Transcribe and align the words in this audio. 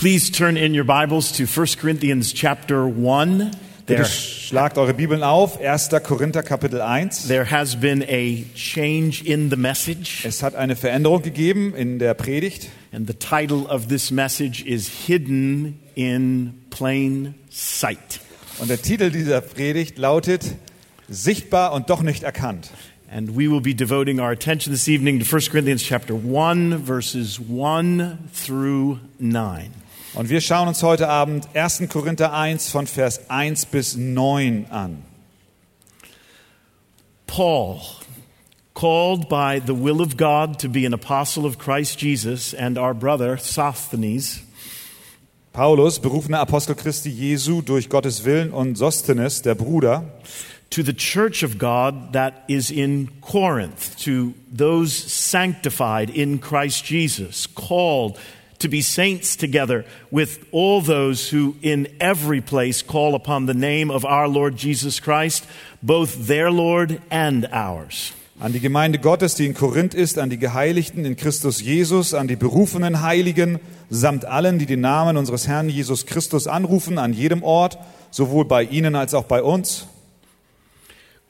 Please 0.00 0.30
turn 0.30 0.56
in 0.56 0.72
your 0.72 0.84
Bibles 0.84 1.30
to 1.32 1.44
1 1.44 1.78
Corinthians 1.78 2.32
chapter 2.32 2.86
1. 2.86 3.50
Bitte 3.84 4.02
There, 4.02 4.04
schlagt 4.06 4.78
eure 4.78 4.94
Bibeln 4.94 5.22
auf, 5.22 5.60
1. 5.60 5.90
Korinther 6.02 6.42
Kapitel 6.42 6.80
1. 6.80 7.28
there 7.28 7.44
has 7.44 7.76
been 7.76 8.02
a 8.08 8.46
change 8.54 9.22
in 9.22 9.50
the 9.50 9.56
message, 9.56 10.24
Es 10.24 10.42
hat 10.42 10.54
eine 10.54 10.74
Veränderung 10.74 11.20
gegeben 11.20 11.74
in 11.74 11.98
der 11.98 12.14
Predigt 12.14 12.70
and 12.92 13.06
the 13.06 13.12
title 13.12 13.66
of 13.68 13.88
this 13.88 14.10
message 14.10 14.64
is 14.64 14.88
Hidden 14.88 15.78
in 15.94 16.54
Plain 16.70 17.34
Sight. 17.50 18.20
und 18.58 18.70
der 18.70 18.80
Titel 18.80 19.10
dieser 19.10 19.42
Predigt 19.42 19.98
lautet 19.98 20.56
Sichtbar 21.10 21.74
und 21.74 21.90
doch 21.90 22.00
nicht 22.00 22.22
erkannt. 22.22 22.70
And 23.12 23.36
we 23.36 23.50
will 23.50 23.60
be 23.60 23.74
devoting 23.74 24.18
our 24.18 24.30
attention 24.30 24.72
this 24.72 24.88
evening 24.88 25.22
to 25.22 25.26
1 25.26 25.50
Corinthians 25.50 25.82
chapter 25.82 26.14
1, 26.14 26.86
verses 26.86 27.38
1 27.38 28.30
through 28.32 28.98
9. 29.18 29.70
Und 30.12 30.28
wir 30.28 30.40
schauen 30.40 30.66
uns 30.66 30.82
heute 30.82 31.08
Abend 31.08 31.48
1. 31.54 31.84
Korinther 31.88 32.32
1 32.32 32.68
von 32.68 32.88
Vers 32.88 33.30
1 33.30 33.66
bis 33.66 33.94
9 33.94 34.66
an. 34.68 35.04
Paul, 37.28 37.80
called 38.74 39.28
by 39.28 39.60
the 39.64 39.72
will 39.72 40.00
of 40.00 40.16
God 40.16 40.58
to 40.58 40.68
be 40.68 40.84
an 40.84 40.92
apostle 40.92 41.46
of 41.46 41.58
Christ 41.58 42.00
Jesus, 42.00 42.52
and 42.52 42.76
our 42.76 42.92
brother 42.92 43.38
Sosthenes, 43.38 44.40
Paulus, 45.52 46.00
berufener 46.00 46.40
Apostel 46.40 46.74
Christi 46.74 47.10
Jesu 47.10 47.62
durch 47.62 47.88
Gottes 47.88 48.24
Willen 48.24 48.52
und 48.52 48.76
Sosthenes, 48.76 49.42
der 49.42 49.54
Bruder, 49.54 50.04
to 50.70 50.82
the 50.82 50.92
church 50.92 51.44
of 51.44 51.56
God 51.56 52.12
that 52.14 52.44
is 52.48 52.72
in 52.72 53.10
Corinth, 53.20 53.96
to 54.04 54.34
those 54.50 54.92
sanctified 54.92 56.10
in 56.10 56.40
Christ 56.40 56.84
Jesus, 56.84 57.46
called 57.54 58.18
to 58.60 58.68
be 58.68 58.82
saints 58.82 59.36
together 59.36 59.84
with 60.10 60.46
all 60.52 60.80
those 60.80 61.30
who 61.30 61.56
in 61.62 61.88
every 62.00 62.40
place 62.40 62.82
call 62.82 63.14
upon 63.14 63.46
the 63.46 63.54
name 63.54 63.90
of 63.90 64.04
our 64.04 64.28
Lord 64.28 64.56
Jesus 64.56 65.00
Christ, 65.00 65.46
both 65.82 66.26
their 66.26 66.50
Lord 66.50 67.02
and 67.10 67.46
ours. 67.52 68.14
an 68.40 68.54
die 68.54 68.58
Gemeinde 68.58 68.98
Gottes, 68.98 69.34
die 69.34 69.44
in 69.44 69.54
Korinth 69.54 69.92
ist, 69.92 70.16
an 70.16 70.30
die 70.30 70.38
Geheiligten 70.38 71.04
in 71.04 71.14
Christus 71.14 71.60
Jesus, 71.60 72.14
an 72.14 72.26
die 72.26 72.36
berufenen 72.36 73.02
Heiligen, 73.02 73.60
samt 73.90 74.24
allen, 74.24 74.58
die 74.58 74.64
den 74.64 74.80
Namen 74.80 75.18
unseres 75.18 75.46
Herrn 75.46 75.68
Jesus 75.68 76.06
Christus 76.06 76.46
anrufen, 76.46 76.96
an 76.96 77.12
jedem 77.12 77.42
Ort, 77.42 77.78
sowohl 78.10 78.46
bei 78.46 78.64
ihnen 78.64 78.96
als 78.96 79.12
auch 79.12 79.24
bei 79.24 79.42
uns. 79.42 79.86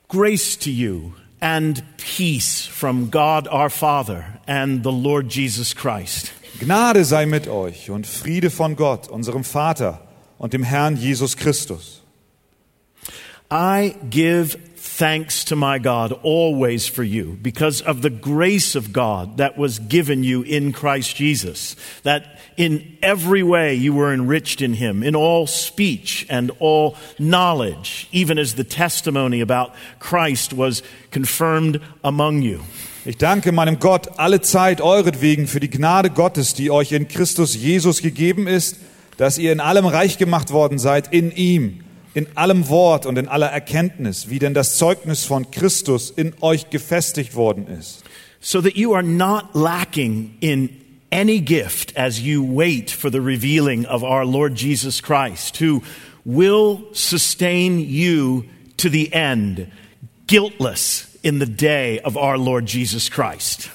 Grace 0.09 0.56
to 0.56 0.70
you 0.70 1.12
and 1.41 1.83
peace 1.97 2.65
from 2.67 3.11
God 3.11 3.48
our 3.48 3.70
Father 3.70 4.25
and 4.47 4.84
the 4.84 4.92
Lord 4.92 5.33
Jesus 5.34 5.75
Christ. 5.75 6.33
Gnade 6.61 7.06
sei 7.06 7.25
mit 7.25 7.48
euch 7.48 7.89
und 7.89 8.06
Friede 8.06 8.50
von 8.50 8.77
Gott, 8.77 9.08
unserem 9.08 9.44
Vater 9.44 10.06
und 10.36 10.53
dem 10.53 10.62
Herrn 10.62 10.98
Jesus 10.98 11.39
Christus. 11.39 12.03
I 13.50 13.94
give 14.11 14.58
thanks 14.83 15.45
to 15.45 15.55
my 15.55 15.78
God 15.78 16.12
always 16.23 16.89
for 16.89 17.03
you 17.03 17.39
because 17.42 17.83
of 17.83 18.00
the 18.00 18.09
grace 18.09 18.75
of 18.75 18.95
God 18.95 19.37
that 19.37 19.59
was 19.59 19.78
given 19.78 20.25
you 20.25 20.41
in 20.41 20.72
Christ 20.72 21.17
Jesus, 21.17 21.77
that 22.03 22.39
in 22.56 22.97
every 23.03 23.42
way 23.42 23.75
you 23.75 23.92
were 23.92 24.11
enriched 24.11 24.62
in 24.62 24.72
him, 24.72 25.03
in 25.03 25.14
all 25.14 25.47
speech 25.47 26.27
and 26.31 26.50
all 26.61 26.97
knowledge, 27.19 28.09
even 28.11 28.39
as 28.39 28.55
the 28.55 28.64
testimony 28.64 29.42
about 29.42 29.75
Christ 29.98 30.55
was 30.55 30.83
confirmed 31.11 31.83
among 32.03 32.41
you. 32.41 32.61
Ich 33.05 33.19
danke 33.19 33.53
meinem 33.53 33.81
Gott 33.81 34.19
alle 34.19 34.41
Zeit 34.41 34.81
euretwegen 34.81 35.47
für 35.47 35.61
die 35.61 35.70
Gnade 35.70 36.09
Gottes, 36.09 36.55
die 36.55 36.70
euch 36.70 36.92
in 36.92 37.06
Christus 37.06 37.55
Jesus 37.55 38.00
gegeben 38.00 38.47
ist, 38.47 38.77
dass 39.19 39.37
ihr 39.37 39.53
in 39.53 39.61
allem 39.61 39.84
reich 39.84 40.17
gemacht 40.17 40.53
worden 40.53 40.78
seid, 40.78 41.12
in 41.12 41.33
ihm, 41.33 41.81
in 42.14 42.27
allem 42.36 42.69
Wort 42.69 43.06
und 43.06 43.19
in 43.19 43.28
aller 43.28 43.48
Erkenntnis, 43.48 44.28
wie 44.30 44.39
denn 44.39 44.55
das 44.55 44.77
Zeugnis 44.77 45.25
von 45.25 45.50
Christus 45.50 46.11
in 46.11 46.34
euch 46.41 46.71
gefestigt 46.71 47.34
worden 47.34 47.66
ist. 47.66 48.03
so 48.41 48.60
that 48.62 48.76
you 48.76 48.94
are 48.94 49.03
not 49.03 49.54
lacking 49.54 50.37
in 50.41 50.70
any 51.12 51.41
gift 51.41 51.97
as 51.97 52.20
you 52.20 52.43
wait 52.43 52.91
for 52.91 53.10
the 53.10 53.20
revealing 53.20 53.84
of 53.87 54.03
our 54.03 54.25
Lord 54.25 54.54
Jesus 54.54 55.03
Christ, 55.03 55.59
who 55.59 55.82
will 56.25 56.88
sustain 56.93 57.78
you 57.78 58.44
to 58.78 58.88
the 58.88 59.12
end, 59.12 59.66
guiltless 60.26 61.06
in 61.22 61.38
the 61.38 61.47
day 61.47 62.00
of 62.00 62.16
our 62.16 62.38
Lord 62.38 62.66
Jesus 62.66 63.10
Christ. 63.10 63.70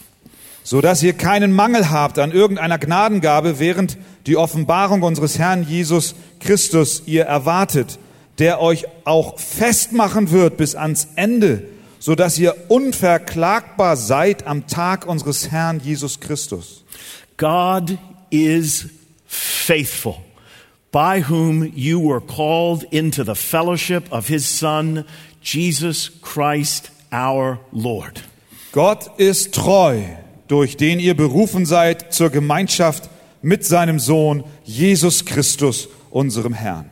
so 0.63 0.81
dass 0.81 1.03
ihr 1.03 1.13
keinen 1.13 1.53
Mangel 1.53 1.91
habt 1.91 2.18
an 2.18 2.31
irgendeiner 2.31 2.79
Gnadengabe, 2.79 3.59
während 3.59 3.97
die 4.25 4.35
Offenbarung 4.35 5.03
unseres 5.03 5.38
Herrn 5.38 5.62
Jesus 5.62 6.16
Christus 6.40 7.03
ihr 7.06 7.25
erwartet, 7.25 8.00
der 8.40 8.62
euch 8.62 8.85
auch 9.06 9.40
festmachen 9.40 10.31
wird 10.31 10.57
bis 10.57 10.75
ans 10.75 11.07
Ende, 11.16 11.63
so 12.00 12.16
dass 12.16 12.38
ihr 12.38 12.56
unverklagbar 12.69 13.97
seid 13.97 14.46
am 14.46 14.68
Tag 14.68 15.07
unseres 15.07 15.51
Herrn 15.51 15.79
Jesus 15.79 16.19
Christus. 16.19 16.84
God 17.38 17.97
is 18.29 18.88
faithful, 19.25 20.18
by 20.91 21.24
whom 21.28 21.72
you 21.75 22.00
were 22.01 22.22
called 22.22 22.84
into 22.91 23.24
the 23.24 23.35
fellowship 23.35 24.12
of 24.12 24.28
his 24.28 24.45
Son, 24.45 25.06
Jesus 25.41 26.12
Christ 26.22 26.91
our 27.12 27.59
Lord. 27.72 28.24
Gott 28.72 29.18
ist 29.18 29.53
treu, 29.56 30.01
durch 30.47 30.78
den 30.78 31.00
ihr 31.00 31.16
berufen 31.16 31.66
seid 31.66 32.13
zur 32.13 32.29
Gemeinschaft 32.29 33.09
mit 33.41 33.66
seinem 33.66 34.00
Sohn 34.00 34.44
Jesus 34.63 35.25
Christus, 35.25 35.88
unserem 36.09 36.53
Herrn. 36.53 36.90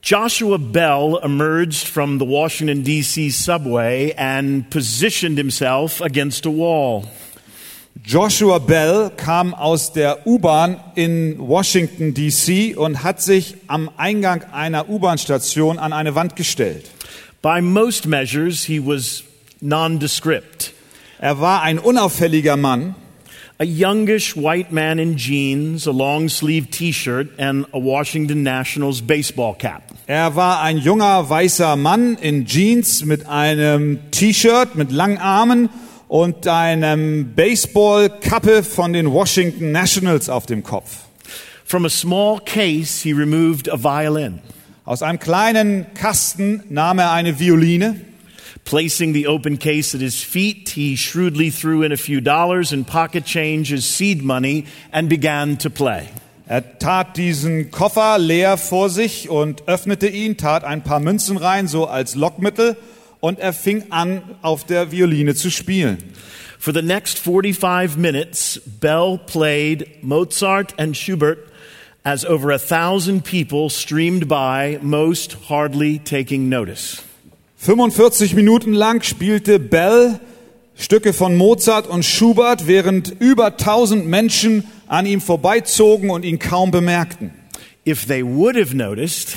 Joshua 0.00 0.58
Bell 0.58 1.18
emerged 1.18 1.86
from 1.86 2.18
the 2.18 2.24
Washington, 2.24 2.82
D.C. 2.82 3.30
subway 3.30 4.12
and 4.16 4.70
positioned 4.70 5.36
himself 5.36 6.00
against 6.00 6.46
a 6.46 6.50
wall. 6.50 7.04
Joshua 8.02 8.60
Bell 8.60 9.10
kam 9.10 9.54
aus 9.54 9.92
der 9.92 10.24
U-Bahn 10.26 10.80
in 10.94 11.36
Washington, 11.38 12.14
D.C. 12.14 12.76
und 12.76 13.02
hat 13.02 13.20
sich 13.20 13.56
am 13.66 13.90
Eingang 13.96 14.44
einer 14.52 14.88
U-Bahn-Station 14.88 15.78
an 15.78 15.92
eine 15.92 16.14
Wand 16.14 16.36
gestellt. 16.36 16.90
By 17.42 17.60
most 17.60 18.06
measures, 18.06 18.64
he 18.64 18.80
was 18.80 19.24
nondescript. 19.60 20.72
Er 21.18 21.40
war 21.40 21.62
ein 21.62 21.78
unauffälliger 21.80 22.56
Mann, 22.56 22.94
A 23.60 23.64
youngish 23.64 24.36
white 24.36 24.70
man 24.70 25.00
in 25.00 25.16
jeans, 25.16 25.86
a 25.86 25.90
long 25.90 26.28
sleeved 26.28 26.72
t 26.72 26.92
shirt, 26.92 27.26
and 27.38 27.66
a 27.72 27.78
Washington 27.78 28.44
Nationals 28.44 29.00
baseball 29.00 29.54
cap. 29.54 29.82
er 30.08 30.36
war 30.36 30.62
ein 30.62 30.78
junger 30.78 31.28
weißer 31.28 31.76
Mann 31.76 32.16
in 32.16 32.46
Jeans 32.46 33.04
mit 33.04 33.28
einem 33.28 33.98
T-Shirt 34.10 34.74
mit 34.74 34.90
langen 34.90 35.18
Armen 35.18 35.68
und 36.08 36.46
einem 36.46 37.34
Baseballkappe 37.34 38.62
von 38.62 38.94
den 38.94 39.12
Washington 39.12 39.70
Nationals 39.70 40.30
auf 40.30 40.46
dem 40.46 40.62
Kopf. 40.62 41.00
From 41.64 41.84
a 41.84 41.90
small 41.90 42.40
case, 42.40 43.02
he 43.02 43.12
removed 43.12 43.68
a 43.68 43.76
violin. 43.76 44.38
Aus 44.86 45.02
einem 45.02 45.18
kleinen 45.18 45.84
Kasten 45.92 46.62
nahm 46.70 46.98
er 47.00 47.12
eine 47.12 47.38
Violine. 47.38 48.00
Placing 48.68 49.14
the 49.14 49.28
open 49.28 49.56
case 49.56 49.94
at 49.94 50.02
his 50.02 50.22
feet, 50.22 50.68
he 50.68 50.94
shrewdly 50.94 51.48
threw 51.48 51.82
in 51.82 51.90
a 51.90 51.96
few 51.96 52.20
dollars 52.20 52.70
and 52.70 52.86
pocket 52.86 53.24
change 53.24 53.72
as 53.72 53.86
seed 53.86 54.22
money 54.22 54.66
and 54.92 55.08
began 55.08 55.56
to 55.56 55.70
play. 55.70 56.10
Er 56.50 56.60
tat 56.78 57.14
diesen 57.16 57.70
Koffer 57.70 58.18
leer 58.18 58.58
vor 58.58 58.90
sich 58.90 59.30
und 59.30 59.66
öffnete 59.66 60.08
ihn, 60.08 60.36
tat 60.36 60.64
ein 60.64 60.82
paar 60.82 61.00
Münzen 61.00 61.38
rein, 61.38 61.66
so 61.66 61.86
als 61.86 62.14
Lockmittel, 62.14 62.76
und 63.20 63.38
er 63.38 63.54
fing 63.54 63.84
an, 63.88 64.20
auf 64.42 64.66
der 64.66 64.92
Violine 64.92 65.34
zu 65.34 65.50
spielen. 65.50 65.96
For 66.58 66.74
the 66.74 66.82
next 66.82 67.18
45 67.18 67.96
minutes, 67.96 68.60
Bell 68.66 69.16
played 69.16 70.02
Mozart 70.02 70.74
and 70.78 70.94
Schubert 70.94 71.38
as 72.04 72.22
over 72.22 72.50
a 72.50 72.58
thousand 72.58 73.24
people 73.24 73.70
streamed 73.70 74.28
by, 74.28 74.78
most 74.82 75.48
hardly 75.48 75.98
taking 75.98 76.50
notice. 76.50 77.07
45 77.60 78.34
Minuten 78.34 78.72
lang 78.72 79.02
spielte 79.02 79.58
Bell 79.58 80.20
Stücke 80.76 81.12
von 81.12 81.36
Mozart 81.36 81.88
und 81.88 82.04
Schubert, 82.04 82.68
während 82.68 83.20
über 83.20 83.46
1000 83.46 84.06
Menschen 84.06 84.62
an 84.86 85.06
ihm 85.06 85.20
vorbeizogen 85.20 86.08
und 86.10 86.24
ihn 86.24 86.38
kaum 86.38 86.70
bemerkten. 86.70 87.32
If 87.84 88.06
they 88.06 88.24
would 88.24 88.56
have 88.56 88.76
noticed, 88.76 89.34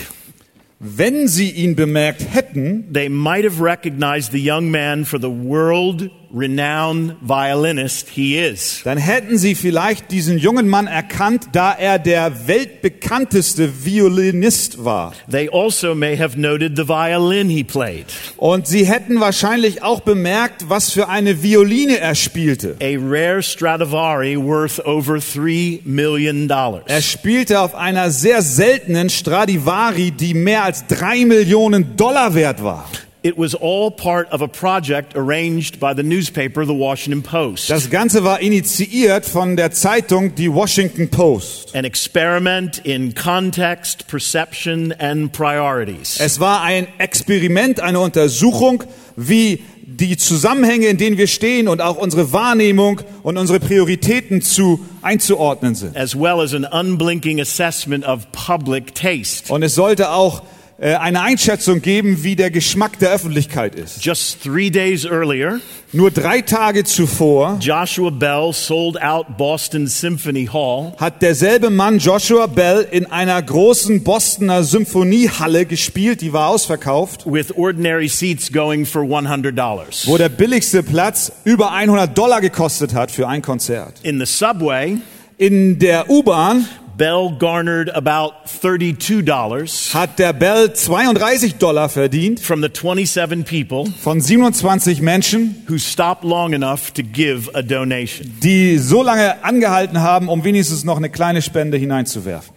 Wenn 0.84 1.28
sie 1.28 1.52
ihn 1.52 1.76
bemerkt 1.76 2.26
hätten, 2.34 2.92
they 2.92 3.08
might 3.08 3.46
have 3.46 3.64
recognized 3.64 4.32
the 4.32 4.44
young 4.44 4.72
man 4.72 5.06
for 5.06 5.20
the 5.20 5.30
world 5.30 6.10
renowned 6.34 7.16
violinist 7.22 8.10
he 8.10 8.38
is. 8.38 8.82
dann 8.84 8.98
hätten 8.98 9.38
sie 9.38 9.56
vielleicht 9.56 10.12
diesen 10.12 10.38
jungen 10.38 10.68
Mann 10.68 10.88
erkannt, 10.88 11.48
da 11.52 11.72
er 11.74 12.00
der 12.00 12.48
weltbekannteste 12.48 13.86
Violinist 13.86 14.84
war. 14.84 15.14
They 15.30 15.50
also 15.52 15.94
may 15.96 16.18
have 16.18 16.40
noted 16.40 16.76
the 16.78 16.88
violin 16.88 17.50
he 17.50 17.64
played, 17.64 18.06
Und 18.38 18.68
sie 18.68 18.86
hätten 18.86 19.20
wahrscheinlich 19.20 19.84
auch 19.84 20.02
bemerkt, 20.02 20.70
was 20.70 20.92
für 20.92 21.10
eine 21.10 21.44
Violine 21.44 21.98
er 22.00 22.16
spielte. 22.16 22.76
a 22.82 22.96
rare 22.98 23.44
Stradivari 23.44 24.38
worth 24.38 24.80
over 24.86 25.16
$3 25.18 25.82
million. 25.86 26.50
Er 26.50 27.02
spielte 27.02 27.60
auf 27.60 27.76
einer 27.76 28.10
sehr 28.12 28.42
seltenen 28.42 29.10
Stradivari, 29.10 30.12
die 30.12 30.34
mehr 30.34 30.64
als 30.64 30.88
drei 30.88 31.26
Millionen 31.26 31.96
Dollar 31.98 32.34
wert 32.36 32.64
war. 32.64 32.88
It 33.24 33.38
was 33.38 33.54
all 33.54 33.92
part 33.92 34.32
of 34.32 34.42
a 34.42 34.48
project 34.48 35.16
arranged 35.16 35.80
by 35.80 35.94
the 35.96 36.02
newspaper, 36.02 36.66
the 36.66 36.74
Washington 36.74 37.22
Post. 37.22 37.70
Das 37.70 37.92
Ganze 37.92 38.24
war 38.24 38.40
initiiert 38.40 39.26
von 39.26 39.56
der 39.56 39.70
Zeitung 39.70 40.34
Die 40.34 40.52
Washington 40.52 41.08
Post. 41.08 41.76
An 41.76 41.86
experiment 41.86 42.80
in 42.84 43.14
context, 43.14 44.08
perception, 44.08 44.92
and 44.98 45.32
priorities. 45.34 46.18
Es 46.20 46.40
war 46.40 46.64
ein 46.64 46.88
Experiment, 46.98 47.80
eine 47.80 48.00
Untersuchung, 48.00 48.84
wie 49.16 49.62
die 49.86 50.18
Zusammenhänge, 50.18 50.88
in 50.88 50.98
denen 50.98 51.20
wir 51.20 51.28
stehen 51.28 51.68
und 51.68 51.80
auch 51.80 51.98
unsere 51.98 52.34
Wahrnehmung 52.34 53.02
und 53.22 53.38
unsere 53.38 53.60
Prioritäten 53.60 54.42
zu 54.42 54.80
einzuordnen 55.04 55.76
sind. 55.76 55.96
as 55.96 56.16
well 56.16 56.40
as 56.42 56.56
an 56.56 56.66
unblinking 56.66 57.40
assessment 57.40 58.04
of 58.04 58.26
public 58.32 58.96
taste. 58.96 59.54
Und 59.54 59.62
es 59.62 59.76
sollte 59.76 60.10
auch 60.10 60.42
eine 60.82 61.22
Einschätzung 61.22 61.82
geben, 61.82 62.24
wie 62.24 62.36
der 62.36 62.50
Geschmack 62.50 62.98
der 63.00 63.12
Öffentlichkeit 63.12 63.76
ist. 63.76 64.04
Just 64.04 64.44
three 64.44 64.70
days 64.70 65.06
earlier, 65.06 65.60
Nur 65.94 66.10
drei 66.10 66.42
Tage 66.42 66.84
zuvor 66.86 67.58
Joshua 67.60 68.10
Bell 68.10 68.52
sold 68.54 69.02
out 69.02 69.38
Boston 69.38 69.88
Symphony 69.88 70.48
Hall 70.52 70.94
hat 70.98 71.22
derselbe 71.22 71.70
Mann 71.70 72.00
Joshua 72.00 72.48
Bell 72.48 72.88
in 72.90 73.06
einer 73.12 73.42
großen 73.42 74.04
Bostoner 74.04 74.64
Symphoniehalle 74.64 75.66
gespielt, 75.66 76.22
die 76.22 76.34
war 76.34 76.48
ausverkauft, 76.50 77.26
with 77.26 77.52
ordinary 77.58 78.08
seats 78.08 78.52
going 78.52 78.86
for 78.86 79.04
$100. 79.04 80.08
wo 80.08 80.18
der 80.18 80.30
billigste 80.30 80.82
Platz 80.82 81.32
über 81.44 81.74
100 81.74 82.18
Dollar 82.18 82.42
gekostet 82.42 82.94
hat 82.94 83.12
für 83.12 83.28
ein 83.28 83.42
Konzert. 83.42 83.96
In 84.04 84.20
the 84.20 84.26
subway, 84.26 84.98
In 85.38 85.80
der 85.80 86.10
U-Bahn 86.10 86.66
Bell 87.02 87.36
garnered 87.40 87.90
about 87.96 88.46
$32 88.46 89.92
hat 89.96 90.20
der 90.20 90.34
Bell 90.34 90.72
32 90.72 91.56
Dollar 91.56 91.90
verdient 91.90 92.40
from 92.40 92.62
the 92.62 92.70
27 92.72 93.44
people 93.44 93.92
von 94.04 94.22
27 94.22 95.02
Menschen, 95.02 95.64
who 95.68 95.80
stopped 95.80 96.24
long 96.24 96.54
enough 96.54 96.92
to 96.94 97.02
give 97.02 97.50
a 97.56 97.64
donation. 97.64 98.32
die 98.44 98.78
so 98.78 99.02
lange 99.02 99.44
angehalten 99.44 100.04
haben, 100.04 100.30
um 100.30 100.44
wenigstens 100.44 100.84
noch 100.84 100.98
eine 100.98 101.10
kleine 101.10 101.42
Spende 101.42 101.76
hineinzuwerfen. 101.76 102.54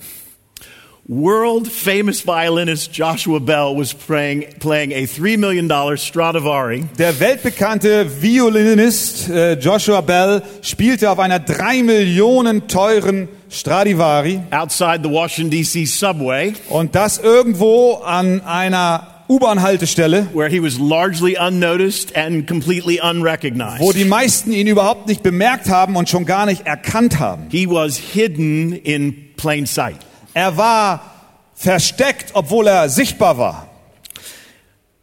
World 1.07 1.69
famous 1.69 2.23
violinist 2.23 2.91
Joshua 2.91 3.39
Bell 3.39 3.77
was 3.77 3.93
playing, 3.93 4.47
playing 4.59 4.93
a 4.93 5.05
$3 5.07 5.37
million 5.37 5.69
Stradivari 5.99 6.87
Der 6.97 7.21
weltbekannte 7.21 8.23
Violinist 8.23 9.29
äh, 9.29 9.53
Joshua 9.59 10.01
Bell 10.01 10.43
spielte 10.63 11.11
auf 11.11 11.19
einer 11.19 11.41
drei 11.41 11.83
Millionen 11.83 12.69
teuren 12.69 13.29
Stradivari 13.51 14.41
outside 14.51 15.01
the 15.03 15.11
Washington, 15.11 15.51
D.C. 15.51 15.85
subway, 15.85 16.55
und 16.71 16.95
das 16.95 17.19
irgendwo 17.19 17.97
an 17.97 18.41
einer 18.41 19.27
U-Bahn-Haltestelle, 19.29 20.29
where 20.33 20.49
he 20.49 20.59
was 20.63 20.79
largely 20.79 21.37
unnoticed 21.39 22.17
and 22.17 22.47
completely 22.49 22.99
unrecognized. 23.03 23.81
wo 23.81 23.93
die 23.93 24.07
meisten 24.07 24.53
ihn 24.53 24.67
überhaupt 24.69 25.07
nicht 25.07 25.23
bemerkt 25.23 25.69
haben 25.69 25.97
und 25.97 26.09
schon 26.09 26.25
gar 26.25 26.47
nicht 26.47 26.67
erkannt 26.67 27.21
haben. 27.21 27.49
He 27.51 27.69
was 27.69 27.99
hidden 27.99 28.73
in 28.73 29.35
plain 29.37 29.67
sight. 29.67 29.99
Er 30.35 30.57
war 30.57 31.13
versteckt, 31.55 32.31
obwohl 32.35 32.67
er 32.67 32.89
sichtbar 32.89 33.39
war. 33.39 33.69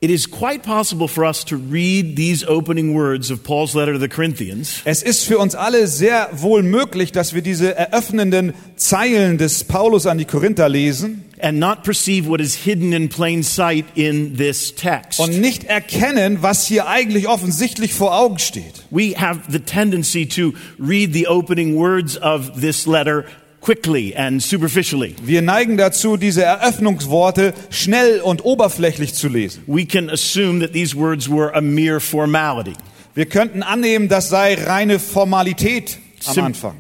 It 0.04 0.10
is 0.10 0.26
quite 0.32 0.64
possible 0.64 1.08
for 1.08 1.24
us 1.26 1.46
to 1.46 1.56
read 1.56 2.16
these 2.16 2.44
opening 2.44 2.96
words 2.96 3.30
of 3.30 3.44
Paul's 3.44 3.76
letter 3.76 3.94
to 3.94 4.00
the 4.00 4.08
Corinthians 4.08 4.82
Es 4.84 5.04
ist 5.04 5.26
für 5.26 5.38
uns 5.38 5.54
alle 5.54 5.86
sehr 5.86 6.28
wohl 6.34 6.64
möglich, 6.64 7.12
dass 7.12 7.36
wir 7.36 7.44
diese 7.44 7.76
eröffnenden 7.76 8.56
Zeilen 8.78 9.38
des 9.38 9.64
Paulus 9.64 10.08
an 10.08 10.18
die 10.18 10.26
Korinther 10.26 10.70
lesen 10.70 11.26
and 11.40 11.60
not 11.60 11.84
perceive 11.84 12.28
what 12.28 12.42
is 12.42 12.56
hidden 12.56 12.94
in 12.94 13.10
plain 13.10 13.44
sight 13.44 13.86
in 13.94 14.38
this 14.38 14.74
text. 14.74 15.20
und 15.20 15.40
nicht 15.40 15.66
erkennen, 15.66 16.42
was 16.42 16.66
hier 16.66 16.88
eigentlich 16.88 17.28
offensichtlich 17.28 17.94
vor 17.94 18.18
Augen 18.18 18.40
steht. 18.40 18.86
We 18.90 19.14
have 19.16 19.42
the 19.50 19.60
tendency 19.60 20.26
to 20.30 20.54
read 20.80 21.14
the 21.14 21.28
opening 21.28 21.76
words 21.76 22.20
of 22.20 22.60
this 22.60 22.88
letter 22.88 23.26
quickly 23.62 24.16
and 24.16 24.42
superficially. 24.42 25.16
Wir 25.22 25.42
neigen 25.42 25.78
dazu, 25.78 26.18
diese 26.18 26.44
Eröffnungsworte 26.44 27.54
schnell 27.70 28.20
und 28.22 28.44
oberflächlich 28.44 29.14
zu 29.14 29.28
lesen. 29.30 29.64
We 29.68 29.86
can 29.86 30.10
assume 30.10 30.60
that 30.62 30.74
these 30.74 30.96
words 30.98 31.30
were 31.30 31.54
a 31.56 31.62
mere 31.62 32.00
formality. 32.00 32.74
Wir 33.14 33.28
könnten 33.28 33.62
annehmen, 33.64 34.08
das 34.10 34.30
sei 34.30 34.56
reine 34.56 34.98
Formalität 35.00 35.98
am 36.28 36.34
Sim- 36.34 36.44
Anfang. 36.46 36.76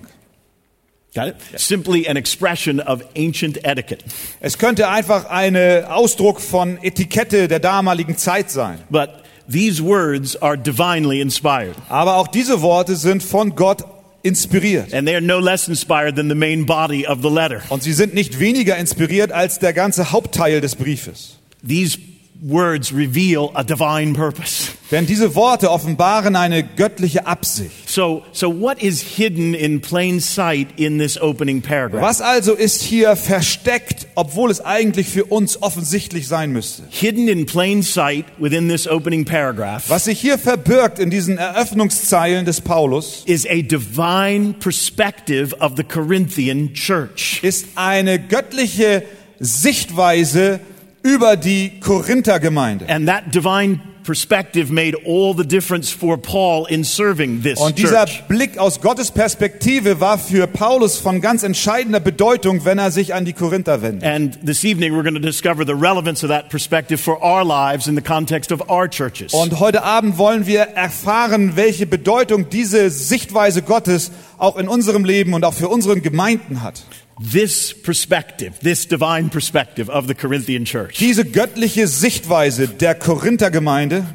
Got 1.14 1.28
it? 1.28 1.36
Simply 1.60 2.08
an 2.08 2.16
expression 2.16 2.80
of 2.80 3.02
ancient 3.18 3.66
etiquette. 3.66 4.06
Es 4.40 4.58
könnte 4.58 4.88
einfach 4.88 5.26
ein 5.26 5.58
Ausdruck 5.86 6.40
von 6.40 6.78
Etikette 6.82 7.50
der 7.50 7.60
damaligen 7.60 8.16
Zeit 8.18 8.50
sein. 8.50 8.80
But 8.90 9.10
these 9.52 9.84
words 9.84 10.42
are 10.42 10.58
divinely 10.58 11.20
inspired. 11.20 11.76
Aber 11.90 12.16
auch 12.16 12.30
diese 12.30 12.62
Worte 12.62 12.96
sind 12.96 13.24
von 13.24 13.56
Gott 13.58 13.84
inspiriert. 14.24 14.94
And 14.94 15.08
they 15.08 15.16
are 15.16 15.22
no 15.22 15.40
less 15.40 15.68
inspired 15.68 16.16
than 16.16 16.30
the 16.30 16.36
main 16.36 16.66
body 16.66 17.06
of 17.06 17.22
the 17.22 17.30
letter. 17.30 17.62
Und 17.70 17.84
sie 17.84 17.94
sind 17.94 18.14
nicht 18.14 18.40
weniger 18.40 18.78
inspiriert 18.78 19.32
als 19.32 19.60
der 19.60 19.74
ganze 19.74 20.12
Hauptteil 20.12 20.62
des 20.62 20.76
Briefes. 20.76 21.38
These 21.66 21.98
words 22.42 22.94
reveal 22.94 23.52
a 23.54 23.64
divine 23.64 24.14
purpose. 24.14 24.72
Denn 24.92 25.06
diese 25.06 25.36
Worte 25.36 25.72
offenbaren 25.72 26.36
eine 26.36 26.64
göttliche 26.64 27.26
Absicht. 27.26 27.90
So, 27.90 28.24
so 28.34 28.60
what 28.60 28.84
is 28.84 29.02
hidden 29.02 29.54
in 29.54 29.80
plain 29.80 30.20
sight 30.20 30.68
in 30.76 31.00
this 31.00 31.20
opening 31.20 31.62
paragraph? 31.62 32.02
Was 32.02 32.20
also 32.20 32.54
ist 32.54 32.82
hier 32.82 33.16
versteckt, 33.16 34.08
obwohl 34.16 34.52
es 34.52 34.60
eigentlich 34.60 35.08
für 35.08 35.24
uns 35.24 35.62
offensichtlich 35.62 36.28
sein 36.28 36.52
müsste? 36.52 36.84
Hidden 36.90 37.30
in 37.30 37.46
plain 37.46 37.84
sight 37.84 38.26
within 38.38 38.68
this 38.68 38.86
opening 38.86 39.24
paragraph 39.24 39.90
Was 39.90 40.06
sich 40.06 40.20
hier 40.20 40.38
verbirgt 40.38 41.00
in 41.00 41.10
diesen 41.10 41.38
Eröffnungszeilen 41.38 42.44
des 42.44 42.60
Paulus, 42.60 43.24
is 43.26 43.46
a 43.46 43.62
divine 43.62 44.56
perspective 44.60 45.56
of 45.62 45.74
the 45.78 45.84
Corinthian 45.84 46.74
church. 46.74 47.40
ist 47.44 47.66
eine 47.76 48.20
göttliche 48.20 49.04
Sichtweise 49.40 50.60
über 51.02 51.38
die 51.38 51.80
Korinthergemeinde. 51.80 52.90
And 52.90 53.08
that 53.08 53.34
divine 53.34 53.80
perspective 54.04 54.72
made 54.72 54.96
all 55.06 55.36
the 55.36 55.46
difference 55.46 55.92
for 55.92 56.18
Paul 56.18 56.66
in 56.68 56.84
serving 56.84 57.44
this 57.44 57.60
Und 57.60 57.78
dieser 57.78 58.06
church. 58.06 58.24
Blick 58.28 58.58
aus 58.58 58.82
Gottes 58.82 59.12
Perspektive 59.12 60.00
war 60.00 60.18
für 60.18 60.48
Paulus 60.48 60.98
von 60.98 61.22
ganz 61.22 61.44
entscheidender 61.44 62.00
Bedeutung, 62.00 62.66
wenn 62.66 62.78
er 62.78 62.92
sich 62.92 63.14
an 63.14 63.26
die 63.26 63.34
Korinther 63.34 63.82
wendet. 63.82 64.04
And 64.04 64.46
this 64.46 64.64
evening 64.64 64.94
we're 64.94 65.04
going 65.04 65.16
to 65.16 65.20
discover 65.20 65.66
the 65.66 65.74
relevance 65.74 66.24
of 66.24 66.30
that 66.30 66.50
perspective 66.50 67.00
for 67.00 67.22
our 67.24 67.44
lives 67.44 67.88
in 67.88 67.96
the 67.96 68.02
context 68.02 68.52
of 68.52 68.70
our 68.70 68.90
churches. 68.90 69.34
Und 69.34 69.60
heute 69.60 69.84
Abend 69.84 70.18
wollen 70.18 70.46
wir 70.46 70.62
erfahren, 70.62 71.56
welche 71.56 71.86
Bedeutung 71.86 72.50
diese 72.50 72.90
Sichtweise 72.90 73.62
Gottes 73.62 74.12
auch 74.38 74.58
in 74.58 74.68
unserem 74.68 75.06
Leben 75.06 75.34
und 75.34 75.46
auch 75.46 75.54
für 75.54 75.70
unseren 75.70 76.02
Gemeinden 76.02 76.64
hat. 76.64 76.84
This 77.24 77.72
perspective, 77.72 78.58
this 78.62 78.88
divine 78.88 79.30
perspective 79.30 79.90
of 79.92 80.08
the 80.08 80.16
Corinthian 80.16 80.66
church 80.66 80.98
Diese 80.98 81.24
göttliche 81.24 81.88
Sichtweise 81.88 82.68
der 82.68 82.96
Korinthergemeinde 82.96 84.06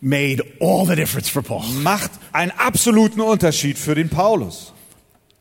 made 0.00 0.42
all 0.58 0.86
the 0.86 0.96
difference 0.96 1.28
for 1.28 1.42
Paul. 1.42 1.62
macht 1.82 2.10
einen 2.32 2.50
absoluten 2.52 3.20
Unterschied 3.20 3.76
für 3.76 3.94
den 3.94 4.08
Paulus. 4.08 4.72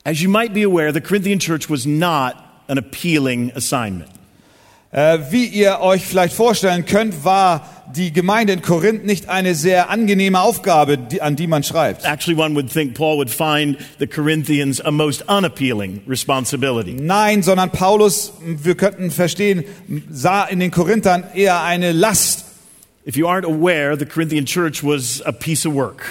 As 0.04 0.20
you 0.22 0.30
might 0.30 0.54
be 0.54 0.64
aware, 0.64 0.92
the 0.92 1.00
Corinthian 1.00 1.40
church 1.40 1.70
was 1.70 1.86
not 1.86 2.36
an 2.68 2.78
appealing 2.78 3.52
assignment. 3.56 4.10
Äh, 4.92 5.20
wie 5.30 5.46
ihr 5.46 5.82
euch 5.82 6.06
vielleicht 6.06 6.34
vorstellen 6.34 6.86
könnt, 6.86 7.24
war 7.24 7.68
die 7.96 8.12
Gemeinde 8.12 8.54
in 8.54 8.62
Korinth 8.64 9.06
nicht 9.06 9.30
eine 9.30 9.54
sehr 9.54 9.90
angenehme 9.90 10.42
Aufgabe, 10.42 10.98
die, 10.98 11.22
an 11.22 11.36
die 11.36 11.46
man 11.46 11.64
schreibt. 11.64 12.06
Actually, 12.06 12.40
one 12.40 12.56
would 12.56 12.72
think 12.72 12.96
Paul 12.96 13.18
would 13.18 13.30
find 13.30 13.78
the 14.00 14.08
Corinthians 14.08 14.82
a 14.82 14.90
most 14.90 15.28
unappealing 15.30 16.02
responsibility. 16.08 16.94
Nein, 16.94 17.44
sondern 17.44 17.70
Paulus, 17.70 18.34
wir 18.44 18.76
könnten 18.76 19.12
verstehen, 19.12 19.64
sah 20.10 20.46
in 20.46 20.60
den 20.60 20.72
Korinthern 20.72 21.24
eher 21.36 21.62
eine 21.62 21.92
Last. 21.92 22.46
If 23.06 23.16
you 23.16 23.28
aren't 23.28 23.46
aware, 23.46 23.96
the 23.98 24.06
Corinthian 24.06 24.46
church 24.46 24.84
was 24.84 25.22
a 25.26 25.32
piece 25.32 25.68
of 25.68 25.74
work. 25.74 26.04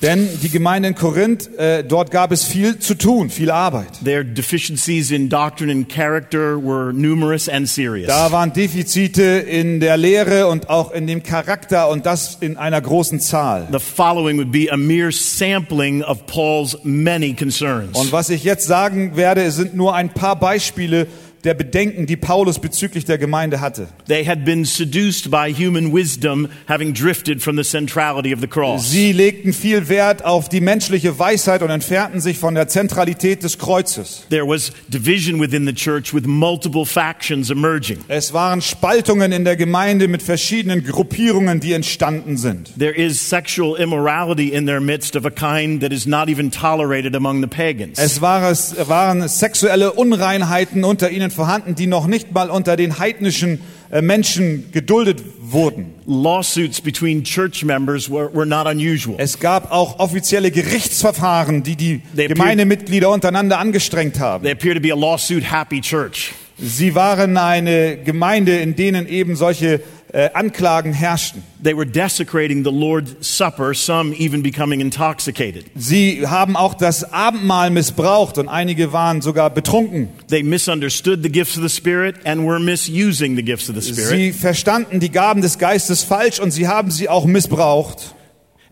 Denn 0.00 0.28
die 0.42 0.48
Gemeinde 0.48 0.90
in 0.90 0.94
Korinth, 0.94 1.50
äh, 1.58 1.82
dort 1.82 2.12
gab 2.12 2.30
es 2.30 2.44
viel 2.44 2.78
zu 2.78 2.94
tun, 2.94 3.30
viel 3.30 3.50
Arbeit. 3.50 3.88
Their 4.04 4.22
deficiencies 4.22 5.10
in 5.10 5.28
doctrine 5.28 5.72
and 5.72 5.88
character 5.88 6.56
were 6.56 6.92
numerous 6.92 7.48
and 7.48 7.68
serious. 7.68 8.06
Da 8.06 8.30
waren 8.30 8.52
Defizite 8.52 9.22
in 9.22 9.80
der 9.80 9.96
Lehre 9.96 10.46
und 10.46 10.70
auch 10.70 10.92
in 10.92 11.08
dem 11.08 11.24
Charakter 11.24 11.88
und 11.88 12.06
das 12.06 12.38
in 12.40 12.56
einer 12.56 12.80
großen 12.80 13.18
Zahl. 13.18 13.66
The 13.72 13.80
following 13.80 14.38
would 14.38 14.52
be 14.52 14.70
a 14.70 14.76
mere 14.76 15.10
sampling 15.10 16.04
of 16.04 16.26
Paul's 16.26 16.78
many 16.84 17.34
concerns. 17.34 17.98
Und 17.98 18.12
was 18.12 18.30
ich 18.30 18.44
jetzt 18.44 18.66
sagen 18.66 19.16
werde, 19.16 19.50
sind 19.50 19.74
nur 19.74 19.96
ein 19.96 20.10
paar 20.10 20.38
Beispiele 20.38 21.08
der 21.44 21.54
Bedenken, 21.54 22.06
die 22.06 22.16
Paulus 22.16 22.58
bezüglich 22.58 23.04
der 23.04 23.18
Gemeinde 23.18 23.60
hatte. 23.60 23.88
They 24.08 24.24
had 24.24 24.44
been 24.44 24.64
seduced 24.64 25.30
by 25.30 25.52
human 25.52 25.92
wisdom, 25.94 26.48
having 26.68 26.92
drifted 26.94 27.42
from 27.42 27.56
the 27.56 27.62
centrality 27.64 28.34
of 28.34 28.40
the 28.40 28.46
cross. 28.48 28.90
Sie 28.90 29.12
legten 29.12 29.52
viel 29.52 29.88
Wert 29.88 30.24
auf 30.24 30.48
die 30.48 30.60
menschliche 30.60 31.18
Weisheit 31.18 31.62
und 31.62 31.70
entfernten 31.70 32.20
sich 32.20 32.38
von 32.38 32.54
der 32.54 32.68
Zentralität 32.68 33.42
des 33.42 33.58
Kreuzes. 33.58 34.24
There 34.30 34.46
was 34.48 34.72
division 34.88 35.40
within 35.40 35.66
the 35.66 35.72
church 35.74 36.12
with 36.12 36.24
multiple 36.26 36.84
factions 36.84 37.50
emerging. 37.50 37.98
Es 38.08 38.32
waren 38.32 38.60
Spaltungen 38.60 39.32
in 39.32 39.44
der 39.44 39.56
Gemeinde 39.56 40.08
mit 40.08 40.22
verschiedenen 40.22 40.82
Gruppierungen, 40.84 41.60
die 41.60 41.72
entstanden 41.72 42.36
sind. 42.36 42.70
There 42.78 42.94
is 42.94 43.28
sexual 43.28 43.76
immorality 43.78 44.48
in 44.48 44.66
their 44.66 44.80
midst 44.80 45.14
of 45.16 45.24
a 45.24 45.30
kind 45.30 45.80
that 45.82 45.92
is 45.92 46.06
not 46.06 46.28
even 46.28 46.50
tolerated 46.50 47.14
among 47.14 47.40
the 47.40 47.46
pagans. 47.48 47.98
Es 47.98 48.20
war- 48.20 48.50
es 48.50 48.74
waren 48.88 49.28
sexuelle 49.28 49.92
Unreinheiten 49.92 50.84
unter 50.84 51.10
ihnen 51.10 51.30
vorhanden, 51.38 51.74
die 51.74 51.86
noch 51.86 52.06
nicht 52.06 52.32
mal 52.32 52.50
unter 52.50 52.76
den 52.76 52.98
heidnischen 52.98 53.60
äh, 53.90 54.02
Menschen 54.02 54.70
geduldet 54.72 55.22
wurden. 55.40 55.94
Lawsuits 56.06 56.80
between 56.80 57.22
church 57.24 57.64
members 57.64 58.10
were, 58.10 58.28
were 58.34 58.44
not 58.46 58.66
unusual. 58.66 59.14
Es 59.18 59.38
gab 59.38 59.70
auch 59.70 59.98
offizielle 59.98 60.50
Gerichtsverfahren, 60.50 61.62
die 61.62 61.76
die 61.76 62.02
appear- 62.14 62.28
Gemeindemitglieder 62.28 63.08
untereinander 63.10 63.58
angestrengt 63.58 64.18
haben. 64.18 64.42
They 64.42 64.52
appear 64.52 64.74
to 64.74 64.80
be 64.80 64.92
a 64.92 64.96
lawsuit 64.96 65.44
happy 65.50 65.80
church. 65.80 66.32
Sie 66.60 66.96
waren 66.96 67.36
eine 67.36 67.98
Gemeinde, 67.98 68.58
in 68.58 68.74
denen 68.74 69.06
eben 69.08 69.36
solche 69.36 69.80
äh, 70.12 70.30
Anklagen 70.32 70.92
herrschten. 70.92 71.42
They 71.62 71.76
were 71.76 71.86
desecrating 71.86 72.64
the 72.64 72.70
Lord's 72.70 73.14
Supper, 73.20 73.74
some 73.74 74.14
even 74.14 74.42
becoming 74.42 74.80
intoxicated. 74.80 75.66
Sie 75.74 76.26
haben 76.26 76.56
auch 76.56 76.74
das 76.74 77.12
Abendmahl 77.12 77.70
missbraucht 77.70 78.38
und 78.38 78.48
einige 78.48 78.92
waren 78.92 79.20
sogar 79.20 79.50
betrunken. 79.50 80.08
They 80.28 80.42
misunderstood 80.42 81.22
the 81.22 81.30
gifts 81.30 81.56
of 81.56 81.62
the 81.62 81.74
Spirit 81.74 82.16
and 82.24 82.46
were 82.46 82.60
misusing 82.60 83.36
the 83.36 83.42
gifts 83.42 83.68
of 83.68 83.76
the 83.76 83.92
Spirit. 83.92 84.10
Sie 84.10 84.32
verstanden 84.32 85.00
die 85.00 85.10
Gaben 85.10 85.42
des 85.42 85.58
Geistes 85.58 86.04
falsch 86.04 86.40
und 86.40 86.50
sie 86.50 86.68
haben 86.68 86.90
sie 86.90 87.08
auch 87.08 87.24
missbraucht. 87.24 88.14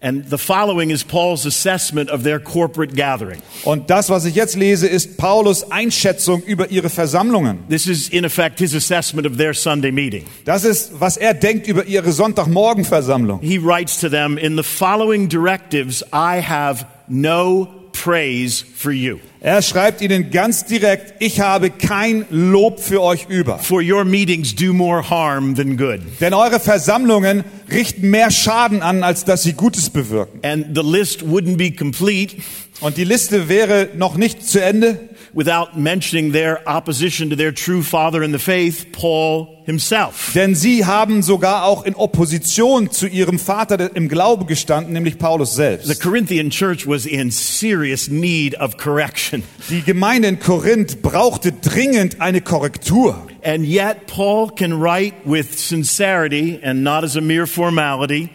And 0.01 0.27
the 0.27 0.39
following 0.39 0.91
is 0.91 1.03
Paul's 1.03 1.47
assessment 1.47 2.11
of 2.11 2.23
their 2.23 2.39
corporate 2.39 2.95
gathering. 2.95 3.41
Und 3.65 3.89
das, 3.89 4.11
was 4.11 4.27
ich 4.27 4.35
jetzt 4.35 4.55
lese, 4.55 4.87
ist 4.87 5.17
Paulus 5.17 5.71
Einschätzung 5.71 6.43
über 6.43 6.71
ihre 6.71 6.91
Versammlungen. 6.91 7.67
This 7.69 7.87
is, 7.87 8.09
in 8.09 8.25
effect, 8.25 8.59
his 8.59 8.75
assessment 8.75 9.27
of 9.27 9.39
their 9.39 9.55
Sunday 9.55 9.91
meeting. 9.91 10.25
Das 10.45 10.65
ist, 10.65 11.01
was 11.01 11.17
er 11.17 11.33
denkt 11.33 11.67
über 11.67 11.87
ihre 11.87 12.13
Sonntagmorgenversammlung. 12.13 13.41
He 13.41 13.59
writes 13.59 13.99
to 14.01 14.11
them, 14.11 14.37
In 14.37 14.57
the 14.57 14.63
following 14.63 15.29
directives, 15.29 16.03
I 16.13 16.43
have 16.47 16.87
no 17.09 17.76
praise 18.03 18.65
for 18.77 18.93
you. 18.93 19.19
Er 19.41 19.63
schreibt 19.63 20.01
ihnen 20.01 20.31
ganz 20.31 20.65
direkt, 20.65 21.15
ich 21.21 21.41
habe 21.41 21.71
kein 21.71 22.27
Lob 22.31 22.81
für 22.81 23.03
euch 23.03 23.27
über. 23.29 23.59
For 23.59 23.83
your 23.83 24.05
meetings 24.05 24.55
do 24.55 24.73
more 24.73 25.09
harm 25.09 25.55
than 25.55 25.77
good. 25.77 26.01
Denn 26.21 26.35
eure 26.35 26.61
Versammlungen 26.61 27.45
richten 27.71 28.11
mehr 28.11 28.31
Schaden 28.31 28.83
an, 28.83 29.03
als 29.03 29.25
dass 29.25 29.43
sie 29.43 29.53
Gutes 29.53 29.91
bewirken. 29.91 30.41
And 30.43 30.77
the 30.77 30.83
list 30.83 31.23
wouldn't 31.23 31.57
be 31.57 31.71
complete 31.71 32.37
Und 32.81 32.99
die 32.99 33.05
Liste 33.05 33.49
wäre 33.49 33.89
noch 33.97 34.17
nicht 34.17 34.47
zu 34.47 34.63
Ende, 34.63 35.09
without 35.37 35.77
mentioning 35.77 36.33
their 36.33 36.67
opposition 36.67 37.29
to 37.31 37.37
their 37.37 37.53
true 37.53 37.83
father 37.83 38.23
in 38.23 38.33
the 38.33 38.39
faith, 38.39 38.91
Paul 38.91 39.63
himself. 39.67 40.33
denn 40.35 40.55
sie 40.55 40.87
haben 40.87 41.23
sogar 41.23 41.65
auch 41.65 41.85
in 41.85 41.95
Opposition 41.95 42.91
zu 42.91 43.07
ihrem 43.07 43.39
Vater 43.39 43.95
im 43.95 44.09
Glaube 44.09 44.47
gestanden, 44.47 44.95
nämlich 44.95 45.19
Paulus 45.19 45.51
The 45.51 45.57
selbst. 45.57 46.01
Corinthian 46.01 46.51
church 46.51 46.87
was 46.87 47.05
in 47.05 47.31
serious 47.31 48.09
need 48.09 48.59
of 48.59 48.79
correction. 48.79 49.43
Die 49.69 49.83
Gemeinde 49.83 50.29
in 50.29 50.41
Korinth 50.41 51.03
brauchte 51.03 51.53
dringend 51.53 52.21
eine 52.21 52.41
Korrektur. 52.41 53.27
And 53.43 53.65
yet, 53.65 54.07
Paul 54.07 54.51
can 54.51 54.73
write 54.73 55.15
with 55.25 55.59
sincerity 55.59 56.59
and 56.63 56.83
not 56.83 57.05
as 57.05 57.15
a 57.15 57.21
mere 57.21 57.47
formality. 57.47 58.31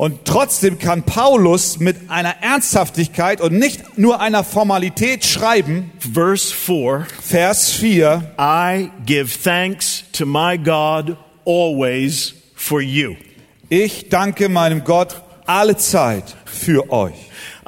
Und 0.00 0.24
trotzdem 0.24 0.78
kann 0.78 1.02
Paulus 1.02 1.78
mit 1.78 2.08
einer 2.08 2.36
Ernsthaftigkeit 2.40 3.42
und 3.42 3.52
nicht 3.52 3.98
nur 3.98 4.18
einer 4.22 4.44
Formalität 4.44 5.26
schreiben, 5.26 5.92
Verse 5.98 6.54
4 6.54 7.06
Vers 7.20 7.70
4, 7.72 8.34
I 8.40 8.90
give 9.04 9.28
thanks 9.44 10.04
to 10.12 10.24
my 10.24 10.56
God 10.56 11.18
always 11.44 12.32
for 12.54 12.80
you. 12.80 13.14
ich 13.68 14.08
danke 14.08 14.48
meinem 14.48 14.84
Gott 14.84 15.20
alle 15.44 15.76
Zeit 15.76 16.34
für 16.46 16.90
euch. 16.90 17.12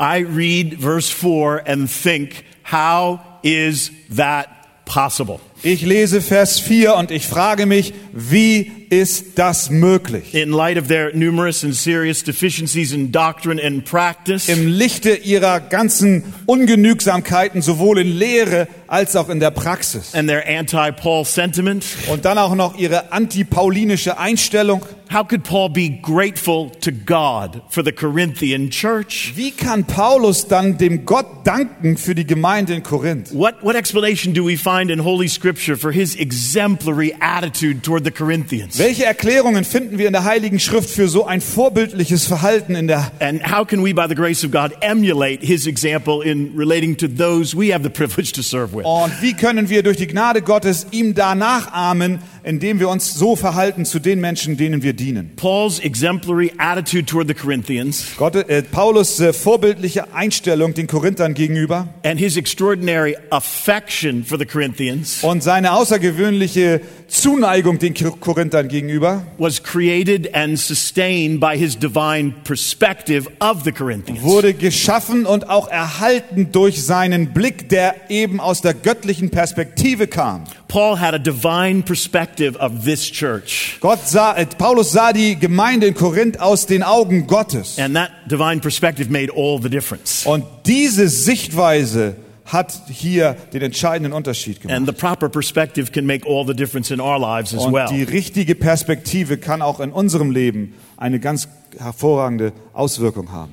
I 0.01 0.25
read 0.25 0.81
verse 0.81 1.13
4 1.13 1.65
and 1.67 1.87
think, 1.87 2.45
how 2.65 3.21
is 3.43 3.93
that 4.17 4.49
possible? 4.87 5.39
Ich 5.63 5.83
lese 5.83 6.23
Vers 6.23 6.59
4 6.61 6.95
und 6.97 7.11
ich 7.11 7.27
frage 7.27 7.67
mich, 7.67 7.93
wie 8.15 8.82
ist 8.93 9.39
das 9.39 9.71
möglich? 9.71 10.35
In 10.35 10.51
light 10.51 10.77
of 10.77 10.87
their 10.87 11.17
numerous 11.17 11.65
and 11.65 11.75
serious 11.75 12.23
deficiencies 12.23 12.93
in 12.93 13.11
doctrine 13.11 13.59
and 13.59 13.87
practice, 13.87 14.51
Im 14.51 14.69
Lichte 14.69 15.15
ihrer 15.15 15.61
ganzen 15.61 16.23
Ungenügsamkeiten, 16.45 17.63
sowohl 17.63 18.01
in 18.01 18.09
Lehre 18.19 18.69
als 18.89 19.17
auch 19.17 19.31
in 19.31 19.41
der 19.41 19.51
Praxis. 19.51 20.15
and 20.15 20.29
their 20.29 20.47
anti 20.47 20.93
Paul 20.93 21.25
sentiment, 21.25 21.87
Und 22.11 22.27
dann 22.27 22.37
auch 22.37 22.55
noch 22.55 22.77
ihre 22.77 23.13
antipaulinische 23.13 24.19
Einstellung. 24.19 24.85
How 25.13 25.23
could 25.23 25.45
Paul 25.45 25.69
be 25.69 25.91
grateful 25.91 26.71
to 26.81 26.91
God 26.91 27.63
for 27.69 27.83
the 27.83 27.93
Corinthian 27.93 28.71
church? 28.71 29.33
Wie 29.37 29.51
kann 29.51 29.85
Paulus 29.85 30.49
dann 30.49 30.79
dem 30.79 31.05
Gott 31.05 31.45
danken 31.45 31.99
für 31.99 32.15
die 32.15 32.27
Gemeinde 32.27 32.75
in 32.75 32.83
Korinth? 32.83 33.31
What, 33.35 33.63
what 33.63 33.77
explanation 33.77 34.33
do 34.33 34.43
we 34.43 34.57
find 34.57 34.91
in 34.91 35.05
Holy 35.05 35.29
Scripture 35.29 35.77
for 35.77 35.93
his 35.93 36.17
exemplary 36.17 37.15
attitude 37.21 37.83
toward 37.83 38.05
the 38.05 38.11
Corinthians? 38.11 38.79
Welche 38.79 39.05
Erklärungen 39.05 39.65
finden 39.65 39.99
wir 39.99 40.07
in 40.07 40.15
der 40.15 40.25
Heiligen 40.25 40.59
Schrift 40.59 40.89
für 40.89 41.09
so 41.09 41.27
ein 41.27 41.43
vorbildliches 41.43 42.27
Verhalten 42.27 42.75
in 42.75 42.87
der 42.87 43.13
And 43.21 43.43
how 43.43 43.67
can 43.67 43.85
we, 43.85 43.93
by 43.93 44.07
the 44.09 44.15
grace 44.15 44.45
of 44.45 44.51
God, 44.51 44.73
emulate 44.81 45.45
his 45.45 45.67
example 45.67 46.23
in 46.23 46.57
relating 46.57 46.97
to 46.97 47.07
those 47.07 47.55
we 47.55 47.73
have 47.73 47.83
the 47.83 47.91
privilege 47.91 48.33
to 48.33 48.43
serve 48.43 48.75
with? 48.75 48.87
und 48.87 49.13
wie 49.21 49.35
können 49.35 49.69
wir 49.69 49.83
durch 49.83 49.99
die 49.99 50.07
Gnade 50.07 50.41
Gottes 50.41 50.87
ihm 50.91 51.15
da 51.15 51.35
nachahmen, 51.35 52.21
indem 52.45 52.81
wir 52.81 52.89
uns 52.89 53.15
so 53.15 53.37
verhalten 53.37 53.85
zu 53.85 53.99
den 53.99 54.21
Menschen, 54.21 54.57
denen 54.57 54.83
wir 54.83 54.93
dienen? 54.93 55.33
Paul's 55.37 55.79
exemplary 55.79 56.53
attitude 56.59 57.05
toward 57.07 57.29
the 57.29 57.35
Corinthians 57.35 58.07
Gott, 58.17 58.35
äh, 58.35 58.63
Paulus 58.63 59.21
äh, 59.21 59.33
vorbildliche 59.33 60.13
Einstellung 60.15 60.75
den 60.75 60.87
Korinthern 60.87 61.35
gegenüber 61.35 61.89
and 62.05 62.19
his 62.19 62.37
extraordinary 62.37 63.17
affection 63.31 64.25
for 64.25 64.39
the 64.39 64.47
Corinthians 64.47 65.23
und 65.23 65.43
seine 65.43 65.73
außergewöhnliche 65.73 66.81
Zuneigung 67.09 67.79
den 67.79 67.95
Kor- 67.95 68.19
Korinthern 68.19 68.69
gegenüber 68.69 69.23
was 69.39 69.63
created 69.63 70.35
and 70.35 70.59
sustained 70.59 71.41
by 71.41 71.57
his 71.57 71.79
divine 71.79 72.35
perspective 72.45 73.29
of 73.41 73.63
the 73.65 73.73
Corinthians. 73.73 74.23
wurde 74.23 74.55
geschaffen 74.55 75.27
und 75.27 75.49
auch 75.49 75.69
erhalten 75.69 76.51
durch 76.53 76.83
seinen 76.85 77.33
Blick, 77.33 77.69
der 77.69 77.95
eben 78.11 78.41
aus 78.41 78.63
der 78.63 78.75
göttlichen 78.75 79.31
Perspektive 79.31 80.07
kam. 80.07 80.45
Paul 80.69 80.99
had 80.99 81.13
a 81.13 81.19
divine 81.19 81.83
perspective 81.83 82.32
of 82.41 82.85
this 82.85 83.11
church. 83.11 83.79
Gott 83.81 84.07
sah, 84.07 84.35
äh, 84.35 84.47
Paulus 84.47 84.93
sah 84.93 85.13
die 85.13 85.37
Gemeinde 85.37 85.87
in 85.89 85.95
Korinth 85.95 86.41
aus 86.41 86.67
den 86.67 86.83
Augen 86.83 87.27
Gottes. 87.27 87.79
And 87.79 87.95
that 87.95 88.11
divine 88.29 88.61
perspective 88.61 89.11
made 89.11 89.31
all 89.35 89.61
the 89.61 89.69
difference. 89.71 90.25
Und 90.27 90.45
diese 90.67 91.09
Sichtweise 91.09 92.17
hat 92.45 92.73
hier 92.89 93.35
den 93.53 93.63
entscheidenden 93.63 94.13
Unterschied 94.13 94.61
gemacht. 94.61 94.77
And 94.77 94.87
the 94.87 94.93
proper 94.93 95.29
perspective 95.29 95.93
can 95.93 96.07
make 96.07 96.27
all 96.27 96.47
the 96.47 96.55
difference 96.55 96.91
in 96.91 97.01
our 97.01 97.19
lives 97.19 97.55
as 97.55 97.65
Und 97.65 97.73
well. 97.73 97.87
die 97.89 98.03
richtige 98.03 98.55
Perspektive 98.55 99.39
kann 99.39 99.63
auch 99.63 99.81
in 99.81 99.91
unserem 99.91 100.31
Leben 100.31 100.75
eine 100.97 101.21
ganz 101.21 101.49
hervorragende 101.79 102.53
Auswirkung 102.73 103.33
haben. 103.33 103.53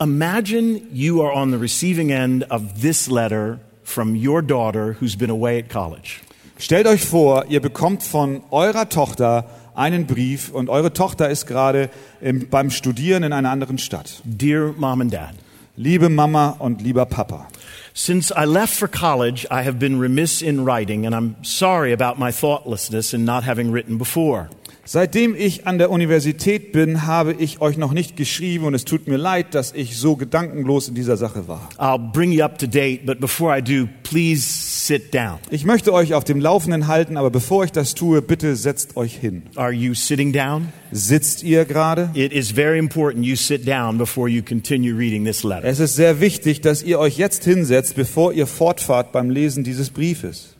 Imagine 0.00 0.80
you 0.92 1.22
are 1.22 1.32
on 1.32 1.52
the 1.52 1.58
receiving 1.58 2.10
end 2.10 2.50
of 2.50 2.80
this 2.80 3.08
letter 3.08 3.60
from 3.84 4.14
your 4.14 4.42
daughter 4.42 4.96
who's 5.00 5.16
been 5.16 5.30
away 5.30 5.58
at 5.58 5.68
college. 5.68 6.20
Stellt 6.60 6.88
euch 6.88 7.04
vor, 7.04 7.44
ihr 7.48 7.60
bekommt 7.60 8.02
von 8.02 8.42
eurer 8.50 8.88
Tochter 8.88 9.44
einen 9.76 10.08
Brief 10.08 10.50
und 10.50 10.68
eure 10.68 10.92
Tochter 10.92 11.30
ist 11.30 11.46
gerade 11.46 11.88
im, 12.20 12.48
beim 12.48 12.72
Studieren 12.72 13.22
in 13.22 13.32
einer 13.32 13.50
anderen 13.50 13.78
Stadt. 13.78 14.20
Dear 14.24 14.74
mom 14.76 15.02
and 15.02 15.12
dad, 15.12 15.34
Liebe 15.76 16.08
Mama 16.08 16.56
und 16.58 16.82
lieber 16.82 17.06
Papa, 17.06 17.46
since 17.94 18.34
I 18.36 18.44
left 18.44 18.74
for 18.74 18.88
college, 18.88 19.46
I 19.52 19.64
have 19.64 19.74
been 19.74 20.00
remiss 20.00 20.42
in 20.42 20.64
writing, 20.66 21.06
and 21.06 21.14
I'm 21.14 21.36
sorry 21.44 21.92
about 21.92 22.18
my 22.18 22.32
thoughtlessness 22.32 23.14
in 23.14 23.24
not 23.24 23.44
having 23.44 23.70
written 23.70 23.96
before. 23.96 24.48
Seitdem 24.90 25.36
ich 25.36 25.66
an 25.66 25.76
der 25.76 25.90
Universität 25.90 26.72
bin, 26.72 27.04
habe 27.04 27.34
ich 27.34 27.60
euch 27.60 27.76
noch 27.76 27.92
nicht 27.92 28.16
geschrieben 28.16 28.64
und 28.64 28.72
es 28.72 28.86
tut 28.86 29.06
mir 29.06 29.18
leid, 29.18 29.54
dass 29.54 29.74
ich 29.74 29.98
so 29.98 30.16
gedankenlos 30.16 30.88
in 30.88 30.94
dieser 30.94 31.18
Sache 31.18 31.46
war. 31.46 31.68
I'll 31.76 31.98
bring 32.10 32.32
you 32.32 32.42
up 32.42 32.58
to 32.58 32.66
date, 32.66 33.04
but 33.04 33.20
before 33.20 33.54
I 33.54 33.60
do, 33.60 33.86
please 34.02 34.40
sit 34.46 35.12
down. 35.12 35.40
Ich 35.50 35.66
möchte 35.66 35.92
euch 35.92 36.14
auf 36.14 36.24
dem 36.24 36.40
Laufenden 36.40 36.86
halten, 36.86 37.18
aber 37.18 37.28
bevor 37.28 37.64
ich 37.64 37.70
das 37.70 37.92
tue, 37.92 38.22
bitte 38.22 38.56
setzt 38.56 38.96
euch 38.96 39.14
hin. 39.14 39.42
Are 39.56 39.72
you 39.72 39.92
sitting 39.92 40.32
down? 40.32 40.68
Sitzt 40.90 41.42
ihr 41.42 41.66
gerade? 41.66 42.08
It 42.14 42.32
is 42.32 42.50
very 42.50 42.78
important 42.78 43.26
you 43.26 43.36
sit 43.36 43.68
down 43.68 43.98
before 43.98 44.26
you 44.26 44.42
continue 44.42 44.96
reading 44.96 45.26
this 45.26 45.42
letter. 45.42 45.66
Es 45.66 45.80
ist 45.80 45.96
sehr 45.96 46.22
wichtig, 46.22 46.62
dass 46.62 46.82
ihr 46.82 46.98
euch 46.98 47.18
jetzt 47.18 47.44
hinsetzt, 47.44 47.94
bevor 47.94 48.32
ihr 48.32 48.46
fortfahrt 48.46 49.12
beim 49.12 49.28
Lesen 49.28 49.64
dieses 49.64 49.90
Briefes. 49.90 50.54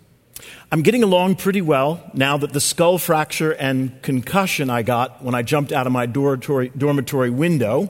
I'm 0.70 0.82
getting 0.82 1.02
along 1.02 1.37
pretty 1.37 1.62
well 1.62 1.98
now 2.12 2.37
that 2.37 2.52
the 2.52 2.60
skull 2.60 2.98
fracture 2.98 3.52
and 3.52 3.90
concussion 4.02 4.68
I 4.68 4.82
got 4.82 5.25
when 5.25 5.34
I 5.34 5.42
jumped 5.42 5.72
out 5.72 5.87
of 5.87 5.94
my 5.94 6.04
dormitory, 6.04 6.70
dormitory 6.76 7.30
window 7.30 7.88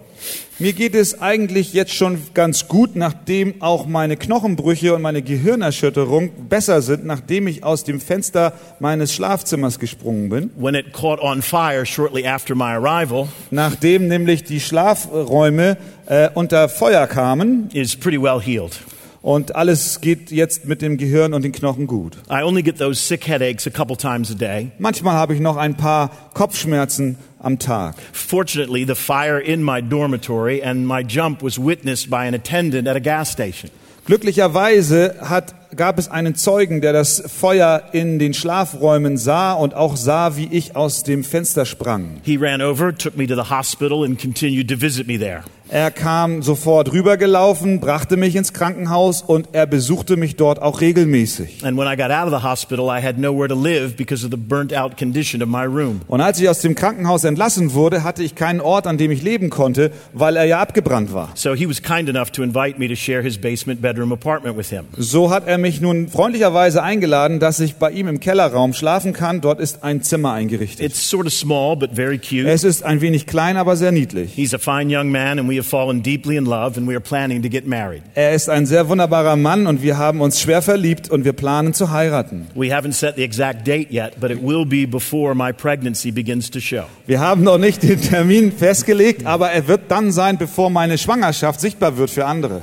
Mir 0.61 0.73
geht 0.73 0.95
es 0.97 1.21
eigentlich 1.21 1.73
jetzt 1.73 1.95
schon 1.95 2.19
ganz 2.35 2.67
gut, 2.67 2.97
nachdem 2.97 3.63
auch 3.63 3.87
meine 3.87 4.17
Knochenbrüche 4.17 4.93
und 4.93 5.03
meine 5.03 5.23
Gehirnerschütterung 5.23 6.49
besser 6.49 6.83
sind, 6.83 7.05
nachdem 7.05 7.47
ich 7.47 7.63
aus 7.63 7.85
dem 7.85 8.01
Fenster 8.01 8.53
meines 8.81 9.13
Schlafzimmers 9.13 9.79
gesprungen 9.81 10.29
bin. 10.29 10.51
when 10.57 10.77
it 10.77 10.93
caught 10.93 11.21
on 11.21 11.43
fire 11.43 11.85
shortly 11.85 12.25
after 12.25 12.55
my 12.55 12.75
arrival 12.75 13.29
Nachdem 13.51 14.07
nämlich 14.07 14.45
die 14.45 14.61
Schlafräume 14.61 15.77
äh, 16.07 16.29
unter 16.35 16.69
Feuer 16.69 17.09
kamen 17.09 17.71
is 17.73 17.97
pretty 17.97 18.21
well 18.21 18.41
healed. 18.41 18.79
Und 19.23 19.57
alles 19.57 20.01
geht 20.01 20.31
jetzt 20.31 20.67
mit 20.67 20.83
dem 20.83 20.97
Gehirn 20.97 21.35
und 21.35 21.43
den 21.43 21.53
Knochen 21.53 21.87
gut. 21.87 22.19
I 22.31 22.43
only 22.43 22.63
get 22.63 22.79
those 22.79 23.01
sick 23.01 23.27
headaches 23.27 23.67
a 23.67 23.71
couple 23.71 23.97
times 23.97 24.31
a 24.31 24.35
day. 24.35 24.71
Manchmal 24.79 25.15
habe 25.15 25.35
ich 25.35 25.41
noch 25.41 25.57
ein 25.57 25.77
paar 25.77 26.11
Kopfschmerzen 26.35 27.17
am 27.41 27.59
Tag. 27.59 27.97
Fortunately, 28.13 28.85
the 28.87 28.95
fire 28.95 29.41
in 29.41 29.63
my 29.63 29.81
dormitory 29.81 30.63
and 30.63 30.87
my 30.87 31.03
jump 31.03 31.43
was 31.43 31.59
witnessed 31.59 32.11
by 32.11 32.27
an 32.27 32.35
attendant 32.35 32.87
at 32.89 32.97
a 32.97 33.01
gas 33.01 33.31
station. 33.31 33.71
Glücklicherweise 34.07 35.17
hat, 35.21 35.55
gab 35.77 35.99
es 35.99 36.11
einen 36.11 36.35
Zeugen, 36.35 36.81
der 36.81 36.93
das 36.93 37.23
Feuer 37.27 37.83
in 37.93 38.19
den 38.19 38.35
Schlafräumen 38.35 39.17
sah 39.17 39.53
und 39.53 39.75
auch 39.75 39.97
sah, 39.97 40.37
wie 40.37 40.49
ich 40.51 40.77
aus 40.77 41.03
dem 41.03 41.25
Fenster 41.25 41.67
sprang. 41.67 42.21
He 42.23 42.37
ran 42.37 42.63
over, 42.63 42.97
took 42.97 43.17
me 43.17 43.27
to 43.27 43.35
the 43.35 43.51
hospital, 43.51 44.05
and 44.05 44.21
continued 44.21 44.69
to 44.69 44.81
visit 44.81 45.07
me 45.07 45.19
there. 45.19 45.43
Er 45.71 45.91
kam 45.91 46.41
sofort 46.41 46.93
rübergelaufen, 46.93 47.79
brachte 47.79 48.17
mich 48.17 48.35
ins 48.37 48.55
Krankenhaus 48.55 49.21
und 49.21 49.51
er 49.53 49.67
besuchte 49.67 50.17
mich 50.17 50.37
dort 50.37 50.63
auch 50.63 50.81
regelmäßig. 50.81 51.63
And 51.63 51.77
when 51.77 51.87
I 51.87 51.95
got 51.95 52.11
out 52.11 52.33
of 52.33 52.41
the 52.41 52.43
hospital, 52.43 52.87
I 52.87 53.05
had 53.05 53.19
nowhere 53.19 53.49
to 53.49 53.55
live 53.55 53.95
because 53.95 54.25
of 54.25 54.31
the 54.31 54.39
burnt 54.39 54.75
out 54.75 54.97
condition 54.97 55.43
of 55.43 55.49
my 55.51 55.65
room. 55.65 56.01
Und 56.09 56.23
als 56.23 56.41
ich 56.41 56.49
aus 56.49 56.61
dem 56.61 56.75
Krankenhaus 56.75 57.25
entlassen 57.25 57.75
wurde, 57.75 58.03
hatte 58.03 58.23
ich 58.23 58.35
keinen 58.35 58.63
Ort, 58.63 58.87
an 58.87 58.97
dem 58.97 59.11
ich 59.11 59.23
leben 59.23 59.51
konnte, 59.51 59.91
weil 60.15 60.37
er 60.37 60.45
ja 60.45 60.59
abgebrannt 60.59 61.13
war. 61.13 61.33
So 61.35 61.53
he 61.53 61.69
was 61.69 61.83
kind 61.83 62.09
enough 62.09 62.31
to 62.31 62.43
invite 62.43 62.79
me 62.79 62.89
to 62.89 62.97
share 62.97 63.23
his 63.23 63.37
basement 63.37 63.83
bedroom 63.83 64.11
apartment 64.11 64.57
with 64.57 64.71
him. 64.71 64.85
So 64.97 65.31
hat 65.31 65.47
er 65.47 65.58
mich 65.61 65.81
nun 65.81 66.09
freundlicherweise 66.09 66.83
eingeladen, 66.83 67.41
dass 67.41 67.61
ich 67.61 67.77
bei 67.77 67.91
ihm 67.91 68.09
im 68.09 68.21
Kellerraum 68.21 68.73
schlafen 68.73 69.13
kann. 69.13 69.41
Dort 69.41 69.61
ist 69.61 69.85
ein 69.85 70.03
Zimmer 70.03 70.33
eingerichtet. 70.33 70.85
It's 70.85 71.09
sort 71.09 71.27
of 71.27 71.33
small, 71.33 71.77
but 71.77 71.91
very 71.95 72.19
cute. 72.19 72.47
Es 72.49 72.65
ist 72.65 72.83
ein 72.85 73.01
wenig 73.01 73.27
klein, 73.27 73.57
aber 73.57 73.77
sehr 73.77 73.93
niedlich. 73.93 74.33
He's 74.35 74.55
a 74.55 74.59
fine 74.59 74.89
young 74.95 75.11
man, 75.11 75.39
and 75.39 75.49
we 75.49 75.57
have 75.57 75.69
fallen 75.69 76.03
deeply 76.03 76.37
in 76.37 76.45
love, 76.45 76.79
and 76.79 76.89
we 76.89 76.95
are 76.95 77.01
planning 77.01 77.43
to 77.43 77.49
get 77.49 77.67
married. 77.67 78.03
Er 78.15 78.33
ist 78.33 78.49
ein 78.49 78.67
sehr 78.67 78.89
wunderbarer 78.89 79.37
Mann 79.37 79.67
und 79.67 79.83
wir 79.83 79.99
haben 79.99 80.21
uns 80.21 80.41
schwer 80.41 80.63
verliebt 80.63 81.11
und 81.11 81.25
wir 81.25 81.33
planen 81.33 81.75
zu 81.75 81.91
heiraten. 81.91 82.49
We 82.55 82.75
haven't 82.75 82.93
set 82.93 83.17
the 83.17 83.23
exact 83.23 83.67
date 83.67 83.91
yet, 83.91 84.19
but 84.21 84.31
it 84.31 84.43
will 84.43 84.65
be 84.65 84.87
before 84.87 85.35
my 85.35 85.53
pregnancy 85.53 86.11
begins 86.11 86.51
to 86.51 86.61
show. 86.61 86.85
Wir 87.07 87.21
haben 87.21 87.43
noch 87.43 87.59
nicht 87.59 87.83
den 87.83 88.01
Termin 88.01 88.53
festgelegt, 88.53 89.27
aber 89.27 89.51
er 89.51 89.69
wird 89.69 89.83
dann 89.89 90.13
sein, 90.13 90.39
bevor 90.39 90.71
meine 90.71 90.99
Schwangerschaft 90.99 91.61
sichtbar 91.61 91.97
wird 91.97 92.11
für 92.11 92.27
andere. 92.27 92.63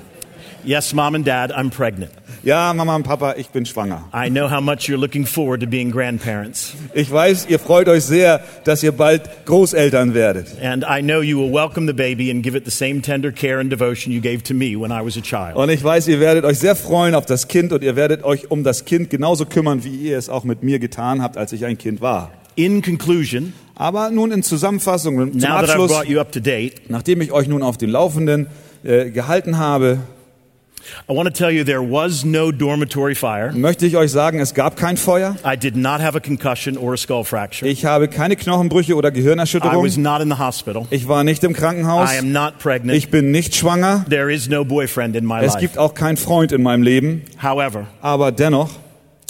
Yes, 0.64 0.94
mom 0.94 1.14
and 1.14 1.28
dad, 1.28 1.52
I'm 1.52 1.70
pregnant. 1.70 2.12
Ja, 2.46 2.76
Mama 2.76 2.96
und 2.96 3.02
Papa, 3.02 3.34
ich 3.38 3.50
bin 3.50 3.66
schwanger. 3.66 4.04
I 4.14 4.30
know 4.30 4.52
how 4.52 4.62
much 4.62 4.88
you're 4.88 5.00
looking 5.00 5.26
forward 5.26 5.62
to 5.62 5.68
being 5.68 5.90
grandparents, 5.90 6.76
Ich 6.94 7.12
weiß, 7.12 7.48
ihr 7.50 7.58
freut 7.58 7.90
euch 7.90 8.04
sehr, 8.04 8.40
dass 8.66 8.84
ihr 8.84 8.92
bald 8.92 9.24
Großeltern 9.46 10.14
werdet. 10.14 10.50
and 10.62 10.84
I 10.88 11.02
know 11.02 11.22
you 11.22 11.40
will 11.40 11.52
welcome 11.52 11.88
the 11.88 11.94
baby 11.94 12.30
and 12.30 12.44
give 12.44 12.56
it 12.56 12.64
the 12.64 12.70
same 12.70 13.02
tender 13.02 13.32
care 13.32 13.60
and 13.60 13.72
devotion 13.72 14.14
you 14.14 14.22
gave 14.22 14.44
to 14.44 14.54
me 14.54 14.80
when 14.80 14.92
I 14.92 15.04
was 15.04 15.18
a 15.18 15.22
child. 15.22 15.56
Und 15.56 15.70
ich 15.70 15.84
weiß, 15.84 16.08
ihr 16.08 16.20
werdet 16.20 16.46
euch 16.46 16.60
sehr 16.60 16.76
freuen 16.76 17.16
auf 17.16 17.26
das 17.26 17.48
Kind 17.48 17.74
und 17.74 17.84
ihr 17.84 17.96
werdet 17.96 18.24
euch 18.24 18.52
um 18.52 18.64
das 18.64 18.86
Kind 18.86 19.10
genauso 19.10 19.48
kümmern, 19.48 19.84
wie 19.84 19.96
ihr 19.96 20.16
es 20.20 20.30
auch 20.30 20.44
mit 20.44 20.62
mir 20.62 20.78
getan 20.78 21.24
habt, 21.24 21.38
als 21.38 21.52
ich 21.52 21.66
ein 21.66 21.80
Kind 21.80 22.00
war. 22.00 22.30
In 22.54 22.84
conclusion, 22.84 23.54
Aber 23.74 24.12
nun 24.12 24.32
in 24.32 24.44
Zusammenfassung, 24.44 25.32
zum 25.40 25.52
Abschluss, 25.52 25.92
date, 26.36 26.90
nachdem 26.92 27.22
ich 27.22 27.32
euch 27.32 27.48
nun 27.48 27.64
auf 27.64 27.78
den 27.78 27.90
Laufenden 27.90 28.46
äh, 28.84 29.10
gehalten 29.10 29.58
habe, 29.58 29.98
I 31.10 31.14
want 31.14 31.28
to 31.28 31.34
tell 31.34 31.52
you 31.52 31.64
there 31.64 31.82
was 31.82 32.24
no 32.24 32.52
dormitory 32.52 33.16
fire. 33.16 33.52
möchte 33.54 33.86
ich 33.86 33.98
euch 33.98 34.12
sagen, 34.12 34.40
es 34.40 34.54
gab 34.54 34.76
kein 34.76 34.98
Feuer. 34.98 35.36
I 35.46 35.58
did 35.58 35.76
not 35.76 36.00
have 36.02 36.16
a 36.18 36.20
concussion 36.20 36.78
or 36.78 36.94
a 36.94 36.98
skull 36.98 37.24
fracture. 37.24 37.68
Ich 37.70 37.86
habe 37.86 38.08
keine 38.08 38.36
Knochenbrüche 38.36 38.96
oder 38.96 39.10
I 39.10 39.14
Gehirnerschütterung. 39.14 39.84
was 39.86 39.98
not 39.98 40.22
in 40.22 40.30
the 40.30 40.38
hospital. 40.38 40.86
Ich 40.90 41.08
war 41.08 41.24
nicht 41.24 41.44
im 41.44 41.54
Krankenhaus. 41.54 42.12
I 42.14 42.20
am 42.20 42.32
not 42.32 42.60
pregnant. 42.60 42.98
Ich 42.98 43.10
bin 43.10 43.32
nicht 43.32 43.56
schwanger. 43.56 44.06
There 44.10 44.32
is 44.34 44.48
no 44.50 44.64
boyfriend 44.66 45.16
in 45.16 45.26
my 45.26 45.40
Es 45.42 45.54
life. 45.54 45.60
gibt 45.60 45.78
auch 45.78 45.94
keinen 45.94 46.18
Freund 46.18 46.52
in 46.52 46.62
meinem 46.64 46.84
Leben. 46.84 47.24
However, 47.42 47.88
Aber 48.02 48.32
dennoch, 48.32 48.70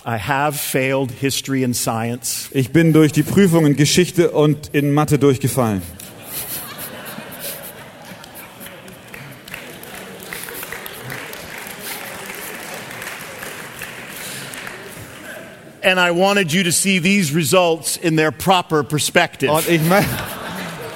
I 0.08 0.20
have 0.20 0.56
failed 0.56 1.10
history 1.20 1.64
and 1.66 1.76
science. 1.76 2.48
ich 2.52 2.72
bin 2.72 2.94
durch 2.94 3.12
die 3.12 3.24
Prüfung 3.24 3.66
in 3.66 3.76
Geschichte 3.76 4.30
und 4.30 4.70
in 4.72 4.92
Mathe 4.94 5.18
durchgefallen. 5.18 5.82
And 15.86 16.00
I 16.00 16.10
wanted 16.10 16.52
you 16.52 16.64
to 16.64 16.72
see 16.72 16.98
these 16.98 17.32
results 17.32 17.96
in 17.96 18.16
their 18.16 18.32
proper 18.32 18.84
perspective. 18.84 19.52
Und 19.52 19.70
ich, 19.70 19.80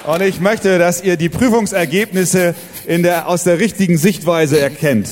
und 0.04 0.20
ich 0.20 0.40
möchte, 0.40 0.80
dass 0.80 1.00
ihr 1.00 1.16
die 1.16 1.28
Prüfungsergebnisse 1.28 2.56
in 2.88 3.04
der, 3.04 3.28
aus 3.28 3.44
der 3.44 3.60
richtigen 3.60 3.96
Sichtweise 3.96 4.58
erkennt. 4.58 5.06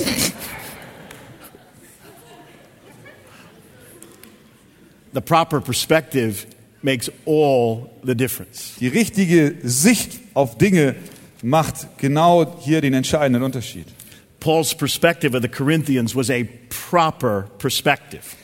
The 5.14 5.20
proper 5.20 5.60
perspective 5.60 6.46
makes 6.82 7.08
all 7.24 7.88
the 8.02 8.16
difference. 8.16 8.74
Die 8.80 8.88
richtige 8.88 9.54
Sicht 9.62 10.18
auf 10.34 10.58
Dinge 10.58 10.96
macht 11.40 11.98
genau 11.98 12.58
hier 12.60 12.80
den 12.80 12.94
entscheidenden 12.94 13.44
Unterschied. 13.44 13.86
Paul's 14.40 14.74
perspective 14.74 15.36
of 15.36 15.42
the 15.42 15.48
Corinthians 15.48 16.16
was 16.16 16.30
a 16.30 16.48
proper 16.90 17.48
perspective. 17.58 18.37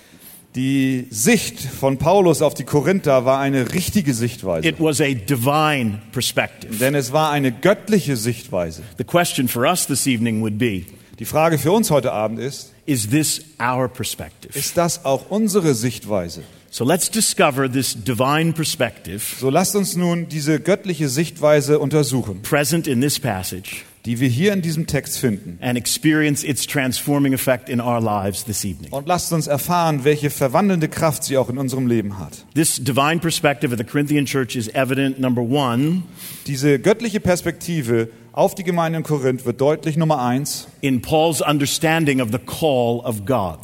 Die 0.54 1.08
Sicht 1.10 1.58
von 1.60 1.98
Paulus 1.98 2.40
auf 2.40 2.54
die 2.54 2.62
Korinther 2.62 3.24
war 3.24 3.40
eine 3.40 3.72
richtige 3.72 4.14
Sichtweise. 4.14 4.68
It 4.68 4.76
was 4.78 5.00
a 5.00 5.12
divine 5.12 6.00
perspective. 6.12 6.76
Denn 6.78 6.94
es 6.94 7.12
war 7.12 7.32
eine 7.32 7.50
göttliche 7.50 8.16
Sichtweise. 8.16 8.82
The 8.98 9.04
question 9.04 9.48
for 9.48 9.64
us 9.64 9.86
this 9.86 10.06
evening 10.06 10.42
would 10.42 10.56
be 10.56 10.84
Die 11.18 11.24
Frage 11.24 11.58
für 11.58 11.72
uns 11.72 11.90
heute 11.90 12.12
Abend 12.12 12.38
ist, 12.38 12.72
Is 12.86 13.08
this 13.08 13.40
our 13.60 13.88
perspective? 13.88 14.56
ist 14.56 14.76
das 14.76 15.04
auch 15.04 15.30
unsere 15.30 15.74
Sichtweise? 15.74 16.42
So 16.70 16.84
let's 16.84 17.10
discover 17.10 17.70
this 17.70 17.96
divine 18.04 18.52
perspective 18.52 19.20
So 19.40 19.50
lasst 19.50 19.74
uns 19.74 19.96
nun 19.96 20.28
diese 20.28 20.60
göttliche 20.60 21.08
Sichtweise 21.08 21.80
untersuchen, 21.80 22.42
present 22.42 22.86
in 22.86 23.00
this 23.00 23.18
passage 23.18 23.82
die 24.04 24.20
wir 24.20 24.28
hier 24.28 24.52
in 24.52 24.60
diesem 24.60 24.86
Text 24.86 25.18
finden. 25.18 25.58
and 25.62 25.78
experience 25.78 26.44
its 26.44 26.66
transforming 26.66 27.32
effect 27.32 27.68
in 27.68 27.80
our 27.80 28.00
lives 28.00 28.44
this 28.44 28.64
evening. 28.64 28.90
Und 28.92 29.06
lasst 29.08 29.32
uns 29.32 29.46
erfahren, 29.46 30.04
welche 30.04 30.28
verwandelnde 30.30 30.88
Kraft 30.88 31.24
sie 31.24 31.38
auch 31.38 31.48
in 31.48 31.56
unserem 31.58 31.86
Leben 31.86 32.18
hat. 32.18 32.44
This 32.54 32.76
divine 32.82 33.18
perspective 33.20 33.72
of 33.72 33.78
the 33.78 33.84
Corinthian 33.84 34.26
church 34.26 34.56
is 34.56 34.68
evident, 34.74 35.18
number 35.18 35.42
one, 35.42 36.02
Diese 36.46 36.78
göttliche 36.78 37.20
Perspektive 37.20 38.08
auf 38.32 38.54
die 38.54 38.64
Gemeinde 38.64 38.98
in 38.98 39.04
Korinth 39.04 39.46
wird 39.46 39.60
deutlich 39.60 39.96
Nummer 39.96 40.20
eins 40.20 40.66
in 40.80 41.00
Paul's 41.00 41.40
understanding 41.40 42.20
of 42.20 42.30
the 42.32 42.38
call 42.38 43.00
of 43.04 43.24
God. 43.24 43.58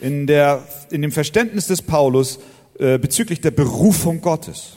in, 0.00 0.26
der, 0.26 0.62
in 0.90 1.02
dem 1.02 1.12
Verständnis 1.12 1.68
des 1.68 1.80
Paulus 1.82 2.40
äh, 2.78 2.98
bezüglich 2.98 3.40
der 3.40 3.52
Berufung 3.52 4.20
Gottes. 4.20 4.76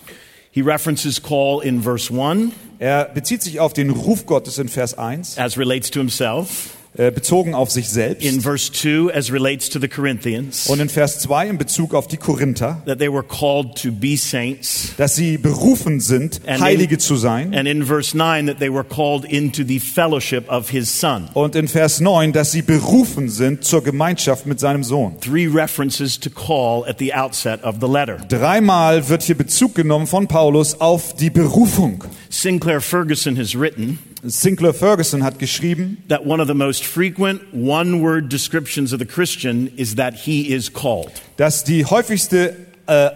He 0.51 0.61
references 0.61 1.21
call 1.21 1.61
in 1.63 1.81
verse 1.81 2.13
1 2.13 2.51
Er 2.79 3.05
bezieht 3.05 3.41
sich 3.41 3.59
auf 3.59 3.73
den 3.73 3.89
Ruf 3.89 4.27
Gottes 4.27 4.59
in 4.59 4.69
Vers 4.69 4.97
1, 4.97 5.39
as 5.39 5.57
relates 5.57 5.89
to 5.89 5.99
himself, 5.99 6.76
bezogen 6.97 7.53
auf 7.53 7.71
sich 7.71 7.89
selbst. 7.89 8.25
In 8.25 8.41
verse 8.41 8.71
2, 8.71 9.13
as 9.13 9.31
relates 9.31 9.69
to 9.69 9.79
the 9.79 9.87
Corinthians, 9.87 10.67
Und 10.67 10.79
in 10.79 10.89
Vers 10.89 11.19
2 11.19 11.47
in 11.49 11.57
Bezug 11.57 11.93
auf 11.93 12.07
die 12.07 12.17
Korinther, 12.17 12.81
that 12.85 12.97
they 12.99 13.11
were 13.11 13.23
called 13.23 13.75
to 13.81 13.91
be 13.91 14.17
saints. 14.17 14.93
dass 14.97 15.15
sie 15.15 15.37
berufen 15.37 15.99
sind, 15.99 16.41
And 16.45 16.61
Heilige 16.61 16.95
in- 16.95 16.99
zu 16.99 17.15
sein. 17.15 17.53
And 17.55 17.67
in 17.67 17.85
verse 17.85 18.17
9, 18.17 18.47
that 18.47 18.59
they 18.59 18.71
were 18.73 18.83
called 18.83 19.25
into 19.25 19.63
the 19.63 19.79
fellowship 19.79 20.49
of 20.51 20.69
his 20.69 20.89
Son. 20.99 21.29
Und 21.33 21.55
in 21.55 21.67
Vers 21.67 21.99
9, 21.99 22.33
dass 22.33 22.51
sie 22.51 22.61
berufen 22.63 23.29
sind 23.29 23.63
zur 23.63 23.83
Gemeinschaft 23.83 24.45
mit 24.45 24.59
seinem 24.59 24.83
Sohn. 24.83 25.19
Three 25.21 25.47
references 25.47 26.19
to 26.19 26.29
call 26.29 26.83
at 26.87 26.97
the 26.99 27.13
outset 27.13 27.63
of 27.63 27.75
the 27.79 27.87
letter. 27.87 28.17
Dreimal 28.27 29.07
wird 29.09 29.23
hier 29.23 29.35
Bezug 29.37 29.75
genommen 29.75 30.07
von 30.07 30.27
Paulus 30.27 30.79
auf 30.81 31.15
die 31.15 31.29
Berufung. 31.29 32.03
Sinclair 32.29 32.81
Ferguson 32.81 33.37
has 33.37 33.53
written 33.55 33.99
Sinclair 34.25 34.73
Ferguson 34.73 35.23
hat 35.23 35.39
geschrieben, 35.39 36.03
that 36.07 36.25
one 36.25 36.41
of 36.41 36.47
the 36.47 36.53
most 36.53 36.85
frequent 36.85 37.41
one 37.53 38.01
word 38.01 38.29
descriptions 38.29 38.93
of 38.93 38.99
the 38.99 39.05
Christian 39.05 39.71
is 39.77 39.95
that 39.95 40.13
he 40.25 40.53
is 40.53 40.71
called. 40.71 41.11
dass 41.37 41.63
die 41.63 41.85
häufigste 41.85 42.66
äh, 42.87 43.11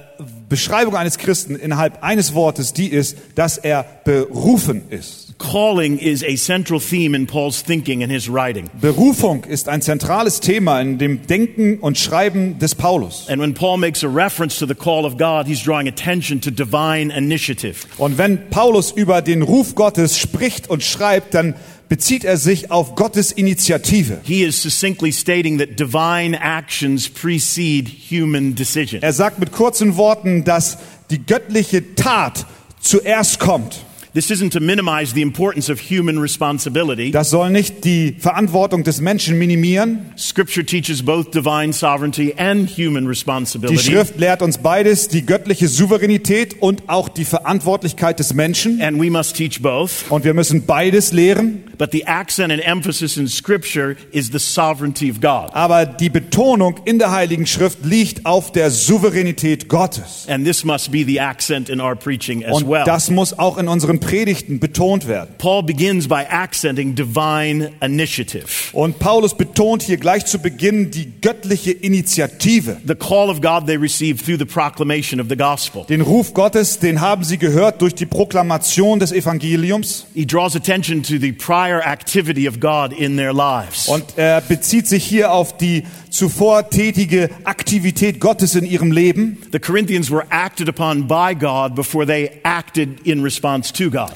Beschreibung 0.50 0.96
eines 0.96 1.18
Christen 1.18 1.56
innerhalb 1.56 2.04
eines 2.04 2.34
Wortes 2.34 2.74
die 2.74 2.90
ist, 2.90 3.18
dass 3.36 3.58
er 3.58 3.86
berufen 4.04 4.84
ist. 4.90 5.30
Calling 5.40 5.98
is 5.98 6.24
a 6.24 6.36
central 6.36 6.80
theme 6.80 7.16
in 7.16 7.26
Paul's 7.26 7.64
thinking 7.64 8.04
and 8.04 8.12
his 8.12 8.32
writing. 8.32 8.70
Berufung 8.80 9.44
ist 9.46 9.68
ein 9.68 9.82
zentrales 9.82 10.40
Thema 10.40 10.80
in 10.82 11.00
dem 11.00 11.26
Denken 11.26 11.80
und 11.80 11.98
Schreiben 11.98 12.60
des 12.60 12.76
Paulus. 12.76 13.28
And 13.28 13.42
when 13.42 13.56
Paul 13.56 13.78
makes 13.78 14.04
a 14.04 14.08
reference 14.08 14.60
to 14.60 14.68
the 14.68 14.76
call 14.76 15.04
of 15.04 15.18
God, 15.18 15.48
he's 15.48 15.64
drawing 15.64 15.88
attention 15.88 16.42
to 16.42 16.52
divine 16.52 17.12
initiative. 17.12 17.88
Und 17.98 18.20
wenn 18.20 18.50
Paulus 18.50 18.92
über 18.92 19.24
den 19.24 19.42
Ruf 19.42 19.74
Gottes 19.74 20.20
spricht 20.20 20.70
und 20.70 20.84
schreibt, 20.84 21.34
dann 21.34 21.56
bezieht 21.92 22.24
er 22.24 22.38
sich 22.38 22.72
auf 22.72 22.96
Gottes 22.96 23.34
Initiative. 23.34 24.22
He 24.24 24.46
is 24.46 24.62
succinctly 24.62 25.12
stating 25.12 25.58
that 25.60 25.78
divine 25.78 26.40
actions 26.40 27.10
precede 27.10 27.92
human 28.10 28.56
decision. 28.56 29.02
Er 29.02 29.12
sagt 29.12 29.40
mit 29.40 29.52
kurzen 29.52 29.98
Worten, 29.98 30.46
dass 30.46 30.78
die 31.10 31.26
göttliche 31.26 31.94
Tat 31.96 32.46
zuerst 32.80 33.42
kommt. 33.42 33.84
This 34.14 34.30
isn't 34.30 34.52
to 34.52 34.60
minimize 34.60 35.14
the 35.14 35.22
importance 35.22 35.72
of 35.72 35.80
human 35.80 36.20
responsibility. 36.20 37.12
Das 37.12 37.30
soll 37.30 37.50
nicht 37.50 37.86
die 37.86 38.14
Verantwortung 38.20 38.84
des 38.84 39.00
Menschen 39.00 39.40
minimieren. 39.40 40.12
Scripture 40.18 40.66
teaches 40.66 41.02
both 41.02 41.34
divine 41.34 41.72
sovereignty 41.72 42.34
and 42.38 42.70
human 42.70 43.08
Die. 43.08 43.78
Schrift 43.78 44.20
lehrt 44.20 44.42
uns 44.42 44.58
beides, 44.58 45.08
die 45.08 45.26
göttliche 45.26 45.70
Souveränität 45.70 46.62
und 46.62 46.90
auch 46.90 47.08
die 47.08 47.24
Verantwortlichkeit 47.24 48.20
des 48.20 48.34
Menschen. 48.34 48.82
And 48.82 49.02
we 49.02 49.10
must 49.10 49.38
teach 49.38 49.62
both. 49.62 50.04
Und 50.10 50.26
wir 50.26 50.34
müssen 50.34 50.66
beides 50.66 51.14
lehren. 51.14 51.64
But 51.78 51.94
the 51.94 52.06
accent 52.06 52.52
and 52.52 52.62
emphasis 52.64 53.16
in 53.16 53.30
Scripture 53.30 53.96
is 54.12 54.28
the 54.32 54.40
sovereignty 54.40 55.10
of 55.10 55.22
God. 55.22 55.52
Aber 55.54 55.86
die 55.86 56.10
Betonung 56.10 56.76
in 56.84 57.00
der 57.00 57.12
Heiligen 57.12 57.48
Schrift 57.48 57.86
liegt 57.86 58.26
auf 58.26 58.52
der 58.52 58.72
Souveränität 58.72 59.70
Gottes. 59.70 60.26
And 60.28 60.46
this 60.46 60.66
must 60.66 60.92
be 60.92 61.06
the 61.06 61.22
accent 61.22 61.70
in 61.70 61.80
our 61.80 61.96
preaching 61.96 62.44
as 62.46 62.62
Und 62.62 62.70
well. 62.70 62.84
das 62.86 63.10
muss 63.10 63.40
auch 63.40 63.58
in 63.58 63.70
unseren 63.70 64.01
Predigten 64.02 64.60
betont 64.60 65.08
werden. 65.08 65.36
Paul 65.38 65.64
begins 65.64 66.10
by 66.10 66.26
accenting 66.30 66.96
divine 66.96 67.72
initiative. 67.82 68.46
Und 68.74 69.00
Paulus 69.00 69.36
betont 69.36 69.84
hier 69.84 69.96
gleich 69.96 70.26
zu 70.26 70.40
Beginn 70.40 70.92
die 70.92 71.10
göttliche 71.22 71.72
Initiative. 71.72 72.78
The 72.86 72.96
call 72.96 73.30
of 73.30 73.42
God 73.42 73.68
they 73.68 73.78
received 73.78 74.26
through 74.26 74.38
the 74.38 74.46
proclamation 74.46 75.22
of 75.22 75.28
the 75.30 75.38
gospel. 75.38 75.86
Den 75.88 76.02
Ruf 76.02 76.34
Gottes, 76.34 76.80
den 76.80 77.00
haben 77.00 77.24
sie 77.24 77.38
gehört 77.38 77.82
durch 77.82 77.96
die 77.96 78.06
Proklamation 78.06 79.00
des 79.00 79.12
Evangeliums. 79.14 80.08
He 80.14 80.26
draws 80.26 80.56
attention 80.56 81.04
to 81.04 81.18
the 81.18 81.32
prior 81.32 81.80
activity 81.80 82.50
of 82.50 82.60
God 82.60 82.92
in 82.92 83.16
their 83.16 83.34
lives. 83.34 83.88
Und 83.88 84.18
er 84.18 84.42
bezieht 84.42 84.88
sich 84.88 85.06
hier 85.06 85.32
auf 85.32 85.56
die 85.56 85.84
zuvor 86.10 86.70
tätige 86.70 87.30
Aktivität 87.44 88.20
Gottes 88.20 88.56
in 88.56 88.66
ihrem 88.66 88.92
Leben. 88.92 89.38
The 89.52 89.60
Corinthians 89.60 90.12
were 90.12 90.26
acted 90.30 90.68
upon 90.68 91.08
by 91.08 91.34
God 91.34 91.76
before 91.76 92.06
they 92.06 92.32
acted 92.44 93.06
in 93.06 93.24
response 93.24 93.72
to 93.74 93.91
God. 93.92 94.12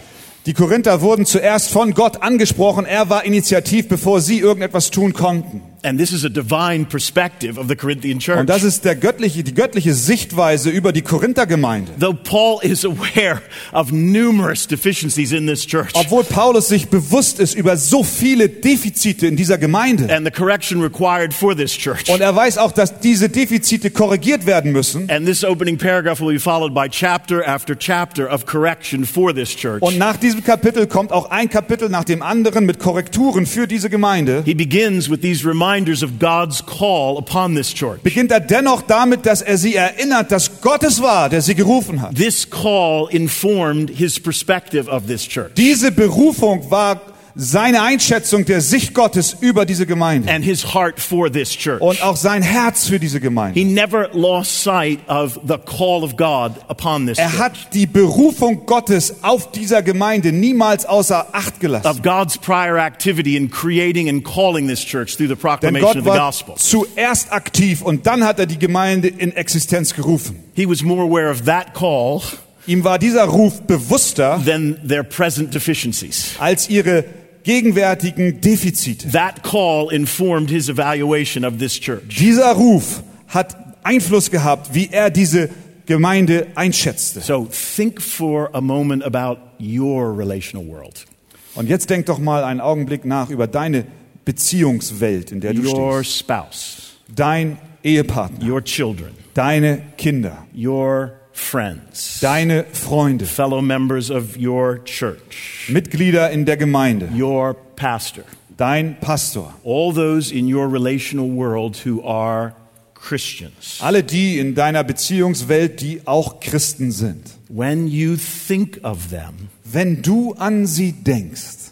Die 0.45 0.53
Korinther 0.53 1.01
wurden 1.01 1.25
zuerst 1.25 1.71
von 1.71 1.93
Gott 1.93 2.21
angesprochen. 2.21 2.85
Er 2.85 3.09
war 3.09 3.23
initiativ, 3.25 3.88
bevor 3.88 4.21
sie 4.21 4.39
irgendetwas 4.39 4.91
tun 4.91 5.13
konnten. 5.13 5.61
And 5.85 5.99
this 5.99 6.11
is 6.11 6.25
a 6.25 6.29
divine 6.29 6.87
perspective 6.87 7.59
of 7.59 7.67
the 7.67 7.75
Corinthian 7.75 8.17
church. 8.19 8.39
Und 8.39 8.49
das 8.49 8.63
ist 8.63 8.85
der 8.85 8.95
göttliche, 8.95 9.43
die 9.43 9.53
göttliche 9.53 9.93
Sichtweise 9.93 10.71
über 10.71 10.91
die 10.91 11.03
Korinthergemeinde. 11.03 11.91
Though 11.99 12.15
Paul 12.15 12.57
is 12.63 12.83
aware 12.83 13.43
of 13.71 13.91
numerous 13.91 14.65
deficiencies 14.67 15.31
in 15.31 15.45
this 15.45 15.63
church, 15.67 15.91
Obwohl 15.93 16.23
Paulus 16.23 16.69
sich 16.69 16.87
bewusst 16.87 17.39
ist 17.39 17.53
über 17.53 17.77
so 17.77 18.03
viele 18.03 18.49
Defizite 18.49 19.27
in 19.27 19.35
dieser 19.35 19.59
Gemeinde. 19.59 20.09
and 20.11 20.25
the 20.25 20.31
correction 20.31 20.81
required 20.81 21.35
for 21.35 21.55
this 21.55 21.71
church. 21.71 22.09
Und 22.09 22.19
er 22.21 22.35
weiß 22.35 22.57
auch, 22.57 22.71
dass 22.71 22.99
diese 22.99 23.29
Defizite 23.29 23.91
korrigiert 23.91 24.47
werden 24.47 24.71
müssen. 24.71 25.07
And 25.11 25.27
this 25.27 25.43
opening 25.43 25.77
paragraph 25.77 26.19
will 26.19 26.33
be 26.33 26.39
followed 26.39 26.73
by 26.73 26.89
chapter 26.89 27.47
after 27.47 27.77
chapter 27.77 28.27
of 28.33 28.47
correction 28.47 29.05
for 29.05 29.35
this 29.35 29.55
church. 29.55 29.83
Und 29.83 29.99
nach 29.99 30.17
diesem 30.17 30.43
Kapitel 30.43 30.87
kommt 30.87 31.11
auch 31.11 31.29
ein 31.29 31.47
Kapitel 31.47 31.89
nach 31.89 32.05
dem 32.05 32.23
anderen 32.23 32.65
mit 32.65 32.79
Korrekturen 32.79 33.45
für 33.45 33.67
diese 33.67 33.91
Gemeinde. 33.91 34.41
He 34.45 34.55
begins 34.55 35.11
with 35.11 35.19
these 35.21 35.47
reminders 35.47 35.74
of 36.03 36.19
God's 36.19 36.65
call 36.65 37.17
upon 37.17 37.55
this 37.55 37.73
church. 37.73 38.01
Beginnt 38.01 38.31
er 38.31 38.39
dennoch 38.39 38.81
damit, 38.81 39.25
dass 39.25 39.41
er 39.41 39.57
sie 39.57 39.75
erinnert, 39.75 40.31
dass 40.31 40.61
Gott 40.61 40.83
es 40.83 41.01
war, 41.01 41.29
der 41.29 41.41
sie 41.41 41.55
gerufen 41.55 42.01
hat. 42.01 42.15
This 42.15 42.49
call 42.49 43.07
informed 43.09 43.89
his 43.89 44.19
perspective 44.19 44.89
of 44.89 45.07
this 45.07 45.27
church 45.27 45.53
Diese 45.55 45.91
Berufung 45.91 46.69
war 46.69 47.01
seine 47.37 47.81
Einschätzung 47.81 48.45
der 48.45 48.61
Sicht 48.61 48.93
Gottes 48.93 49.35
über 49.41 49.65
diese 49.65 49.85
Gemeinde 49.85 50.31
and 50.31 50.45
his 50.45 50.73
heart 50.73 50.99
for 51.01 51.29
this 51.29 51.49
church. 51.51 51.81
und 51.81 52.01
auch 52.01 52.15
sein 52.15 52.41
Herz 52.41 52.87
für 52.87 52.97
diese 52.99 53.19
Gemeinde. 53.19 53.59
He 53.59 53.65
never 53.65 54.09
lost 54.13 54.63
sight 54.63 54.99
of 55.09 55.39
the 55.45 55.57
call 55.57 56.03
of 56.03 56.15
God 56.15 56.53
upon 56.69 57.07
this 57.07 57.17
Er 57.17 57.37
hat 57.37 57.73
die 57.73 57.87
Berufung 57.87 58.65
Gottes 58.65 59.15
auf 59.21 59.51
dieser 59.51 59.81
Gemeinde 59.81 60.31
niemals 60.31 60.85
außer 60.85 61.27
Acht 61.33 61.55
of 61.55 61.59
gelassen. 61.59 62.01
God's 62.01 62.37
prior 62.37 62.77
activity 62.77 63.35
in 63.35 63.49
creating 63.51 64.07
and 64.07 64.23
calling 64.23 64.67
this 64.67 64.79
church 64.79 65.17
through 65.17 65.27
the 65.27 65.35
proclamation 65.35 65.81
Gott 65.87 65.97
of 65.97 66.03
the 66.03 66.09
war 66.09 66.17
gospel. 66.17 66.55
zuerst 66.55 67.33
aktiv 67.33 67.81
und 67.81 68.07
dann 68.07 68.23
hat 68.23 68.39
er 68.39 68.45
die 68.45 68.59
Gemeinde 68.59 69.09
in 69.09 69.33
Existenz 69.35 69.93
gerufen. 69.93 70.39
He 70.53 70.65
was 70.69 70.83
more 70.83 71.01
aware 71.03 71.29
of 71.29 71.41
that 71.43 71.73
call 71.73 72.21
Ihm 72.67 72.83
war 72.83 72.97
dieser 72.97 73.25
Ruf 73.25 73.61
bewusster 73.61 74.41
than 74.43 74.79
their 74.87 75.03
present 75.03 75.53
deficiencies. 75.53 76.31
als 76.39 76.67
ihre 76.69 77.03
gegenwärtigen 77.45 78.41
Defizite. 78.41 79.10
That 79.12 79.43
call 79.43 79.89
informed 79.91 80.49
his 80.49 80.67
evaluation 80.67 81.45
of 81.45 81.58
this 81.60 81.79
church. 81.79 82.17
Dieser 82.19 82.51
Ruf 82.53 83.01
hat 83.27 83.55
Einfluss 83.84 84.29
gehabt, 84.31 84.73
wie 84.73 84.89
er 84.91 85.10
diese 85.10 85.49
Gemeinde 85.86 86.47
einschätzte. 86.55 87.21
So 87.21 87.47
think 87.75 88.01
for 88.01 88.49
a 88.53 88.60
moment 88.62 89.03
about 89.03 89.39
your 89.60 90.17
relational 90.17 90.67
world, 90.67 91.05
Und 91.53 91.69
jetzt 91.69 91.89
denk 91.89 92.08
doch 92.08 92.19
mal 92.19 92.43
einen 92.43 92.60
Augenblick 92.60 93.05
nach 93.05 93.29
über 93.29 93.47
deine 93.47 93.86
Beziehungswelt, 94.25 95.31
in 95.31 95.39
der 95.39 95.53
du 95.53 95.62
your 95.62 96.03
stehst. 96.03 96.19
spouse, 96.19 96.77
Dein 97.15 97.58
Ehepartner, 97.84 98.43
your 98.45 98.63
children, 98.63 99.12
deine 99.36 99.84
Kinder, 99.97 100.45
your 100.55 101.13
friends, 101.35 102.19
deine 102.21 102.65
Freunde, 102.71 103.25
fellow 103.25 103.61
members 103.61 104.09
of 104.09 104.37
your 104.37 104.79
church, 104.85 105.67
Mitglieder 105.69 106.29
in 106.31 106.45
der 106.45 106.55
Gemeinde, 106.57 107.09
your 107.13 107.53
pastor, 107.75 108.23
dein 108.57 108.97
Pastor, 109.01 109.53
all 109.63 109.93
those 109.93 110.31
in 110.31 110.47
your 110.47 110.67
relational 110.71 111.27
world 111.29 111.85
who 111.85 112.01
are 112.03 112.55
Christians. 112.93 113.79
alle 113.81 114.01
die 114.01 114.39
in 114.39 114.55
deiner 114.55 114.83
Beziehungswelt, 114.85 115.81
die 115.81 116.01
auch 116.05 116.39
Christen 116.39 116.91
sind. 116.91 117.31
When 117.49 117.87
you 117.87 118.15
think 118.15 118.79
of 118.83 119.09
them, 119.09 119.49
Wenn 119.65 120.01
du 120.01 120.33
an 120.37 120.65
sie 120.65 120.93
denkst, 120.93 121.71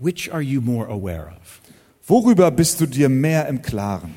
which 0.00 0.32
are 0.32 0.40
you 0.42 0.60
more 0.60 0.86
aware 0.88 1.32
of? 1.40 1.60
worüber 2.06 2.50
bist 2.52 2.80
du 2.80 2.86
dir 2.86 3.08
mehr 3.08 3.48
im 3.48 3.60
Klaren? 3.60 4.14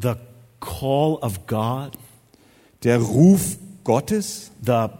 The 0.00 0.14
call 0.60 1.18
of 1.22 1.46
God, 1.46 1.96
Der 2.84 2.98
Ruf 2.98 3.56
Gottes, 3.84 4.50
the 4.62 4.90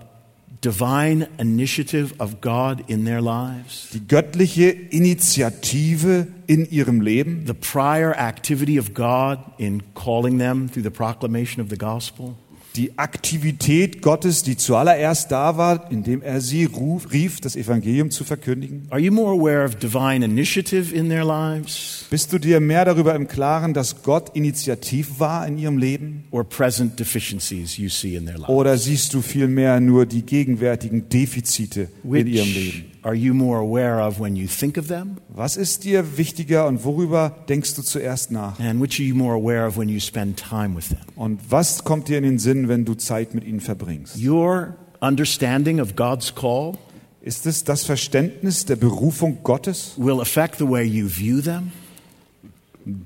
divine 0.60 1.28
initiative 1.38 2.14
of 2.18 2.40
God 2.40 2.82
in 2.88 3.04
their 3.04 3.20
lives, 3.20 3.90
die 3.92 4.00
göttliche 4.00 4.70
Initiative 4.90 6.26
in 6.46 6.66
ihrem 6.66 7.00
Leben, 7.00 7.46
the 7.46 7.54
prior 7.54 8.12
activity 8.14 8.78
of 8.78 8.94
God 8.94 9.38
in 9.58 9.82
calling 9.94 10.38
them 10.38 10.68
through 10.68 10.82
the 10.82 10.90
proclamation 10.90 11.60
of 11.60 11.68
the 11.68 11.76
gospel? 11.76 12.36
Die 12.78 12.96
Aktivität 12.96 14.02
Gottes, 14.02 14.44
die 14.44 14.56
zuallererst 14.56 15.32
da 15.32 15.56
war, 15.56 15.90
indem 15.90 16.22
er 16.22 16.40
sie 16.40 16.64
ruf, 16.64 17.12
rief, 17.12 17.40
das 17.40 17.56
Evangelium 17.56 18.12
zu 18.12 18.22
verkündigen? 18.22 18.86
Are 18.90 19.00
you 19.00 19.12
more 19.12 19.32
aware 19.32 19.64
of 19.64 19.74
divine 19.74 20.24
initiative 20.24 20.94
in 20.94 21.08
their 21.08 21.24
lives 21.24 22.06
Bist 22.08 22.32
du 22.32 22.38
dir 22.38 22.60
mehr 22.60 22.84
darüber 22.84 23.16
im 23.16 23.26
Klaren, 23.26 23.74
dass 23.74 24.04
Gott 24.04 24.30
initiativ 24.34 25.18
war 25.18 25.46
in 25.46 25.58
ihrem 25.58 25.76
Leben? 25.76 26.24
or 26.30 26.44
present 26.44 26.98
deficiencies 27.00 27.76
you 27.76 27.88
see 27.88 28.14
in 28.14 28.26
their 28.26 28.36
lives? 28.36 28.48
Oder 28.48 28.78
siehst 28.78 29.12
du 29.12 29.22
vielmehr 29.22 29.80
nur 29.80 30.06
die 30.06 30.22
gegenwärtigen 30.22 31.08
Defizite 31.08 31.88
in 32.04 32.26
ihrem 32.28 32.52
Leben? 32.52 32.84
Are 33.02 33.14
you 33.14 33.32
more 33.32 33.58
aware 33.58 34.00
of 34.00 34.20
when 34.20 34.34
you 34.36 34.46
think 34.48 34.76
of 34.76 34.88
them? 34.88 35.18
Was 35.28 35.56
ist 35.56 35.84
dir 35.84 36.18
wichtiger 36.18 36.66
und 36.66 36.84
worüber 36.84 37.36
denkst 37.48 37.74
du 37.74 37.82
zuerst 37.82 38.30
nach? 38.30 38.58
And 38.58 38.80
which 38.80 38.98
are 38.98 39.06
you 39.06 39.14
more 39.14 39.34
aware 39.34 39.66
of 39.66 39.76
when 39.76 39.88
you 39.88 40.00
spend 40.00 40.36
time 40.36 40.76
with 40.76 40.88
them? 40.88 40.98
Und 41.16 41.40
was 41.50 41.84
kommt 41.84 42.08
dir 42.08 42.18
in 42.18 42.24
den 42.24 42.38
Sinn, 42.38 42.68
wenn 42.68 42.84
du 42.84 42.94
Zeit 42.94 43.34
mit 43.34 43.44
ihnen 43.44 43.60
verbringst? 43.60 44.16
Your 44.22 44.74
understanding 45.00 45.80
of 45.80 45.94
God's 45.96 46.34
call 46.34 46.74
Ist 47.20 47.46
es 47.46 47.64
das 47.64 47.84
Verständnis 47.84 48.64
der 48.64 48.76
Berufung 48.76 49.38
Gottes? 49.42 49.94
will 49.96 50.20
affect 50.20 50.58
the 50.58 50.68
way 50.68 50.82
you 50.84 51.08
view 51.08 51.40
them 51.40 51.72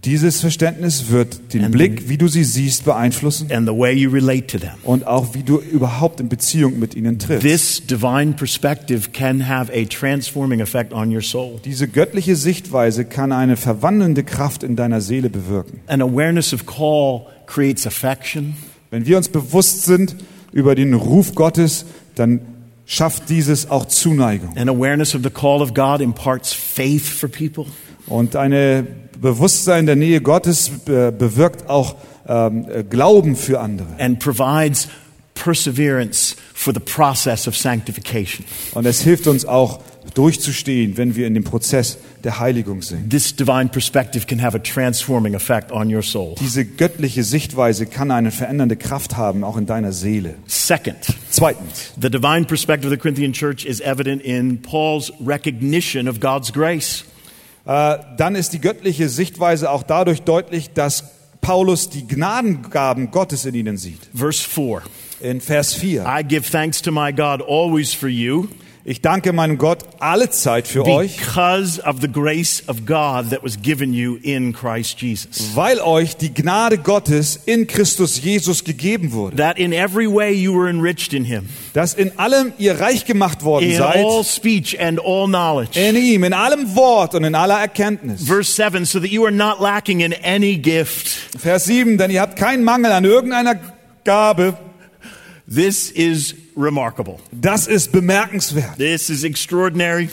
Dieses 0.04 0.40
Verständnis 0.40 1.10
wird 1.10 1.52
den 1.54 1.64
And- 1.64 1.72
Blick, 1.72 2.08
wie 2.08 2.16
du 2.16 2.28
sie 2.28 2.44
siehst, 2.44 2.84
beeinflussen 2.84 3.50
and 3.50 3.68
the 3.68 3.74
way 3.76 3.92
you 3.92 4.10
relate 4.10 4.46
to 4.46 4.58
them. 4.58 4.70
und 4.84 5.08
auch 5.08 5.34
wie 5.34 5.42
du 5.42 5.58
überhaupt 5.58 6.20
in 6.20 6.28
Beziehung 6.28 6.78
mit 6.78 6.94
ihnen 6.94 7.18
triffst. 7.18 7.42
This 7.42 7.82
divine 7.84 8.34
perspective 8.34 9.10
can 9.12 9.48
have 9.48 9.72
a 9.72 9.84
transforming 9.86 10.60
effect 10.60 10.92
on 10.92 11.12
your 11.12 11.20
soul. 11.22 11.58
Diese 11.64 11.88
göttliche 11.88 12.36
Sichtweise 12.36 13.04
kann 13.04 13.32
eine 13.32 13.56
verwandelnde 13.56 14.22
Kraft 14.22 14.62
in 14.62 14.76
deiner 14.76 15.00
Seele 15.00 15.28
bewirken. 15.30 15.80
An 15.88 16.00
awareness 16.00 16.54
of 16.54 16.64
call 16.64 17.22
creates 17.46 17.84
affection, 17.84 18.54
Wenn 18.92 19.04
wir 19.06 19.16
uns 19.16 19.28
bewusst 19.30 19.82
sind 19.82 20.14
über 20.52 20.76
den 20.76 20.94
Ruf 20.94 21.34
Gottes, 21.34 21.86
dann 22.14 22.40
schafft 22.86 23.30
dieses 23.30 23.68
auch 23.68 23.86
Zuneigung. 23.86 24.56
an 24.56 24.68
awareness 24.68 25.16
of 25.16 25.22
the 25.24 25.30
call 25.30 25.60
of 25.60 25.74
God 25.74 26.00
imparts 26.00 26.52
faith 26.52 27.02
for 27.08 27.28
people. 27.28 27.64
Und 28.06 28.36
eine 28.36 28.86
Bewusstsein 29.22 29.86
der 29.86 29.96
Nähe 29.96 30.20
Gottes 30.20 30.70
äh, 30.86 31.10
bewirkt 31.10 31.70
auch 31.70 31.94
ähm, 32.28 32.66
äh, 32.70 32.84
Glauben 32.84 33.36
für 33.36 33.60
andere. 33.60 33.86
and 33.98 34.18
provides 34.18 34.88
perseverance 35.34 36.36
for 36.52 36.74
the 36.74 36.80
process 36.80 37.48
of 37.48 37.56
sanctification. 37.56 38.44
Und 38.74 38.84
es 38.84 39.00
hilft 39.00 39.26
uns 39.26 39.44
auch 39.46 39.80
durchzustehen, 40.14 40.96
wenn 40.96 41.16
wir 41.16 41.26
in 41.26 41.34
dem 41.34 41.44
Prozess 41.44 41.96
der 42.22 42.38
Heiligung 42.38 42.82
sind. 42.82 43.10
This 43.10 43.34
divine 43.34 43.68
perspective 43.68 44.26
can 44.26 44.42
have 44.42 44.56
a 44.56 44.60
transforming 44.60 45.34
effect 45.34 45.72
on 45.72 45.92
your 45.92 46.02
soul. 46.02 46.34
Diese 46.40 46.64
göttliche 46.64 47.24
Sichtweise 47.24 47.86
kann 47.86 48.10
eine 48.10 48.30
verändernde 48.30 48.76
Kraft 48.76 49.16
haben, 49.16 49.42
auch 49.44 49.56
in 49.56 49.66
deiner 49.66 49.92
Seele. 49.92 50.34
Second, 50.46 50.98
Zweitens, 51.30 51.92
the 52.00 52.10
divine 52.10 52.44
perspective 52.44 52.86
of 52.86 52.90
the 52.92 52.98
Corinthian 52.98 53.32
church 53.32 53.64
is 53.64 53.80
evident 53.80 54.22
in 54.22 54.60
Paul's 54.60 55.12
recognition 55.24 56.08
of 56.08 56.20
God's 56.20 56.52
grace. 56.52 57.04
Äh, 57.64 57.98
dann 58.16 58.34
ist 58.34 58.52
die 58.52 58.60
göttliche 58.60 59.08
Sichtweise 59.08 59.70
auch 59.70 59.82
dadurch 59.82 60.22
deutlich, 60.22 60.72
dass 60.72 61.04
Paulus 61.40 61.90
die 61.90 62.06
Gnadengaben 62.06 63.10
Gottes 63.10 63.44
in 63.44 63.54
ihnen 63.54 63.76
sieht. 63.76 64.00
Verse 64.14 64.48
4 64.48 64.82
In 65.20 65.40
Vers 65.40 65.74
4. 65.74 66.04
I 66.06 66.22
give 66.22 66.50
thanks 66.50 66.80
to 66.82 66.92
my 66.92 67.12
God 67.12 67.42
always 67.42 67.92
for 67.92 68.08
you 68.08 68.48
Ich 68.84 69.00
danke 69.00 69.32
meinem 69.32 69.58
Gott 69.58 69.84
alle 70.00 70.28
Zeit 70.30 70.66
für 70.66 70.84
euch, 70.84 71.16
because 71.16 71.80
of 71.86 72.00
the 72.00 72.08
grace 72.10 72.64
of 72.66 72.84
God 72.84 73.30
that 73.30 73.44
was 73.44 73.62
given 73.62 73.92
you 73.94 74.16
in 74.22 74.52
Christ 74.52 75.00
Jesus. 75.00 75.54
weil 75.54 75.78
euch 75.78 76.16
die 76.16 76.34
Gnade 76.34 76.78
Gottes 76.78 77.38
in 77.46 77.68
Christus 77.68 78.20
Jesus 78.20 78.64
gegeben 78.64 79.12
wurde. 79.12 79.36
That 79.36 79.56
in 79.56 79.72
every 79.72 80.12
way 80.12 80.32
you 80.32 80.52
were 80.52 80.68
enriched 80.68 81.12
in 81.12 81.24
him, 81.24 81.48
Dass 81.74 81.94
in 81.94 82.18
allem 82.18 82.52
ihr 82.58 82.80
reich 82.80 83.04
gemacht 83.04 83.44
worden 83.44 83.70
in 83.70 83.80
all 83.80 84.24
seid, 84.24 84.26
speech 84.26 84.80
and 84.80 84.98
all 84.98 85.28
knowledge. 85.28 85.78
in 85.78 85.94
ihm, 85.94 86.24
in 86.24 86.32
allem 86.32 86.74
Wort 86.74 87.14
und 87.14 87.22
in 87.22 87.36
aller 87.36 87.60
Erkenntnis. 87.60 88.24
Verse 88.24 88.52
7 88.52 88.84
so 88.84 88.98
that 88.98 89.10
you 89.10 89.24
are 89.24 89.30
not 89.30 89.60
lacking 89.60 90.00
in 90.00 90.12
any 90.24 90.56
gift. 90.56 91.06
Vers 91.38 91.66
7, 91.66 91.98
denn 91.98 92.10
ihr 92.10 92.20
habt 92.20 92.34
keinen 92.36 92.64
Mangel 92.64 92.90
an 92.90 93.04
irgendeiner 93.04 93.60
Gabe. 94.02 94.54
This 95.54 95.90
is 95.90 96.34
remarkable. 96.56 97.20
Das 97.30 97.66
ist 97.66 97.92
bemerkenswert. 97.92 98.78
This 98.78 99.10
is 99.10 99.22
extraordinary. 99.22 100.08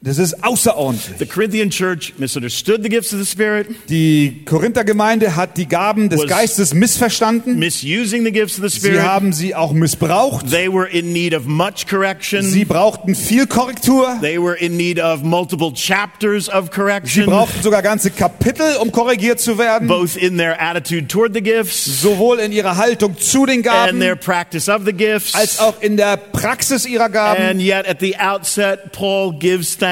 Das 0.00 0.18
ist 0.18 0.44
außerordentlich. 0.44 1.18
The 1.18 1.26
Corinthian 1.26 1.70
church 1.70 2.12
misunderstood 2.18 2.84
the 2.84 2.88
gifts 2.88 3.12
of 3.12 3.18
the 3.18 3.26
Spirit, 3.26 3.66
Die 3.88 4.42
Korinther-Gemeinde 4.44 5.34
hat 5.34 5.56
die 5.56 5.66
Gaben 5.66 6.08
des 6.08 6.24
Geistes 6.28 6.72
missverstanden. 6.72 7.58
misusing 7.58 8.24
the 8.24 8.30
gifts 8.30 8.60
of 8.60 8.70
the 8.70 8.78
Sie 8.78 8.86
Spirit. 8.86 9.02
haben 9.02 9.32
sie 9.32 9.56
auch 9.56 9.72
missbraucht. 9.72 10.48
They 10.52 10.72
were 10.72 10.86
in 10.88 11.12
need 11.12 11.34
of 11.34 11.46
much 11.46 11.88
correction. 11.88 12.42
Sie 12.44 12.64
brauchten 12.64 13.16
viel 13.16 13.48
Korrektur. 13.48 14.16
They 14.20 14.38
were 14.40 14.54
in 14.56 14.76
need 14.76 15.00
of 15.00 15.24
multiple 15.24 15.72
chapters 15.74 16.48
of 16.48 16.66
Sie 16.66 16.70
correction, 16.70 17.26
brauchten 17.26 17.60
sogar 17.60 17.82
ganze 17.82 18.12
Kapitel, 18.12 18.76
um 18.76 18.92
korrigiert 18.92 19.40
zu 19.40 19.58
werden. 19.58 19.88
both 19.88 20.16
in 20.16 20.38
their 20.38 20.62
attitude 20.62 21.08
toward 21.08 21.34
the 21.34 21.42
gifts 21.42 21.84
Sowohl 22.00 22.38
in 22.38 22.52
ihrer 22.52 22.76
Haltung 22.76 23.18
zu 23.18 23.46
den 23.46 23.66
and 23.68 23.98
their 24.00 24.14
Gaben 24.14 24.20
practice 24.20 24.68
of 24.68 24.82
the 24.84 24.92
gifts. 24.92 25.34
als 25.34 25.58
auch 25.58 25.82
in 25.82 25.96
der 25.96 26.16
Praxis 26.18 26.86
ihrer 26.86 27.08
Gaben. 27.08 27.42
And 27.42 27.60
yet, 27.60 27.84
at 27.88 27.98
the 27.98 28.16
outset, 28.16 28.92
Paul 28.92 29.32
gives 29.36 29.76
thanks 29.76 29.87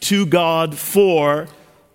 to 0.00 0.26
God 0.26 0.74
for 0.74 1.46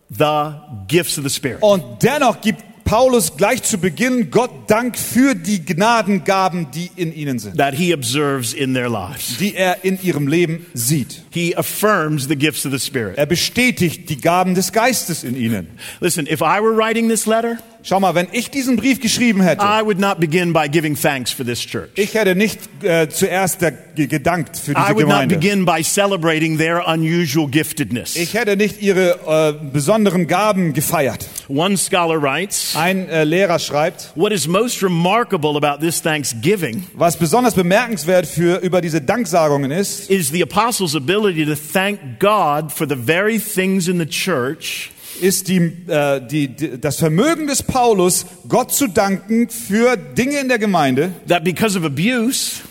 the 0.10 0.54
gifts 0.88 1.18
of 1.18 1.24
the 1.24 1.30
Spirit. 1.30 1.62
Und 1.62 1.84
dennoch 2.02 2.42
gibt 2.42 2.64
Paulus 2.90 3.38
gleich 3.38 3.62
zu 3.62 3.78
Beginn 3.78 4.32
Gott 4.32 4.50
Dank 4.68 4.98
für 4.98 5.36
die 5.36 5.64
Gnadengaben, 5.64 6.72
die 6.72 6.90
in 6.96 7.14
ihnen 7.14 7.38
sind, 7.38 7.56
that 7.58 7.76
he 7.76 7.94
observes 7.94 8.52
in 8.52 8.74
their 8.74 8.90
lives. 8.90 9.38
die 9.38 9.54
er 9.54 9.84
in 9.86 10.02
ihrem 10.02 10.28
Leben 10.28 10.66
sieht. 10.74 11.22
He 11.30 11.56
affirms 11.56 12.28
the 12.28 12.36
gifts 12.36 12.66
of 12.66 12.72
the 12.72 12.80
Spirit. 12.80 13.20
Er 13.20 13.28
bestätigt 13.28 14.10
die 14.10 14.18
Gaben 14.18 14.56
des 14.56 14.72
Geistes 14.72 15.24
in 15.24 15.36
ihnen. 15.36 15.68
Listen, 16.00 16.26
if 16.26 16.42
I 16.42 16.60
were 16.60 16.76
writing 16.76 17.10
this 17.10 17.28
letter, 17.28 17.60
Schau 17.82 18.00
mal, 18.00 18.14
wenn 18.14 18.28
ich 18.34 18.50
diesen 18.52 18.76
Brief 18.76 19.00
geschrieben 19.00 19.42
hätte, 19.42 19.64
I 19.64 19.82
would 19.84 20.00
not 20.00 20.20
begin 20.20 20.52
by 20.52 20.68
giving 20.70 20.96
thanks 21.00 21.32
for 21.32 21.46
this 21.46 21.60
church. 21.66 21.90
ich 21.96 22.14
hätte 22.14 22.36
nicht 22.36 22.60
äh, 22.84 23.08
zuerst 23.10 23.62
der, 23.62 23.72
gedankt 23.96 24.58
für 24.58 24.72
I 24.72 24.76
diese 24.76 24.96
would 24.96 25.08
not 25.08 25.22
Gemeinde. 25.22 25.36
begin 25.36 25.66
by 25.66 25.82
celebrating 25.82 26.58
their 26.58 26.86
unusual 26.88 27.48
giftedness. 27.48 28.18
Ich 28.18 28.34
hätte 28.34 28.58
nicht 28.58 28.82
ihre 28.82 29.56
äh, 29.62 29.72
besonderen 29.72 30.28
Gaben 30.28 30.74
gefeiert. 30.74 31.28
One 31.48 31.78
scholar 31.78 32.22
writes, 32.22 32.76
Ein 32.76 33.08
äh, 33.08 33.24
Lehrer 33.24 33.60
schreibt, 33.60 34.12
What 34.16 34.34
is 34.34 34.46
most 34.46 34.84
remarkable 34.84 35.56
about 35.56 35.80
this 35.80 36.02
thanksgiving 36.02 36.86
was 36.94 37.16
besonders 37.16 37.54
bemerkenswert 37.54 38.26
für 38.28 38.58
über 38.58 38.82
diese 38.82 39.02
Danksagungen 39.02 39.72
ist, 39.72 40.10
is 40.10 40.30
the 40.32 40.44
apostles' 40.44 40.96
ability 40.96 41.46
to 41.46 41.56
thank 41.56 42.20
God 42.20 42.72
for 42.74 42.86
the 42.88 42.96
very 42.98 43.40
things 43.40 43.88
in 43.88 44.00
the 44.00 44.06
church 44.06 44.92
ist 45.22 45.48
die, 45.48 45.58
äh, 45.88 46.22
die, 46.26 46.48
die, 46.48 46.80
das 46.80 46.98
Vermögen 46.98 47.48
des 47.48 47.64
Paulus, 47.64 48.26
Gott 48.48 48.72
zu 48.72 48.88
danken 48.88 49.50
für 49.50 49.98
Dinge 49.98 50.40
in 50.40 50.48
der 50.48 50.60
Gemeinde, 50.60 51.12
that, 51.28 51.44
because 51.44 51.78
of 51.78 51.86
abuse, 51.86 52.62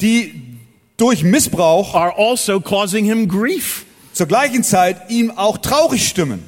die 0.00 0.58
durch 0.96 1.22
Missbrauch 1.22 1.94
are 1.94 2.14
also 2.16 2.60
causing 2.60 3.04
him 3.04 3.28
grief. 3.28 3.86
zur 4.12 4.26
gleichen 4.26 4.62
Zeit 4.62 5.10
ihm 5.10 5.30
auch 5.30 5.58
traurig 5.58 6.06
stimmen. 6.06 6.44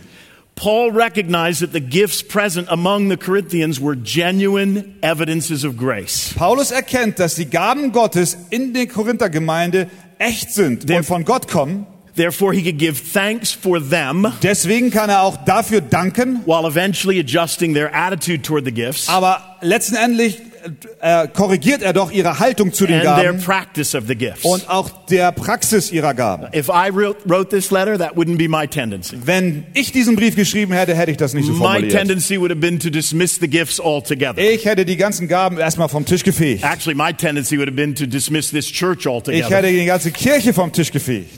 Paul 0.56 0.92
recognized 0.92 1.60
that 1.62 1.72
the 1.72 1.80
gifts 1.80 2.22
present 2.22 2.68
among 2.70 3.10
the 3.10 3.16
Corinthians 3.16 3.80
were 3.80 3.96
genuine 3.96 4.94
evidences 5.00 5.64
of 5.64 5.76
grace. 5.76 6.32
Paulus 6.36 6.70
erkennt, 6.70 7.18
dass 7.18 7.34
die 7.34 7.46
Gaben 7.46 7.90
Gottes 7.90 8.36
in 8.50 8.72
der 8.72 8.86
Korinthergemeinde 8.86 9.88
echt 10.18 10.52
sind 10.52 10.88
und 10.88 11.04
von 11.04 11.24
Gott 11.24 11.48
kommen. 11.48 11.86
Therefore, 12.16 12.52
he 12.54 12.62
could 12.62 12.78
give 12.78 13.00
thanks 13.12 13.52
for 13.52 13.80
them 13.80 14.32
Deswegen 14.42 14.90
kann 14.90 15.10
er 15.10 15.22
auch 15.22 15.44
dafür 15.44 15.80
danken, 15.80 16.42
while 16.46 16.66
eventually 16.66 17.18
adjusting 17.18 17.74
their 17.74 17.94
attitude 17.94 18.42
toward 18.42 18.64
the 18.64 18.72
gifts 18.72 19.08
aber 19.08 19.56
letztendlich 19.60 20.38
äh, 21.00 21.28
korrigiert 21.28 21.82
er 21.82 21.92
doch 21.92 22.10
ihre 22.10 22.38
Haltung 22.38 22.72
zu 22.72 22.86
den 22.86 23.02
Gaben 23.02 23.38
und 24.42 24.70
auch 24.70 25.06
der 25.06 25.32
Praxis 25.32 25.92
ihrer 25.92 26.14
Gaben. 26.14 26.46
If 26.54 26.68
I 26.68 26.90
wrote, 26.90 27.18
wrote 27.26 27.50
this 27.50 27.70
letter, 27.70 27.98
that 27.98 28.16
wouldn't 28.16 28.38
be 28.38 28.48
my 28.48 28.66
tendency. 28.66 29.16
Wenn 29.24 29.66
ich 29.74 29.92
diesen 29.92 30.16
Brief 30.16 30.36
geschrieben 30.36 30.72
hätte, 30.72 30.94
hätte 30.94 31.10
ich 31.10 31.16
das 31.16 31.34
nicht 31.34 31.46
so 31.46 31.52
My 31.52 31.58
formuliert. 31.58 31.92
tendency 31.92 32.40
would 32.40 32.50
have 32.50 32.60
been 32.60 32.78
to 32.78 32.88
dismiss 32.88 33.38
the 33.38 33.48
gifts 33.48 33.80
altogether. 33.80 34.38
Ich 34.38 34.64
hätte 34.64 34.84
die 34.84 34.96
ganzen 34.96 35.28
Gaben 35.28 35.58
erstmal 35.58 35.88
vom 35.88 36.06
Tisch 36.06 36.22
gefegt. 36.22 36.64
Actually, 36.64 36.94
my 36.94 37.12
tendency 37.12 37.58
would 37.58 37.68
have 37.68 37.76
been 37.76 37.94
to 37.94 38.06
dismiss 38.06 38.50
this 38.50 38.66
church 38.66 39.06
Ich 39.28 39.50
hätte 39.50 39.70
die 39.70 39.84
ganze 39.84 40.10
Kirche 40.12 40.54
vom 40.54 40.72
Tisch 40.72 40.90
gefegt. 40.90 41.30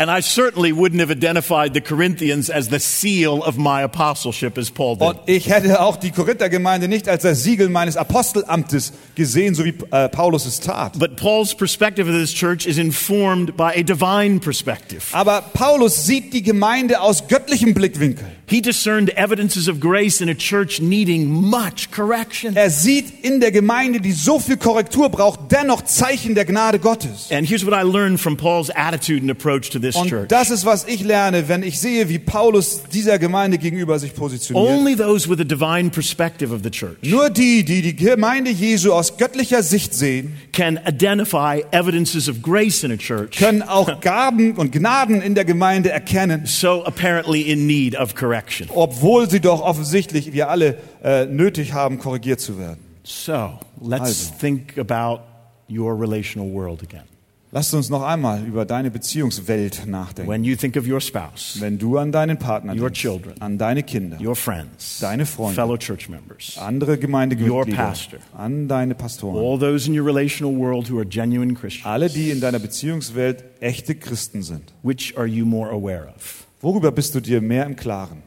And 0.00 0.08
I 0.12 0.20
certainly 0.20 0.72
wouldn't 0.72 1.00
have 1.00 1.10
identified 1.10 1.74
the 1.74 1.80
Corinthians 1.80 2.48
as 2.50 2.68
the 2.68 2.78
seal 2.78 3.42
of 3.42 3.58
my 3.58 3.82
apostleship 3.82 4.56
as 4.56 4.70
Paul 4.70 4.94
did. 4.94 5.08
Und 5.08 5.18
ich 5.26 5.48
hätte 5.48 5.80
auch 5.80 5.96
die 5.96 6.12
Korinthergemeinde 6.12 6.86
nicht 6.86 7.08
als 7.08 7.24
das 7.24 7.42
Siegel 7.42 7.68
meines 7.68 7.96
Apostelamtes 7.96 8.92
gesehen, 9.16 9.56
so 9.56 9.64
wie 9.64 9.74
äh, 9.90 10.08
Paulus 10.08 10.46
es 10.46 10.60
tat. 10.60 10.96
But 11.00 11.16
Paul's 11.16 11.52
perspective 11.52 12.08
of 12.08 12.14
this 12.14 12.32
church 12.32 12.64
is 12.64 12.78
informed 12.78 13.56
by 13.56 13.72
a 13.74 13.82
divine 13.82 14.38
perspective. 14.38 15.02
Aber 15.10 15.42
Paulus 15.52 16.06
sieht 16.06 16.32
die 16.32 16.44
Gemeinde 16.44 17.00
aus 17.00 17.26
göttlichem 17.26 17.74
Blickwinkel. 17.74 18.37
He 18.48 18.62
discerned 18.62 19.10
evidences 19.10 19.68
of 19.68 19.78
grace 19.78 20.22
in 20.22 20.30
a 20.30 20.34
church 20.34 20.80
needing 20.80 21.30
much 21.30 21.90
correction. 21.90 22.56
Er 22.56 22.70
sieht 22.70 23.22
in 23.22 23.40
der 23.40 23.52
Gemeinde, 23.52 24.00
die 24.00 24.12
so 24.12 24.38
viel 24.38 24.56
Korrektur 24.56 25.10
braucht, 25.10 25.52
dennoch 25.52 25.82
Zeichen 25.84 26.34
der 26.34 26.46
Gnade 26.46 26.78
Gottes. 26.78 27.28
And 27.30 27.46
here's 27.46 27.66
what 27.66 27.74
I 27.74 27.82
learned 27.82 28.18
from 28.18 28.36
Paul's 28.38 28.70
attitude 28.70 29.20
and 29.20 29.30
approach 29.30 29.68
to 29.70 29.78
this 29.78 29.96
Und 29.96 30.08
church. 30.08 30.28
das 30.28 30.50
ist, 30.50 30.64
was 30.64 30.86
ich 30.86 31.04
lerne, 31.04 31.48
wenn 31.48 31.62
ich 31.62 31.78
sehe, 31.78 32.08
wie 32.08 32.18
Paulus 32.18 32.84
dieser 32.90 33.18
Gemeinde 33.18 33.58
gegenüber 33.58 33.98
sich 33.98 34.14
positioniert. 34.14 34.66
Only 34.66 34.96
those 34.96 35.28
with 35.28 35.40
a 35.40 35.44
divine 35.44 35.90
perspective 35.90 36.50
of 36.54 36.62
the 36.64 36.70
church 36.70 36.96
Nur 37.02 37.28
die, 37.28 37.64
die 37.64 37.82
die 37.82 37.96
Gemeinde 37.96 38.50
Jesu 38.50 38.92
aus 38.92 39.18
göttlicher 39.18 39.62
Sicht 39.62 39.92
sehen, 39.92 40.32
can 40.52 40.80
identify 40.86 41.62
evidences 41.70 42.28
of 42.30 42.40
grace 42.40 42.82
in 42.82 42.92
a 42.92 42.96
church 42.96 43.36
können 43.36 43.62
auch 43.62 44.00
Gaben 44.00 44.52
und 44.52 44.72
Gnaden 44.72 45.20
in 45.20 45.34
der 45.34 45.44
Gemeinde 45.44 45.90
erkennen, 45.90 46.46
so 46.46 46.82
apparently 46.84 47.42
in 47.42 47.66
need 47.66 47.94
of 47.94 48.14
correction. 48.14 48.37
Obwohl 48.74 49.28
sie 49.30 49.40
doch 49.40 49.60
offensichtlich 49.62 50.32
wir 50.32 50.48
alle 50.50 50.76
äh, 51.02 51.26
nötig 51.26 51.72
haben, 51.72 51.98
korrigiert 51.98 52.40
zu 52.40 52.58
werden. 52.58 52.80
So 53.04 53.58
let's 53.82 54.00
Also. 54.02 54.32
think 54.40 54.78
about 54.78 55.22
your 55.70 55.98
relational 55.98 56.52
world 56.52 56.82
again. 56.82 57.02
Lasst 57.50 57.72
uns 57.72 57.88
noch 57.88 58.02
einmal 58.02 58.44
über 58.44 58.66
deine 58.66 58.90
Beziehungswelt 58.90 59.86
nachdenken. 59.86 60.30
When 60.30 60.44
you 60.44 60.54
think 60.54 60.76
of 60.76 60.86
your 60.86 61.00
spouse, 61.00 61.56
Wenn 61.58 61.78
du 61.78 61.96
an 61.96 62.12
deinen 62.12 62.36
Partner 62.38 62.74
Your 62.74 62.90
denkst, 62.90 63.00
children. 63.00 63.40
an 63.40 63.56
deine 63.56 63.82
Kinder, 63.82 64.18
your 64.20 64.36
friends, 64.36 64.98
Deine 65.00 65.24
Freunde. 65.24 65.54
fellow 65.54 65.78
church 65.78 66.10
members, 66.10 66.58
andere 66.58 66.90
Your 66.92 66.98
Gemeindemitglieder, 67.00 67.74
pastor. 67.74 68.18
an 68.36 68.68
deine 68.68 68.94
Pastoren, 68.94 69.38
all 69.42 69.58
those 69.58 69.88
in 69.88 69.98
your 69.98 70.04
relational 70.06 70.54
world 70.54 70.90
who 70.90 70.98
are 70.98 71.06
genuine 71.08 71.54
Christians, 71.54 71.86
alle, 71.86 72.10
die 72.10 72.28
in 72.30 72.42
deiner 72.42 72.58
Beziehungswelt 72.58 73.42
echte 73.60 73.94
Christen 73.94 74.42
sind. 74.42 74.74
which 74.82 75.16
are 75.16 75.26
you 75.26 75.46
more 75.46 75.70
aware 75.70 76.08
of? 76.14 76.44
Worüber 76.60 76.92
bist 76.92 77.14
du 77.14 77.20
dir 77.20 77.40
mehr 77.40 77.64
im 77.64 77.76
Klaren? 77.76 78.22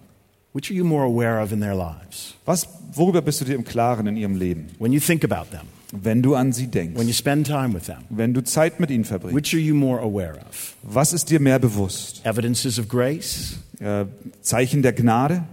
Which 0.54 0.70
are 0.70 0.74
you 0.74 0.84
more 0.84 1.04
aware 1.06 1.40
of 1.42 1.52
in 1.54 1.62
their 1.62 1.76
lives? 1.76 2.36
Was, 2.46 2.68
worüber 2.94 3.22
bist 3.22 3.40
du 3.42 3.46
dir 3.46 3.56
im 3.56 3.64
Klaren 3.64 4.06
in 4.08 4.18
ihrem 4.18 4.36
Leben? 4.36 4.68
When 4.80 4.92
you 4.92 5.00
think 5.00 5.24
about 5.24 5.50
them, 5.52 5.68
Wenn 5.94 6.22
du 6.22 6.36
an 6.36 6.52
sie 6.54 6.68
denkst, 6.68 6.98
when 6.98 7.08
you 7.08 7.14
spend 7.14 7.48
time 7.48 7.74
with 7.74 7.86
them, 7.86 8.00
wenn 8.10 8.34
du 8.34 8.42
Zeit 8.44 8.80
mit 8.80 8.90
ihnen 8.92 9.04
verbringst, 9.06 9.36
which 9.36 9.54
are 9.54 9.62
you 9.62 9.74
more 9.76 10.00
aware 10.02 10.36
of? 10.50 10.76
was 10.84 11.14
ist 11.14 11.30
dir 11.30 11.40
mehr 11.40 11.60
bewusst? 11.60 12.26
Evidences 12.26 12.80
of 12.80 12.88
grace 12.88 13.60
Äh, 13.80 14.06
Zeichen 14.42 14.82
der 14.84 14.94
Gnade 14.94 15.44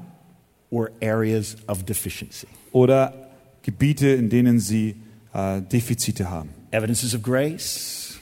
or 0.70 0.90
areas 1.00 1.56
of 1.68 1.84
deficiency? 1.84 2.46
oder 2.72 3.14
Gebiete, 3.62 4.08
in 4.08 4.28
denen 4.30 4.60
sie 4.60 4.96
äh, 5.32 5.60
Defizite 5.62 6.28
haben? 6.30 6.50
Evidences 6.70 7.14
of 7.14 7.22
grace 7.22 8.18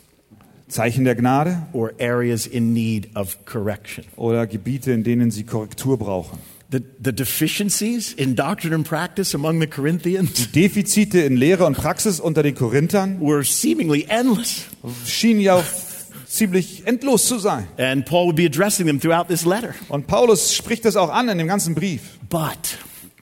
Zeichen 0.68 1.04
der 1.04 1.14
Gnade 1.16 1.62
or 1.72 1.92
areas 2.00 2.46
in 2.46 2.72
need 2.72 3.14
of 3.16 3.44
correction? 3.46 4.04
oder 4.16 4.46
Gebiete, 4.46 4.92
in 4.92 5.04
denen 5.04 5.30
sie 5.30 5.44
Korrektur 5.44 5.98
brauchen? 5.98 6.38
The, 6.68 6.80
the 6.98 7.12
deficiencies 7.12 8.12
in 8.12 8.34
doctrine 8.34 8.74
and 8.74 8.84
practice 8.84 9.34
among 9.34 9.60
the 9.60 9.68
Corinthians 9.68 10.48
Defizite 10.52 11.24
in 11.24 11.36
Lehre 11.36 11.64
und 11.64 11.76
Praxis 11.76 12.18
unter 12.18 12.42
den 12.42 12.56
Korinthern 12.56 13.20
were 13.20 13.44
seemingly 13.44 14.04
endless. 14.08 14.64
schienen 15.06 15.40
ja 15.40 15.62
ziemlich 16.26 16.84
endlos 16.86 17.26
zu 17.26 17.38
sein. 17.38 17.68
And 17.78 18.04
Paul 18.04 18.26
would 18.26 18.36
be 18.36 18.46
addressing 18.46 18.86
them 18.86 19.00
throughout 19.00 19.28
this 19.28 19.44
letter. 19.44 19.74
Und 19.88 20.08
Paulus 20.08 20.54
spricht 20.54 20.84
das 20.84 20.96
auch 20.96 21.10
an 21.10 21.28
in 21.28 21.38
dem 21.38 21.46
ganzen 21.46 21.74
Brief. 21.76 22.18
But 22.28 22.78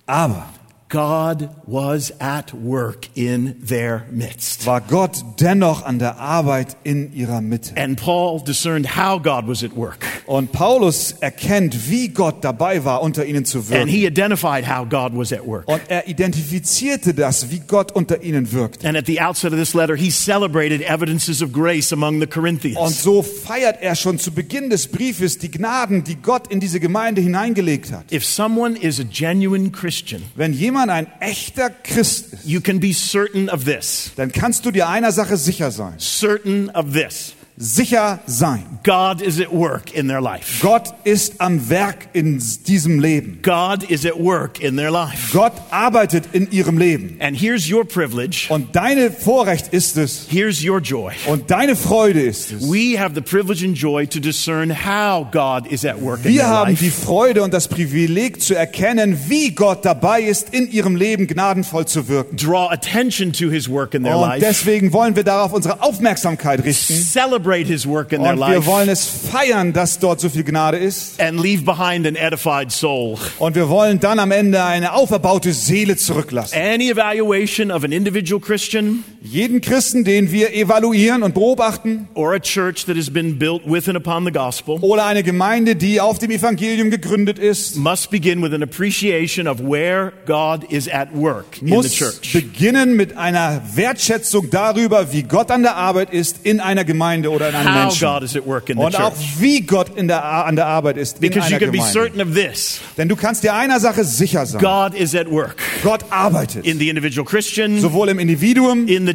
Aber 0.06 0.48
God 0.94 1.48
was 1.66 2.12
at 2.20 2.52
work 2.54 3.08
in 3.16 3.56
their 3.66 4.04
midst. 4.12 4.64
war 4.64 4.80
Gott 4.80 5.24
dennoch 5.40 5.84
an 5.84 5.98
der 5.98 6.18
Arbeit 6.20 6.76
in 6.84 7.12
ihrer 7.12 7.40
Mitte. 7.40 7.76
And 7.76 8.00
Paul 8.00 8.40
discerned 8.44 8.96
how 8.96 9.20
God 9.20 9.48
was 9.48 9.64
at 9.64 9.74
work. 9.74 10.06
Und 10.26 10.52
Paulus 10.52 11.16
erkennt, 11.20 11.90
wie 11.90 12.08
Gott 12.10 12.44
dabei 12.44 12.84
war, 12.84 13.02
unter 13.02 13.26
ihnen 13.26 13.44
zu 13.44 13.58
And 13.58 13.70
wirken. 13.70 13.88
he 13.88 14.06
identified 14.06 14.64
how 14.68 14.88
God 14.88 15.16
was 15.16 15.32
at 15.32 15.44
work. 15.44 15.66
Und 15.66 15.80
er 15.88 16.06
identifizierte 16.08 17.12
das, 17.12 17.50
wie 17.50 17.58
Gott 17.58 17.90
unter 17.92 18.22
ihnen 18.22 18.52
wirkt. 18.52 18.84
And 18.84 18.96
at 18.96 19.06
the 19.06 19.20
outset 19.20 19.52
of 19.52 19.58
this 19.58 19.74
letter, 19.74 19.96
he 19.96 20.10
celebrated 20.10 20.80
evidences 20.82 21.42
of 21.42 21.52
grace 21.52 21.92
among 21.92 22.20
the 22.20 22.26
Und 22.26 22.30
Corinthians. 22.30 23.02
so 23.02 23.22
feiert 23.22 23.82
er 23.82 23.96
schon 23.96 24.18
zu 24.20 24.30
Beginn 24.30 24.70
des 24.70 24.86
Briefes 24.86 25.38
die 25.38 25.50
Gnaden, 25.50 26.04
die 26.04 26.16
Gott 26.16 26.46
in 26.52 26.60
diese 26.60 26.78
Gemeinde 26.78 27.20
hineingelegt 27.20 27.90
hat. 27.90 28.04
If 28.12 28.24
someone 28.24 28.78
is 28.78 29.00
a 29.00 29.04
genuine 29.04 29.70
Christian, 29.70 30.22
Wenn 30.36 30.52
jemand 30.52 30.83
ein 30.90 31.06
echter 31.20 31.70
Christ 31.70 32.32
ist, 32.32 32.44
you 32.44 32.60
can 32.60 32.80
be 32.80 32.92
certain 32.92 33.48
of 33.48 33.64
this. 33.64 34.12
dann 34.16 34.32
kannst 34.32 34.64
du 34.66 34.70
dir 34.70 34.88
einer 34.88 35.12
Sache 35.12 35.36
sicher 35.36 35.70
sein. 35.70 35.94
Certain 35.98 36.70
of 36.70 36.92
this. 36.92 37.34
Sicher 37.56 38.18
sein. 38.26 38.64
God 38.82 39.22
is 39.22 39.40
at 39.40 39.52
work 39.52 39.94
in 39.94 40.08
their 40.08 40.20
life. 40.20 40.60
Gott 40.60 40.92
ist 41.04 41.40
am 41.40 41.70
Werk 41.70 42.08
in 42.12 42.42
diesem 42.66 42.98
Leben. 42.98 43.38
God 43.42 43.88
is 43.88 44.04
at 44.04 44.18
work 44.18 44.60
in 44.60 44.76
their 44.76 44.90
life. 44.90 45.32
Gott 45.32 45.52
arbeitet 45.70 46.24
in 46.32 46.50
ihrem 46.50 46.78
Leben. 46.78 47.16
And 47.20 47.36
here's 47.40 47.70
your 47.70 47.84
privilege. 47.84 48.46
Und 48.48 48.74
deine 48.74 49.12
Vorrecht 49.12 49.68
ist 49.72 49.96
es 49.96 50.26
Here's 50.28 50.64
your 50.64 50.80
joy. 50.80 51.12
und 51.28 51.48
deine 51.48 51.76
Freude 51.76 52.22
ist 52.22 52.50
es. 52.50 52.62
We 52.68 52.98
have 52.98 53.14
the 53.14 53.20
privilege 53.20 53.64
and 53.64 53.78
joy 53.78 54.04
to 54.08 54.18
discern 54.18 54.70
how 54.84 55.24
God 55.30 55.68
is 55.70 55.84
at 55.84 56.02
work 56.02 56.24
in 56.24 56.32
Wir 56.34 56.48
haben 56.48 56.74
die. 56.74 56.90
Freude 56.90 57.44
und 57.44 57.54
das 57.54 57.68
Privileg 57.68 58.42
zu 58.42 58.56
erkennen, 58.56 59.16
wie 59.28 59.52
Gott 59.52 59.84
dabei 59.84 60.22
ist, 60.22 60.52
in 60.52 60.68
ihrem 60.72 60.96
Leben 60.96 61.28
gnadenvoll 61.28 61.86
zu 61.86 62.08
wirken. 62.08 62.36
Draw 62.36 62.68
attention 62.72 63.32
to 63.32 63.48
his 63.48 63.68
work 63.70 63.94
in 63.94 64.02
their 64.02 64.16
Und 64.16 64.22
life. 64.28 64.40
deswegen 64.44 64.92
wollen 64.92 65.14
wir 65.14 65.22
darauf 65.22 65.52
unsere 65.52 65.80
Aufmerksamkeit 65.84 66.64
richten. 66.64 66.94
Celebrate 66.94 67.43
his 67.66 67.86
work 67.86 68.12
in 68.12 68.22
their 68.22 68.32
Und 68.32 68.38
wir 68.40 68.56
life. 68.56 68.66
wollen 68.66 68.88
es 68.88 69.06
feiern, 69.06 69.72
dass 69.72 69.98
dort 69.98 70.20
so 70.20 70.28
viel 70.28 70.44
Gnade 70.44 70.78
ist. 70.78 71.20
And 71.20 71.40
leave 71.40 71.62
behind 71.64 72.06
an 72.06 72.16
edified 72.16 72.72
soul. 72.72 73.16
Und 73.38 73.54
wir 73.54 73.68
wollen 73.68 74.00
dann 74.00 74.18
am 74.18 74.30
Ende 74.30 74.62
eine 74.64 74.92
auferbaute 74.94 75.52
Seele 75.52 75.96
zurücklassen. 75.96 76.58
Any 76.58 76.90
evaluation 76.90 77.70
of 77.70 77.84
an 77.84 77.92
individual 77.92 78.40
Christian 78.40 79.04
Jeden 79.26 79.62
Christen, 79.62 80.04
den 80.04 80.32
wir 80.32 80.52
evaluieren 80.52 81.22
und 81.22 81.32
beobachten, 81.32 82.08
or 82.12 82.34
a 82.34 82.38
church 82.38 82.84
that 82.84 82.94
has 82.94 83.08
been 83.08 83.38
built 83.38 83.62
with 83.64 83.88
and 83.88 83.96
upon 83.96 84.26
the 84.26 84.30
gospel 84.30 84.76
oder 84.82 85.06
eine 85.06 85.22
Gemeinde, 85.22 85.76
die 85.76 85.98
auf 85.98 86.18
dem 86.18 86.30
Evangelium 86.30 86.90
gegründet 86.90 87.38
ist, 87.38 87.76
must 87.76 88.10
begin 88.10 88.42
with 88.42 88.52
an 88.52 88.62
appreciation 88.62 89.48
of 89.48 89.60
where 89.60 90.12
God 90.26 90.70
is 90.70 90.90
at 90.90 91.08
work 91.14 91.62
in 91.62 91.68
the 91.68 91.72
muss 91.74 92.20
beginnen 92.34 92.96
mit 92.96 93.16
einer 93.16 93.62
Wertschätzung 93.74 94.50
darüber, 94.50 95.10
wie 95.14 95.22
Gott 95.22 95.50
an 95.50 95.62
der 95.62 95.76
Arbeit 95.76 96.12
ist 96.12 96.40
in 96.42 96.60
einer 96.60 96.84
Gemeinde 96.84 97.30
oder 97.30 97.48
in 97.48 97.54
einem 97.54 97.74
How 97.74 97.82
Menschen. 97.84 98.06
God 98.06 98.22
is 98.24 98.36
at 98.36 98.44
work 98.46 98.68
in 98.68 98.76
the 98.76 98.84
Und 98.84 99.00
auch 99.00 99.14
wie 99.38 99.62
Gott 99.62 99.96
in 99.96 100.06
der, 100.06 100.22
an 100.22 100.56
der 100.56 100.66
Arbeit 100.66 100.98
ist 100.98 101.16
in 101.16 101.20
Because 101.22 101.48
you 101.48 101.56
einer 101.56 101.64
can 101.64 101.70
be 101.72 101.78
Gemeinde. 101.78 101.98
certain 101.98 102.20
of 102.20 102.34
this. 102.34 102.80
Denn 102.98 103.08
du 103.08 103.16
kannst 103.16 103.42
dir 103.42 103.54
einer 103.54 103.80
Sache 103.80 104.04
sicher 104.04 104.44
sein. 104.44 104.60
God 104.60 104.94
is 104.94 105.14
at 105.14 105.30
work 105.30 105.56
Gott 105.82 106.04
arbeitet. 106.10 106.66
in 106.66 106.78
the 106.78 106.90
individual 106.90 107.24
Christian, 107.24 107.80
sowohl 107.80 108.10
im 108.10 108.18
Individuum 108.18 108.86
in. 108.86 109.13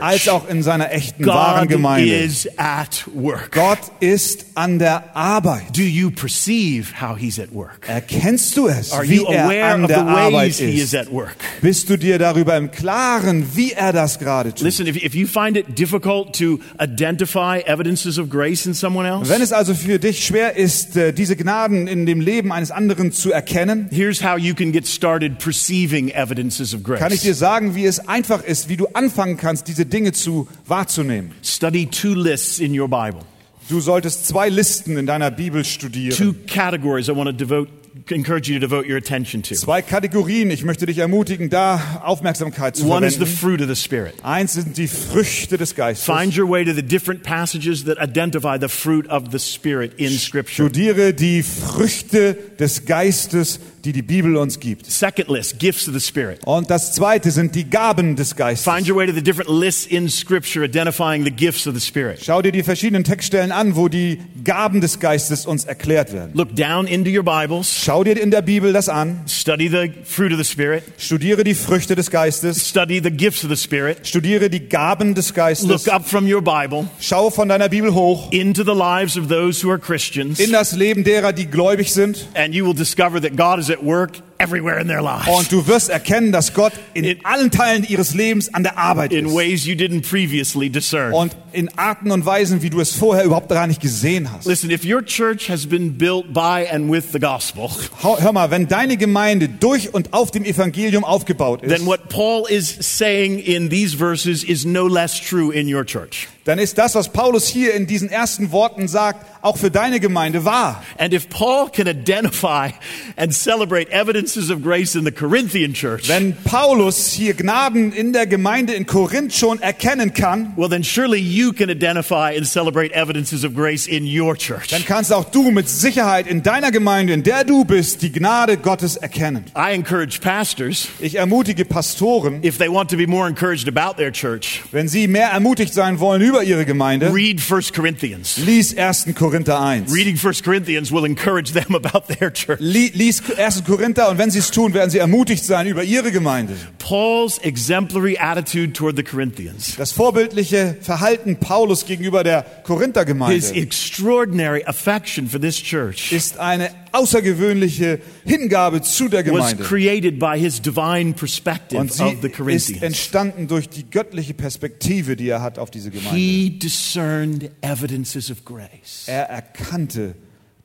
Als 0.00 0.28
auch 0.28 0.48
in 0.48 0.62
seiner 0.62 0.90
echten, 0.92 1.26
wahren 1.26 1.68
God 1.68 1.76
Gemeinde. 1.76 2.14
is 2.14 2.48
at 2.56 3.04
work. 3.14 3.52
Gott 3.52 3.78
ist 4.00 4.46
an 4.54 4.78
der 4.78 5.14
Arbeit. 5.16 5.76
Do 5.76 5.82
you 5.82 6.10
perceive 6.10 7.00
how 7.00 7.16
he's 7.18 7.38
at 7.38 7.52
work? 7.52 7.86
Erkennst 7.88 8.56
du 8.56 8.68
es, 8.68 8.92
Are 8.92 9.08
wie 9.08 9.16
you 9.16 9.26
er 9.26 9.44
aware 9.44 9.64
an 9.74 9.84
of 9.84 9.88
the 9.90 9.94
der 9.94 10.06
Arbeit 10.06 10.32
ways 10.32 10.58
he 10.58 10.64
is 10.78 10.84
ist? 10.92 10.94
at 10.96 11.10
work? 11.12 11.36
Bist 11.60 11.88
du 11.90 11.96
dir 11.96 12.18
darüber 12.18 12.56
im 12.56 12.70
Klaren, 12.70 13.46
wie 13.54 13.72
er 13.72 13.92
das 13.92 14.18
gerade 14.18 14.50
tut? 14.50 14.62
Listen, 14.62 14.86
if, 14.86 14.96
if 15.02 15.14
you 15.14 15.26
find 15.26 15.56
it 15.56 15.78
difficult 15.78 16.36
to 16.38 16.58
identify 16.80 17.60
evidences 17.66 18.18
of 18.18 18.28
grace 18.28 18.66
in 18.66 18.74
someone 18.74 19.06
else, 19.08 19.28
Wenn 19.30 19.42
es 19.42 19.52
also 19.52 19.74
für 19.74 19.98
dich 19.98 20.24
schwer 20.24 20.56
ist, 20.56 20.96
äh, 20.96 21.12
diese 21.12 21.36
Gnaden 21.36 21.86
in 21.86 22.06
dem 22.06 22.20
Leben 22.20 22.52
eines 22.52 22.70
anderen 22.70 23.12
zu 23.12 23.32
erkennen, 23.32 23.88
here's 23.90 24.22
how 24.22 24.36
you 24.38 24.54
can 24.54 24.72
get 24.72 24.86
started 24.86 25.38
perceiving 25.38 26.08
evidences 26.10 26.74
of 26.74 26.82
kann 26.82 26.94
ich 27.12 27.20
grace. 27.20 27.20
dir 27.22 27.34
sagen, 27.34 27.74
wie 27.74 27.86
es 27.86 28.08
einfach 28.08 28.42
ist, 28.44 28.68
wie 28.68 28.76
du 28.76 28.88
anfangen 29.12 29.36
kannst, 29.36 29.68
diese 29.68 29.84
Dinge 29.86 30.12
zu 30.12 30.48
wahrzunehmen. 30.66 31.32
Study 31.44 31.86
two 31.86 32.14
lists 32.14 32.58
in 32.58 32.78
your 32.78 32.88
Bible, 32.88 33.20
Du 33.68 33.80
solltest 33.80 34.26
zwei 34.26 34.48
Listen 34.48 34.96
in 34.96 35.06
deiner 35.06 35.30
Bibel 35.30 35.62
two 35.62 35.68
studieren. 35.68 36.46
categories 36.46 37.08
I 37.08 37.12
want 37.12 37.26
to 37.28 37.32
devote, 37.32 37.68
encourage 38.10 38.48
you 38.48 38.58
to 38.58 38.66
devote 38.66 38.86
your 38.88 38.96
attention 38.96 39.42
to. 39.42 39.54
Zwei 39.54 39.82
Kategorien. 39.82 40.50
Ich 40.50 40.64
möchte 40.64 40.86
dich 40.86 40.98
ermutigen, 40.98 41.50
da 41.50 42.00
Aufmerksamkeit 42.04 42.76
zu 42.76 42.88
One 42.88 43.06
is 43.06 43.14
the 43.14 43.26
verwenden. 43.26 43.38
fruit 43.38 43.60
of 43.62 43.68
the 43.68 43.76
Spirit. 43.82 44.14
Eins 44.22 44.54
sind 44.54 44.76
die 44.76 44.88
Früchte 44.88 45.58
des 45.58 45.74
Geistes. 45.74 46.04
Find 46.04 46.36
your 46.36 46.48
way 46.48 46.64
to 46.64 46.72
the 46.72 46.82
different 46.82 47.22
passages 47.22 47.84
that 47.84 47.98
identify 47.98 48.58
the 48.60 48.68
fruit 48.68 49.08
of 49.08 49.24
the 49.30 49.38
Spirit 49.38 49.92
in 49.98 50.10
Scripture. 50.18 50.68
Studiere 50.68 51.12
die 51.14 51.42
Früchte 51.42 52.36
des 52.58 52.84
Geistes, 52.84 53.60
die 53.84 53.92
die 53.92 54.02
Bibel 54.02 54.36
uns 54.36 54.60
gibt. 54.60 54.86
Second 54.86 55.28
list, 55.28 55.58
gifts 55.58 55.88
of 55.88 55.94
the 55.94 56.00
Spirit. 56.00 56.38
Und 56.44 56.70
das 56.70 56.94
zweite 56.94 57.30
sind 57.30 57.54
die 57.54 57.68
Gaben 57.68 58.14
des 58.16 58.36
Geistes. 58.36 58.64
Find 58.72 58.88
your 58.88 58.96
way 58.96 59.06
to 59.06 59.12
the 59.12 59.22
different 59.22 59.50
lists 59.50 59.86
in 59.86 60.08
Scripture 60.08 60.64
identifying 60.64 61.24
the 61.24 61.30
gifts 61.30 61.66
of 61.66 61.74
the 61.74 61.80
Spirit. 61.80 62.20
Schau 62.24 62.42
dir 62.42 62.52
die 62.52 62.62
verschiedenen 62.62 63.04
Textstellen 63.04 63.50
an, 63.52 63.74
wo 63.76 63.88
die 63.88 64.18
Gaben 64.44 64.80
des 64.80 65.00
Geistes 65.00 65.46
uns 65.46 65.64
erklärt 65.64 66.12
werden. 66.12 66.30
Look 66.34 66.54
down 66.54 66.86
into 66.86 67.10
your 67.10 67.24
Bibles 67.24 67.81
Schau 67.84 68.04
dir 68.04 68.16
in 68.16 68.30
der 68.30 68.42
Bibel 68.42 68.72
das 68.72 68.88
an, 68.88 69.24
study 69.26 69.68
the 69.68 69.90
fruit 70.04 70.30
of 70.30 70.38
the 70.38 70.44
Spirit, 70.44 70.84
studiere 70.98 71.42
die 71.42 71.56
Früchte 71.56 71.96
des 71.96 72.12
Geistes, 72.12 72.68
study 72.68 73.00
the 73.02 73.10
gifts 73.10 73.42
of 73.42 73.50
the 73.50 73.56
Spirit, 73.56 74.06
studiere 74.06 74.48
die 74.48 74.68
Gaben 74.68 75.16
des 75.16 75.34
Geistes, 75.34 75.66
look 75.66 75.92
up 75.92 76.06
from 76.06 76.32
your 76.32 76.40
Bible 76.40 76.86
schau 77.00 77.28
von 77.28 77.48
deiner 77.48 77.68
Bibel 77.68 77.92
hoch 77.92 78.30
into 78.30 78.62
the 78.62 78.70
lives 78.70 79.16
of 79.16 79.26
those 79.26 79.66
who 79.66 79.68
are 79.68 79.80
Christians, 79.80 80.38
in 80.38 80.52
das 80.52 80.76
Leben 80.76 81.02
derer, 81.02 81.32
die 81.32 81.46
gläubig 81.46 81.92
sind. 81.92 82.28
And 82.34 82.54
you 82.54 82.64
will 82.64 82.72
discover 82.72 83.20
that 83.20 83.36
God 83.36 83.58
is 83.58 83.68
at 83.68 83.82
work 83.82 84.12
everywhere 84.42 84.80
in 84.80 84.88
their 84.88 85.00
lives 85.02 85.28
und 85.28 85.52
du 85.52 85.66
wirst 85.66 85.88
erkennen, 85.90 86.32
dass 86.32 86.52
Gott 86.54 86.72
in 86.94 87.04
In- 87.04 87.24
allen 87.24 87.50
Teilen 87.50 87.84
ihres 87.84 88.14
Lebens 88.14 88.52
an 88.52 88.62
der 88.62 88.76
Arbeit 88.78 89.12
in 89.12 89.26
ist 89.26 89.34
ways 89.34 89.64
you 89.66 89.74
didn't 89.74 90.02
previously 90.08 90.68
discern. 90.70 91.12
und 91.12 91.36
in 91.52 91.68
Arten 91.78 92.10
und 92.10 92.24
Weisen, 92.24 92.62
wie 92.62 92.70
du 92.70 92.80
es 92.80 92.92
vorher 92.94 93.24
überhaupt 93.24 93.48
gar 93.50 93.66
nicht 93.66 93.80
gesehen 93.80 94.30
hast. 94.32 94.46
Listen, 94.46 94.70
if 94.70 94.84
your 94.84 95.04
church 95.04 95.48
has 95.50 95.66
been 95.66 95.96
built 95.98 96.32
by 96.32 96.66
and 96.70 96.90
with 96.90 97.12
the 97.12 97.18
gospel, 97.20 97.70
Hör 98.02 98.32
mal, 98.32 98.50
wenn 98.50 98.68
deine 98.68 98.96
Gemeinde 98.96 99.48
durch 99.48 99.92
und 99.94 100.12
auf 100.14 100.30
dem 100.30 100.44
Evangelium 100.44 101.04
aufgebaut 101.04 101.62
ist, 101.62 101.74
then 101.74 101.86
what 101.86 102.08
Paul 102.08 102.46
is 102.48 102.74
saying 102.80 103.38
in 103.38 103.68
these 103.70 103.96
verses 103.96 104.42
is 104.44 104.64
no 104.64 104.86
less 104.88 105.20
true 105.20 105.52
in 105.54 105.72
your 105.72 105.84
church. 105.84 106.26
dann 106.44 106.58
ist 106.58 106.76
das, 106.78 106.94
was 106.96 107.12
Paulus 107.12 107.46
hier 107.46 107.74
in 107.74 107.86
diesen 107.86 108.08
ersten 108.08 108.50
Worten 108.50 108.88
sagt, 108.88 109.24
auch 109.42 109.56
für 109.58 109.70
deine 109.70 110.00
Gemeinde 110.00 110.44
wahr. 110.44 110.82
And 110.98 111.12
if 111.14 111.28
Paul 111.28 111.68
can 111.70 111.86
identify 111.86 112.70
and 113.16 113.32
celebrate 113.34 113.90
evidences 114.32 114.50
of 114.50 114.62
grace 114.62 114.94
in 114.94 115.04
the 115.04 115.10
Corinthian 115.12 115.74
church, 115.74 116.08
Wenn 116.08 116.34
Paulus 116.44 117.12
hier 117.12 117.34
Gnaden 117.34 117.92
in 117.92 118.12
der 118.12 118.26
Gemeinde 118.26 118.72
in 118.72 118.86
Korinth 118.86 119.34
schon 119.34 119.60
erkennen 119.60 120.14
kann, 120.14 120.52
well, 120.56 120.68
then 120.68 120.82
surely 120.82 121.18
you 121.20 121.52
can 121.52 121.68
identify 121.68 122.34
and 122.36 122.46
celebrate 122.46 122.92
evidences 122.94 123.44
of 123.44 123.54
grace 123.54 123.86
in 123.86 124.04
your 124.06 124.34
church. 124.36 124.68
dann 124.70 124.84
kannst 124.84 125.12
auch 125.12 125.24
du 125.30 125.50
mit 125.50 125.68
Sicherheit 125.68 126.26
in 126.26 126.42
deiner 126.42 126.70
Gemeinde, 126.70 127.12
in 127.12 127.22
der 127.22 127.44
du 127.44 127.64
bist, 127.64 128.02
die 128.02 128.10
Gnade 128.12 128.56
Gottes 128.56 128.96
erkennen. 128.96 129.44
I 129.56 129.74
encourage 129.74 130.20
pastors, 130.20 130.88
Ich 131.00 131.16
ermutige 131.16 131.64
Pastoren, 131.64 132.42
if 132.44 132.58
they 132.58 132.68
want 132.68 132.90
to 132.90 132.96
be 132.96 133.06
more 133.06 133.28
encouraged 133.28 133.68
about 133.68 133.96
their 133.98 134.10
church, 134.12 134.62
wenn 134.72 134.88
sie 134.88 135.06
mehr 135.08 135.28
ermutigt 135.28 135.74
sein 135.74 136.00
wollen 136.00 136.22
über 136.22 136.42
ihre 136.42 136.64
Gemeinde, 136.64 137.12
read 137.12 137.40
1 137.40 137.72
Corinthians. 137.72 138.38
lies 138.38 138.76
1. 138.76 139.14
Korinther 139.14 139.60
1. 139.60 139.92
Reading 139.94 140.16
1 140.16 140.42
Corinthians 140.42 140.90
will 140.90 141.04
encourage 141.04 141.52
them 141.52 141.74
about 141.74 142.06
their 142.18 142.32
church. 142.32 142.58
Li- 142.60 142.90
Lies 142.94 143.22
1. 143.36 143.64
Korinther 143.64 144.08
und 144.10 144.18
wenn 144.22 144.30
sie 144.30 144.38
es 144.38 144.52
tun, 144.52 144.72
werden 144.72 144.88
sie 144.88 144.98
ermutigt 144.98 145.44
sein 145.44 145.66
über 145.66 145.82
ihre 145.82 146.12
Gemeinde. 146.12 146.54
Paul's 146.78 147.38
exemplary 147.38 148.16
attitude 148.18 148.72
toward 148.72 148.96
the 148.96 149.02
Corinthians, 149.02 149.74
Das 149.76 149.90
vorbildliche 149.90 150.76
Verhalten 150.80 151.38
Paulus 151.38 151.86
gegenüber 151.86 152.22
der 152.22 152.44
Korinther 152.62 153.04
his 153.28 153.50
extraordinary 153.50 154.62
affection 154.64 155.28
for 155.28 155.40
this 155.40 155.56
church, 155.60 156.12
ist 156.12 156.38
eine 156.38 156.70
außergewöhnliche 156.92 157.98
Hingabe 158.24 158.80
zu 158.82 159.08
der 159.08 159.24
was 159.26 159.54
Gemeinde. 159.56 159.64
created 159.64 160.20
by 160.20 160.38
his 160.38 160.62
divine 160.62 161.14
perspective 161.14 161.80
Und 161.80 161.92
sie 161.92 162.04
of 162.04 162.14
the 162.22 162.28
ist 162.28 162.36
Corinthians. 162.36 162.82
entstanden 162.82 163.48
durch 163.48 163.68
die 163.68 163.90
göttliche 163.90 164.34
Perspektive, 164.34 165.16
die 165.16 165.30
er 165.30 165.42
hat 165.42 165.58
auf 165.58 165.72
diese 165.72 165.90
Gemeinde. 165.90 166.14
He 166.16 166.48
discerned 166.60 167.50
evidences 167.60 168.30
of 168.30 168.44
grace. 168.44 169.02
Er 169.06 169.24
erkannte 169.28 170.14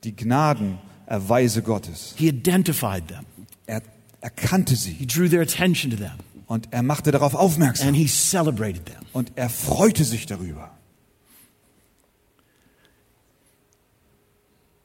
die 0.04 0.16
Gnadenerweise 0.16 1.64
Gottes. 1.64 2.14
He 2.18 2.28
identified 2.28 3.08
them. 3.08 3.26
Er 3.68 3.84
erkannte 4.22 4.76
sie 4.76 4.92
He 4.94 5.06
drew 5.06 5.30
their 5.30 5.42
attention 5.42 5.92
to 5.92 5.98
them. 5.98 6.14
und 6.48 6.70
er 6.72 6.82
machte 6.82 7.12
darauf 7.12 7.36
aufmerksam 7.36 7.90
And 7.90 7.98
he 7.98 8.08
celebrated 8.08 8.86
them. 8.88 9.04
und 9.14 9.32
er 9.36 9.50
freute 9.50 10.04
sich 10.04 10.26
darüber. 10.26 10.72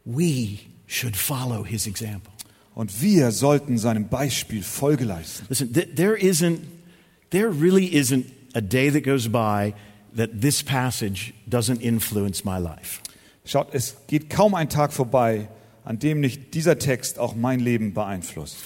We 0.04 0.58
should 0.86 1.16
follow 1.16 1.64
his 1.64 1.86
example. 1.86 2.32
Und 2.74 3.02
wir 3.02 3.30
sollten 3.32 3.78
seinem 3.78 4.08
Beispiel 4.08 4.62
Folge 4.62 5.04
leisten. 5.04 5.46
Listen, 5.48 5.72
th- 5.72 5.94
there 5.94 6.16
isn't, 6.16 6.60
there 7.30 7.48
really 7.50 7.86
isn't 7.94 8.26
a 8.54 8.60
day 8.60 8.90
that 8.90 9.04
goes 9.04 9.28
by 9.28 9.74
that 10.16 10.40
this 10.40 10.62
passage 10.62 11.34
doesn't 11.48 11.80
influence 11.82 12.44
my 12.44 12.58
life. 12.58 13.00
Schaut, 13.44 13.68
es 13.74 13.96
geht 14.06 14.30
kaum 14.30 14.54
ein 14.54 14.68
Tag 14.68 14.92
vorbei, 14.92 15.48
an 15.84 15.98
dem 15.98 16.20
nicht 16.20 16.54
dieser 16.54 16.78
Text 16.78 17.18
auch 17.18 17.34
mein 17.34 17.60
Leben 17.60 17.94
beeinflusst. 17.94 18.56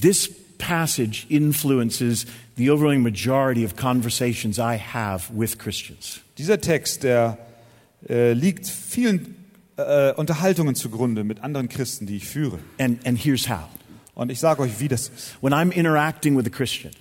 This 0.00 0.30
passage 0.58 1.26
influences 1.28 2.26
the 2.56 2.70
overwhelming 2.70 3.02
majority 3.02 3.64
of 3.64 3.76
conversations 3.76 4.58
I 4.58 4.78
have 4.78 5.30
with 5.32 5.58
Christians. 5.58 6.20
Dieser 6.38 6.60
Text, 6.60 7.02
der 7.02 7.38
äh, 8.08 8.32
liegt 8.32 8.66
vielen 8.66 9.36
äh, 9.76 10.12
Unterhaltungen 10.12 10.74
zugrunde 10.74 11.24
mit 11.24 11.42
anderen 11.42 11.68
Christen, 11.68 12.06
die 12.06 12.16
ich 12.16 12.26
führe. 12.26 12.58
And, 12.78 13.06
and 13.06 13.22
here's 13.22 13.48
how. 13.48 13.68
Und 14.14 14.30
ich 14.30 14.40
sage 14.40 14.62
euch, 14.62 14.80
wie 14.80 14.88
das 14.88 15.08
ist. 15.08 15.36
When 15.42 15.52
I'm 15.52 15.70
interacting 15.70 16.36
with 16.36 16.46
a 16.46 16.50
Christian, 16.50 16.92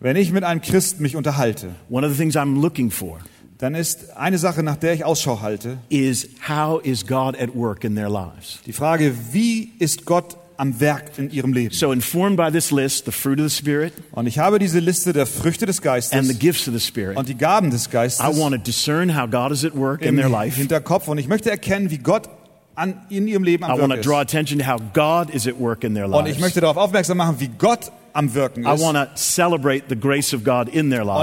Wenn 0.00 0.14
ich 0.14 0.30
mit 0.30 0.44
einem 0.44 0.60
Christen 0.60 1.02
mich 1.02 1.16
unterhalte, 1.16 1.74
one 1.90 2.06
of 2.06 2.12
the 2.12 2.18
things 2.18 2.36
I'm 2.36 2.60
looking 2.60 2.90
for 2.90 3.18
dann 3.58 3.74
ist 3.74 4.16
eine 4.16 4.38
Sache, 4.38 4.62
nach 4.62 4.76
der 4.76 4.92
ich 4.94 5.04
Ausschau 5.04 5.40
halte, 5.40 5.78
is 5.88 6.28
how 6.48 6.80
is 6.84 7.06
God 7.06 7.36
at 7.40 7.54
work 7.54 7.84
in 7.84 7.94
their 7.96 8.08
lives? 8.08 8.60
die 8.66 8.72
Frage, 8.72 9.12
wie 9.32 9.72
ist 9.78 10.04
Gott 10.06 10.36
am 10.56 10.80
Werk 10.80 11.18
in 11.18 11.30
ihrem 11.30 11.52
Leben? 11.52 11.74
So, 11.74 11.92
informed 11.92 12.36
by 12.36 12.50
this 12.50 12.70
list, 12.70 13.04
the 13.04 13.12
fruit 13.12 13.40
of 13.40 13.50
the 13.50 13.56
Spirit 13.56 13.92
Und 14.12 14.26
ich 14.26 14.38
habe 14.38 14.58
diese 14.58 14.78
Liste 14.80 15.12
der 15.12 15.26
Früchte 15.26 15.66
des 15.66 15.78
and 15.78 15.84
the 15.84 16.08
Geistes 16.10 16.38
gifts 16.38 16.68
of 16.68 16.74
the 16.74 16.80
Spirit, 16.80 17.16
und 17.16 17.28
die 17.28 17.36
Gaben 17.36 17.70
des 17.70 17.86
I 17.86 17.90
Geistes 17.90 18.24
want 18.38 18.54
to 18.54 18.60
discern 18.60 19.16
how 19.16 19.28
God 19.28 19.52
is 19.52 19.64
at 19.64 19.74
work 19.76 20.02
in 20.02 20.16
their 20.16 20.28
life. 20.28 20.56
Hinterkopf 20.56 21.08
und 21.08 21.18
ich 21.18 21.28
möchte 21.28 21.50
erkennen, 21.50 21.90
wie 21.90 21.98
Gott 21.98 22.28
an, 22.76 22.94
in 23.08 23.26
ihrem 23.26 23.42
Leben 23.42 23.64
I 23.64 23.70
am 23.70 23.80
want 23.80 23.90
to 23.92 23.96
Werk 23.96 24.02
draw 24.02 24.20
ist. 24.20 24.28
attention 24.34 24.60
to 24.60 24.66
how 24.66 24.80
God 24.94 25.34
is 25.34 25.46
at 25.48 25.58
work 25.58 25.82
in 25.82 25.94
their 25.94 26.04
Und 26.06 26.26
ich 26.26 26.34
lives. 26.34 26.40
möchte 26.40 26.60
darauf 26.60 26.76
aufmerksam 26.76 27.16
machen, 27.18 27.36
wie 27.40 27.48
Gott 27.48 27.90
am 28.12 28.34
Wirken 28.34 28.64
ist. 28.66 28.82
Und 28.82 28.94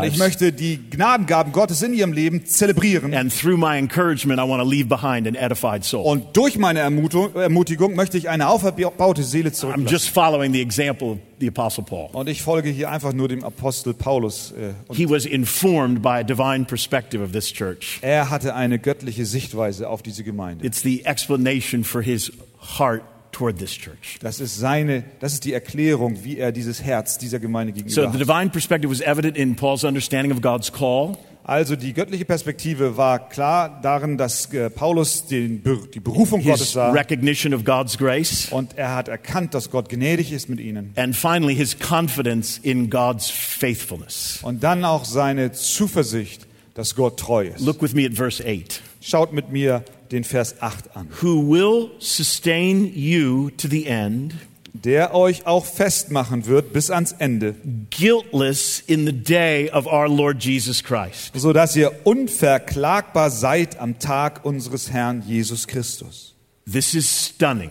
ich 0.04 0.18
möchte 0.18 0.52
die 0.54 0.80
Gnadengaben 0.90 1.52
Gottes 1.52 1.82
in 1.82 1.94
ihrem 1.94 2.14
Leben 2.14 2.46
zelebrieren. 2.46 3.12
Und 5.94 6.26
durch 6.34 6.58
meine 6.58 6.80
Ermutigung 6.80 7.96
möchte 7.96 8.18
ich 8.18 8.30
eine 8.30 8.48
auferbaute 8.50 9.24
Seele 9.24 9.52
zurücklassen. 9.52 9.86
Und 12.14 12.30
ich 12.30 12.42
folge 12.42 12.70
hier 12.70 12.90
einfach 12.92 13.14
nur 13.14 13.28
dem 13.28 13.44
Apostel 13.44 13.94
Paulus. 13.94 14.54
äh, 14.58 14.74
He 14.94 15.10
was 15.10 15.26
informed 15.26 16.02
by 16.02 16.20
a 16.20 16.24
divine 16.24 16.66
perspective 16.66 17.22
of 17.22 17.32
this 17.32 17.52
church. 17.52 18.00
er 18.02 18.30
hatte 18.30 18.56
eine 18.56 18.80
göttliche 18.80 19.26
Sichtweise 19.26 19.90
auf 19.90 20.02
diese 20.02 20.24
Gemeinde. 20.24 20.66
It's 20.66 20.82
the 20.82 21.04
explanation 21.06 21.84
for 21.84 22.02
his 22.02 22.32
heart 22.78 23.02
toward 23.36 23.58
this 23.60 23.72
church. 23.72 24.18
Das 24.22 24.40
ist 24.40 24.58
seine, 24.58 25.04
das 25.20 25.34
ist 25.34 25.44
die 25.46 25.54
Erklärung, 25.54 26.24
wie 26.24 26.38
er 26.38 26.52
dieses 26.52 26.82
Herz 26.82 27.18
dieser 27.18 27.40
Gemeinde 27.40 27.74
So 27.74 27.76
gegenüber 27.84 28.02
the 28.02 28.08
hat. 28.20 28.28
divine 28.28 28.50
perspective 28.50 28.90
was 28.92 29.02
evident 29.02 29.38
in 29.38 29.56
Paul's 29.56 29.84
understanding 29.84 30.32
of 30.32 30.42
God's 30.42 30.72
call, 30.72 31.18
Also 31.48 31.76
die 31.76 31.94
göttliche 31.94 32.26
Perspektive 32.26 32.98
war 32.98 33.30
klar 33.30 33.80
darin, 33.84 34.18
dass 34.18 34.52
äh, 34.52 34.70
Paulus 34.72 35.28
den, 35.28 35.62
die 35.94 36.00
Berufung 36.00 36.42
Gottes 36.44 36.62
his 36.62 36.72
sah 36.74 36.92
recognition 36.92 37.54
of 37.54 37.64
God's 37.64 37.98
grace, 38.00 38.48
und 38.52 38.78
er 38.78 38.96
hat 38.96 39.10
erkannt, 39.10 39.54
dass 39.54 39.70
Gott 39.70 39.88
gnädig 39.90 40.32
ist 40.32 40.50
mit 40.50 40.60
ihnen. 40.60 40.92
and 40.96 41.16
finally 41.16 41.54
his 41.56 41.78
confidence 41.78 42.58
in 42.64 42.90
God's 42.90 43.30
faithfulness. 43.30 44.40
Und 44.42 44.64
dann 44.64 44.84
auch 44.86 45.06
seine 45.06 45.52
Zuversicht, 45.52 46.48
dass 46.74 46.96
Gott 46.96 47.20
treu 47.20 47.46
ist. 47.48 47.62
Look 47.62 47.82
with 47.82 47.94
me 47.94 48.06
at 48.08 48.14
verse 48.14 48.44
8. 48.44 48.82
Schaut 49.02 49.32
mit 49.32 49.52
mir 49.52 49.84
den 50.12 50.24
Vers 50.24 50.62
8 50.62 50.96
an. 50.96 51.08
Who 51.22 51.50
will 51.50 51.92
sustain 52.00 52.92
you 52.96 53.50
to 53.58 53.68
the 53.68 53.86
end, 53.86 54.34
Der 54.74 55.16
euch 55.16 55.46
auch 55.48 55.66
festmachen 55.66 56.48
wird 56.48 56.74
bis 56.74 56.92
ans 56.92 57.14
Ende, 57.14 57.56
guiltless 57.92 58.84
in 58.86 59.06
the 59.06 59.14
day 59.14 59.70
of 59.72 59.86
our 59.88 60.08
Lord 60.10 60.44
Jesus 60.44 60.84
Christ. 60.84 61.32
so 61.34 61.54
dass 61.54 61.76
ihr 61.78 61.92
unverklagbar 62.04 63.30
seid 63.32 63.80
am 63.80 64.00
Tag 64.00 64.44
unseres 64.44 64.92
Herrn 64.92 65.24
Jesus 65.26 65.66
Christus. 65.68 66.36
This 66.70 66.94
is 66.94 67.28
stunning. 67.30 67.70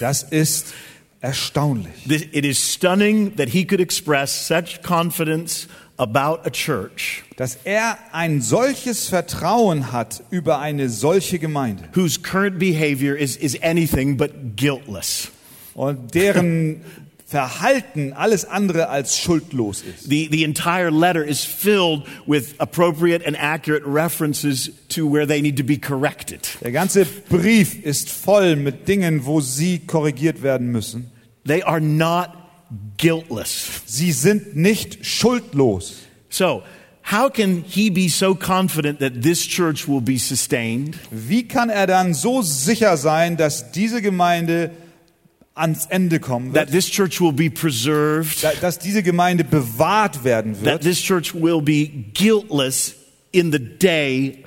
Das 0.00 0.24
ist 0.24 0.74
erstaunlich. 1.20 1.92
It 2.08 2.44
is 2.44 2.58
stunning 2.74 3.36
that 3.36 3.48
he 3.50 3.64
could 3.64 3.80
express 3.80 4.48
such 4.48 4.82
confidence 4.82 5.68
about 5.96 6.46
a 6.46 6.50
church 6.50 7.22
Dass 7.36 7.58
er 7.64 7.98
ein 8.12 8.40
solches 8.40 9.08
Vertrauen 9.08 9.92
hat 9.92 10.22
über 10.30 10.58
eine 10.58 10.88
solche 10.88 11.38
Gemeinde 11.38 11.88
whose 11.94 12.20
current 12.20 12.58
behavior 12.58 13.16
is, 13.16 13.36
is 13.36 13.60
anything 13.62 14.16
but 14.16 14.56
guiltless. 14.56 15.30
und 15.74 16.14
deren 16.14 16.82
Verhalten 17.26 18.12
alles 18.12 18.44
andere 18.44 18.90
als 18.90 19.18
schuldlos 19.18 19.82
ist. 19.82 20.08
The, 20.08 20.28
the 20.30 20.44
entire 20.44 20.90
letter 20.90 21.24
is 21.24 21.42
filled 21.42 22.04
with 22.26 22.54
appropriate 22.58 23.26
and 23.26 23.34
accurate 23.36 23.82
references 23.84 24.70
to 24.90 25.10
where 25.10 25.26
they 25.26 25.40
need 25.40 25.56
to 25.56 25.64
be 25.64 25.76
corrected. 25.76 26.46
Der 26.62 26.70
ganze 26.70 27.04
Brief 27.04 27.82
ist 27.82 28.08
voll 28.10 28.54
mit 28.54 28.86
Dingen, 28.86 29.24
wo 29.24 29.40
sie 29.40 29.80
korrigiert 29.80 30.42
werden 30.42 30.70
müssen. 30.70 31.10
They 31.44 31.62
are 31.62 31.80
not 31.80 32.28
guiltless. 32.96 33.82
Sie 33.86 34.12
sind 34.12 34.56
nicht 34.56 35.04
schuldlos. 35.04 36.02
So, 36.28 36.62
how 37.02 37.28
can 37.28 37.64
he 37.66 37.90
be 37.90 38.08
so 38.08 38.34
confident 38.34 38.98
that 39.00 39.22
this 39.22 39.46
church 39.46 39.86
will 39.88 40.00
be 40.00 40.18
sustained? 40.18 40.96
Wie 41.10 41.46
kann 41.46 41.70
er 41.70 41.86
dann 41.86 42.14
so 42.14 42.42
sicher 42.42 42.96
sein, 42.96 43.36
dass 43.36 43.70
diese 43.72 44.00
Gemeinde 44.02 44.70
ans 45.54 45.86
Ende 45.86 46.18
kommen 46.18 46.52
that 46.54 46.72
wird, 46.72 46.72
this 46.72 46.90
church 46.90 47.20
will 47.20 47.32
be 47.32 47.48
preserved, 47.48 48.42
da- 48.42 48.52
dass 48.60 48.78
diese 48.78 49.02
Gemeinde 49.04 49.44
bewahrt 49.44 50.24
werden 50.24 50.54
that 50.54 50.64
wird, 50.64 50.82
this 50.82 51.00
church 51.00 51.32
will 51.34 51.60
be 51.62 51.86
guiltless 52.14 52.94
in 53.30 53.52
the 53.52 53.58
day 53.60 54.43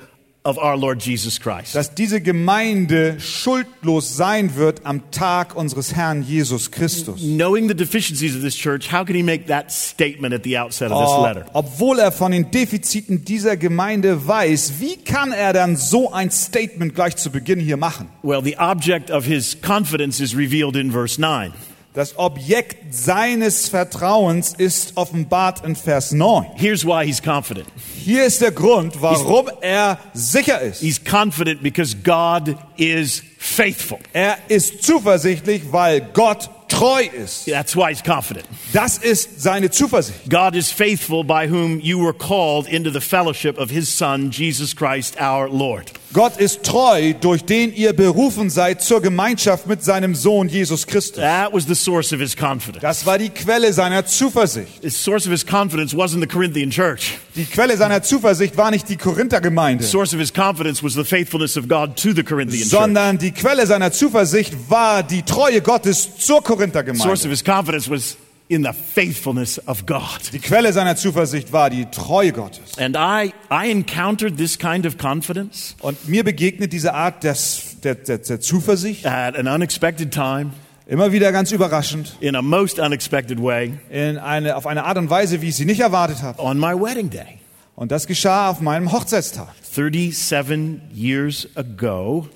of 0.48 0.56
our 0.58 0.76
Lord 0.76 1.02
Jesus 1.04 1.38
Christ. 1.38 1.74
dass 1.74 1.94
diese 1.94 2.20
Gemeinde 2.20 3.20
schuldlos 3.20 4.16
sein 4.16 4.56
wird 4.56 4.84
am 4.84 5.10
Tag 5.10 5.54
unseres 5.54 5.94
Herrn 5.94 6.22
Jesus 6.22 6.70
Christus. 6.70 7.20
Knowing 7.20 7.68
the 7.68 7.74
deficiencies 7.74 8.34
of 8.34 8.42
this 8.42 8.56
church, 8.56 8.90
how 8.90 9.04
can 9.04 9.14
he 9.14 9.22
make 9.22 9.46
that 9.46 9.70
statement 9.70 10.32
at 10.34 10.42
the 10.42 10.56
outset 10.58 10.90
of 10.90 10.98
this 10.98 11.22
letter? 11.22 11.44
obwohl 11.52 11.98
er 11.98 12.12
von 12.12 12.32
den 12.32 12.50
Defiziten 12.50 13.24
dieser 13.24 13.56
Gemeinde 13.56 14.26
weiß, 14.26 14.74
wie 14.80 14.96
kann 14.96 15.32
er 15.32 15.52
dann 15.52 15.76
so 15.76 16.10
ein 16.12 16.30
Statement 16.30 16.94
gleich 16.94 17.16
zu 17.16 17.30
Beginn 17.30 17.60
hier 17.60 17.76
machen? 17.76 18.08
Well, 18.22 18.42
the 18.42 18.56
object 18.58 19.10
of 19.10 19.24
his 19.24 19.56
confidence 19.60 20.20
is 20.20 20.34
revealed 20.34 20.76
in 20.76 20.90
verse 20.90 21.20
9. 21.20 21.52
Das 21.98 22.16
Objekt 22.16 22.94
seines 22.94 23.68
Vertrauens 23.68 24.54
ist 24.56 24.96
offenbart 24.96 25.64
in 25.64 25.74
Vers 25.74 26.12
9. 26.12 26.46
Here's 26.54 26.84
why 26.84 27.04
he's 27.04 27.20
confident. 27.20 27.66
Hier 27.96 28.24
ist 28.24 28.40
der 28.40 28.52
Grund, 28.52 29.02
warum 29.02 29.50
er 29.62 29.98
sicher 30.14 30.60
ist. 30.60 30.78
He's 30.78 31.02
confident 31.02 31.60
because 31.60 31.96
God 31.96 32.54
is 32.76 33.24
faithful. 33.36 33.98
Er 34.12 34.38
ist 34.46 34.84
zuversichtlich, 34.84 35.72
weil 35.72 36.02
Gott 36.12 36.48
treu 36.68 37.02
ist. 37.02 37.46
That's 37.46 37.74
why 37.74 37.88
he's 37.88 38.04
confident. 38.04 38.46
Das 38.72 38.98
ist 38.98 39.42
seine 39.42 39.68
Zuversicht. 39.68 40.30
God 40.30 40.54
is 40.54 40.70
faithful 40.70 41.24
by 41.24 41.48
whom 41.50 41.80
you 41.80 42.00
were 42.00 42.14
called 42.14 42.68
into 42.68 42.92
the 42.92 43.00
fellowship 43.00 43.58
of 43.58 43.70
his 43.70 43.88
Son, 43.88 44.30
Jesus 44.30 44.76
Christ 44.76 45.20
our 45.20 45.48
Lord. 45.48 45.90
Gott 46.14 46.38
ist 46.38 46.62
treu, 46.62 47.12
durch 47.20 47.44
den 47.44 47.74
ihr 47.74 47.92
berufen 47.92 48.48
seid 48.48 48.80
zur 48.80 49.02
Gemeinschaft 49.02 49.66
mit 49.66 49.84
seinem 49.84 50.14
Sohn 50.14 50.48
Jesus 50.48 50.86
Christus. 50.86 51.22
That 51.22 51.52
was 51.52 51.66
the 51.66 51.74
source 51.74 52.12
of 52.14 52.20
his 52.20 52.34
confidence. 52.34 52.80
Das 52.80 53.04
war 53.04 53.18
die 53.18 53.28
Quelle 53.28 53.72
seiner 53.74 54.06
Zuversicht. 54.06 54.80
The 54.82 54.88
source 54.90 55.26
of 55.26 55.32
his 55.32 55.44
confidence 55.44 55.94
wasn't 55.94 56.20
the 56.20 56.26
Corinthian 56.26 56.70
church. 56.70 57.18
Die 57.36 57.44
Quelle 57.44 57.76
seiner 57.76 58.02
Zuversicht 58.02 58.56
war 58.56 58.70
nicht 58.70 58.88
die 58.88 58.96
Korinther 58.96 59.40
Gemeinde, 59.42 59.84
The 59.84 59.90
source 59.90 60.14
of 60.14 60.20
his 60.20 60.32
confidence 60.32 60.82
was 60.82 60.94
the 60.94 61.04
faithfulness 61.04 61.56
of 61.58 61.68
God 61.68 61.96
to 61.96 62.12
the 62.14 62.22
Corinthian 62.22 62.62
church. 62.62 62.70
sondern 62.80 63.18
die 63.18 63.32
Quelle 63.32 63.66
seiner 63.66 63.92
Zuversicht 63.92 64.54
war 64.70 65.02
die 65.02 65.22
Treue 65.22 65.60
Gottes 65.60 66.08
zur 66.18 66.42
Korinther 66.42 66.82
The 66.86 66.94
source 66.98 67.24
of 67.24 67.30
his 67.30 67.44
confidence 67.44 67.88
was 67.90 68.16
in 68.48 68.64
the 68.64 68.70
faithfulness 68.72 69.60
of 69.68 69.84
God. 69.86 70.32
Die 70.32 70.38
Quelle 70.38 70.72
seiner 70.72 70.96
Zuversicht 70.96 71.52
war 71.52 71.68
die 71.70 71.86
Treue 71.86 72.32
Gottes. 72.32 72.78
And 72.78 72.96
I, 72.96 73.32
I 73.50 73.70
encountered 73.70 74.36
this 74.36 74.58
kind 74.58 74.86
of 74.86 74.96
confidence 74.98 75.74
Und 75.80 76.08
mir 76.08 76.24
begegnet 76.24 76.72
diese 76.72 76.94
Art 76.94 77.24
des, 77.24 77.76
der, 77.82 77.94
der, 77.94 78.18
der 78.18 78.40
Zuversicht 78.40 79.06
at 79.06 79.36
an 79.36 79.46
unexpected 79.48 80.10
time, 80.10 80.50
immer 80.86 81.12
wieder 81.12 81.30
ganz 81.32 81.52
überraschend, 81.52 82.16
in 82.20 82.34
a 82.36 82.42
most 82.42 82.78
unexpected 82.78 83.42
way, 83.42 83.74
in 83.90 84.16
eine, 84.18 84.56
auf 84.56 84.66
eine 84.66 84.84
Art 84.84 84.96
und 84.96 85.10
Weise, 85.10 85.42
wie 85.42 85.48
ich 85.48 85.56
sie 85.56 85.66
nicht 85.66 85.80
erwartet 85.80 86.22
habe. 86.22 86.40
on 86.42 86.58
my 86.58 86.72
wedding 86.72 87.10
day. 87.10 87.38
Und 87.76 87.92
das 87.92 88.06
geschah 88.06 88.48
auf 88.50 88.60
meinem 88.60 88.90
Hochzeitstag. 88.92 89.48
37 89.62 90.80
years 90.94 91.46
ago, 91.54 92.28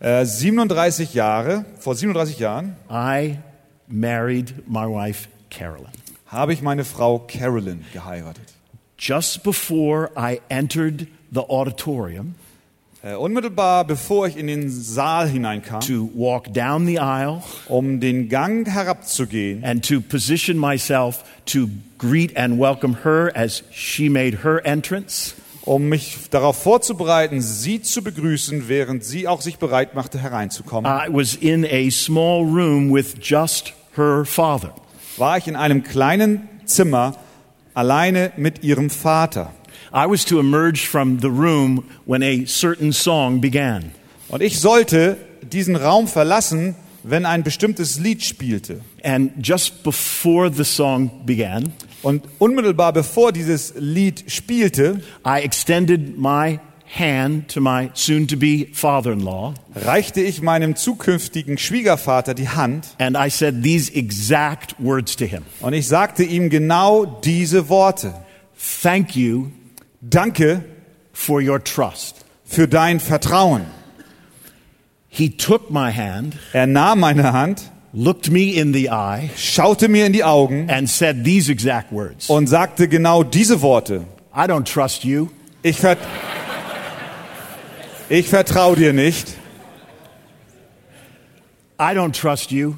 Äh, 0.00 0.24
37 0.24 1.14
Jahre, 1.14 1.64
vor 1.78 1.94
37 1.94 2.40
Jahren, 2.40 2.74
I 2.90 3.36
married 3.86 4.52
my 4.68 4.86
wife, 4.86 5.28
Carolyn. 5.52 5.92
habe 6.26 6.52
ich 6.52 6.62
meine 6.62 6.84
Frau 6.84 7.18
Carolyn 7.20 7.84
geheiratet. 7.92 8.54
Just 8.98 9.42
before 9.42 10.10
I 10.16 10.40
entered 10.48 11.06
the 11.30 11.40
auditorium 11.40 12.34
Äh, 13.04 13.16
unmittelbar 13.16 13.84
bevor 13.84 14.28
ich 14.28 14.36
in 14.36 14.46
den 14.46 14.70
Saal 14.70 15.28
hineinkam, 15.28 15.80
to 15.80 16.08
walk 16.14 16.54
down 16.54 16.86
the 16.86 17.00
aisle 17.00 17.42
um 17.66 17.98
den 17.98 18.28
Gang 18.28 18.64
herabzugehen 18.64 19.64
and 19.64 19.84
to 19.84 20.00
position 20.00 20.56
myself 20.56 21.24
to 21.46 21.68
greet 21.98 22.36
and 22.36 22.60
welcome 22.60 22.98
her 23.02 23.32
as 23.34 23.64
she 23.72 24.08
made 24.08 24.44
her 24.44 24.64
entrance, 24.64 25.34
um 25.62 25.88
mich 25.88 26.30
darauf 26.30 26.62
vorzubereiten, 26.62 27.40
sie 27.40 27.82
zu 27.82 28.04
begrüßen, 28.04 28.68
während 28.68 29.02
sie 29.02 29.26
auch 29.26 29.40
sich 29.40 29.58
bereit 29.58 29.96
machte, 29.96 30.20
hereinzukommen, 30.20 30.88
I 30.88 31.12
was 31.12 31.34
in 31.34 31.64
a 31.64 31.90
small 31.90 32.44
room 32.44 32.94
with 32.94 33.16
just 33.20 33.72
her 33.96 34.24
father. 34.24 34.74
War 35.16 35.38
ich 35.38 35.46
in 35.46 35.56
einem 35.56 35.82
kleinen 35.82 36.48
Zimmer 36.64 37.16
alleine 37.74 38.32
mit 38.36 38.62
ihrem 38.62 38.90
Vater. 38.90 39.52
I 39.94 40.06
was 40.08 40.24
to 40.26 40.38
emerge 40.38 40.86
from 40.86 41.18
the 41.20 41.28
room 41.28 41.84
when 42.06 42.22
a 42.22 42.46
certain 42.46 42.92
song 42.92 43.40
began. 43.40 43.92
Und 44.28 44.42
ich 44.42 44.58
sollte 44.60 45.18
diesen 45.42 45.76
Raum 45.76 46.08
verlassen, 46.08 46.74
wenn 47.02 47.26
ein 47.26 47.42
bestimmtes 47.42 47.98
Lied 47.98 48.22
spielte. 48.22 48.80
And 49.02 49.32
just 49.42 49.82
before 49.82 50.50
the 50.52 50.64
song 50.64 51.10
began, 51.26 51.72
Und 52.02 52.24
unmittelbar 52.38 52.92
bevor 52.92 53.32
dieses 53.32 53.74
Lied 53.76 54.24
spielte, 54.26 55.00
I 55.24 55.40
extended 55.42 56.18
my 56.18 56.58
hand 56.94 57.48
to 57.48 57.60
my 57.60 57.90
soon 57.94 58.26
to 58.26 58.36
be 58.36 58.66
father 58.74 59.12
in 59.12 59.20
law, 59.20 59.54
reichte 59.74 60.20
ich 60.20 60.42
meinem 60.42 60.76
zukünftigen 60.76 61.56
Schwiegervater 61.56 62.34
die 62.34 62.48
Hand 62.48 62.94
and 62.98 63.16
I 63.16 63.30
said 63.30 63.62
these 63.62 63.90
exact 63.94 64.74
words 64.78 65.16
to 65.16 65.24
him 65.24 65.42
und 65.60 65.72
ich 65.72 65.88
sagte 65.88 66.22
ihm 66.22 66.50
genau 66.50 67.04
diese 67.06 67.68
Worte. 67.68 68.12
Thank 68.82 69.16
you 69.16 69.48
Danke 70.02 70.64
for 71.12 71.40
your 71.40 71.62
trust. 71.62 72.24
für 72.44 72.68
dein 72.68 73.00
Vertrauen. 73.00 73.62
He 75.08 75.30
took 75.30 75.70
my 75.70 75.90
hand, 75.92 76.36
Er 76.52 76.66
nahm 76.66 77.00
meine 77.00 77.32
Hand, 77.32 77.70
looked 77.92 78.30
me 78.30 78.52
in 78.54 78.72
the 78.74 78.90
eye, 78.90 79.30
schaute 79.36 79.88
mir 79.88 80.06
in 80.06 80.12
die 80.12 80.24
Augen 80.24 80.68
and 80.68 80.88
said 80.88 81.24
these 81.24 81.50
exact 81.50 81.92
words 81.92 82.28
und 82.28 82.48
sagte 82.48 82.88
genau 82.88 83.22
diese 83.22 83.62
Worte. 83.62 84.04
I 84.34 84.40
don't 84.46 84.64
trust 84.64 85.04
you. 85.04 85.28
Ich, 85.62 85.78
ver 85.78 85.96
ich 88.12 88.28
vertraue 88.28 88.76
dir 88.76 88.92
nicht. 88.92 89.28
I 91.80 91.94
don't 91.94 92.12
trust 92.12 92.50
you. 92.50 92.74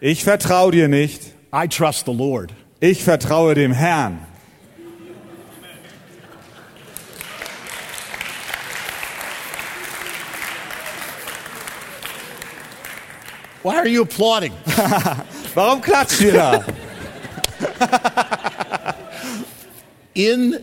Ich 0.00 0.24
vertraue 0.24 0.72
dir 0.72 0.88
nicht. 0.88 1.34
I 1.52 1.68
trust 1.68 2.06
the 2.06 2.14
Lord. 2.14 2.54
Ich 2.80 3.04
vertraue 3.04 3.54
dem 3.54 3.72
Herrn. 3.72 4.20
Why 13.62 13.76
are 13.76 13.88
you 13.88 14.00
applauding? 14.00 14.54
Warum 15.54 15.82
klatscht 15.82 16.22
ihr 16.22 16.32
da? 16.32 16.64
In 20.14 20.58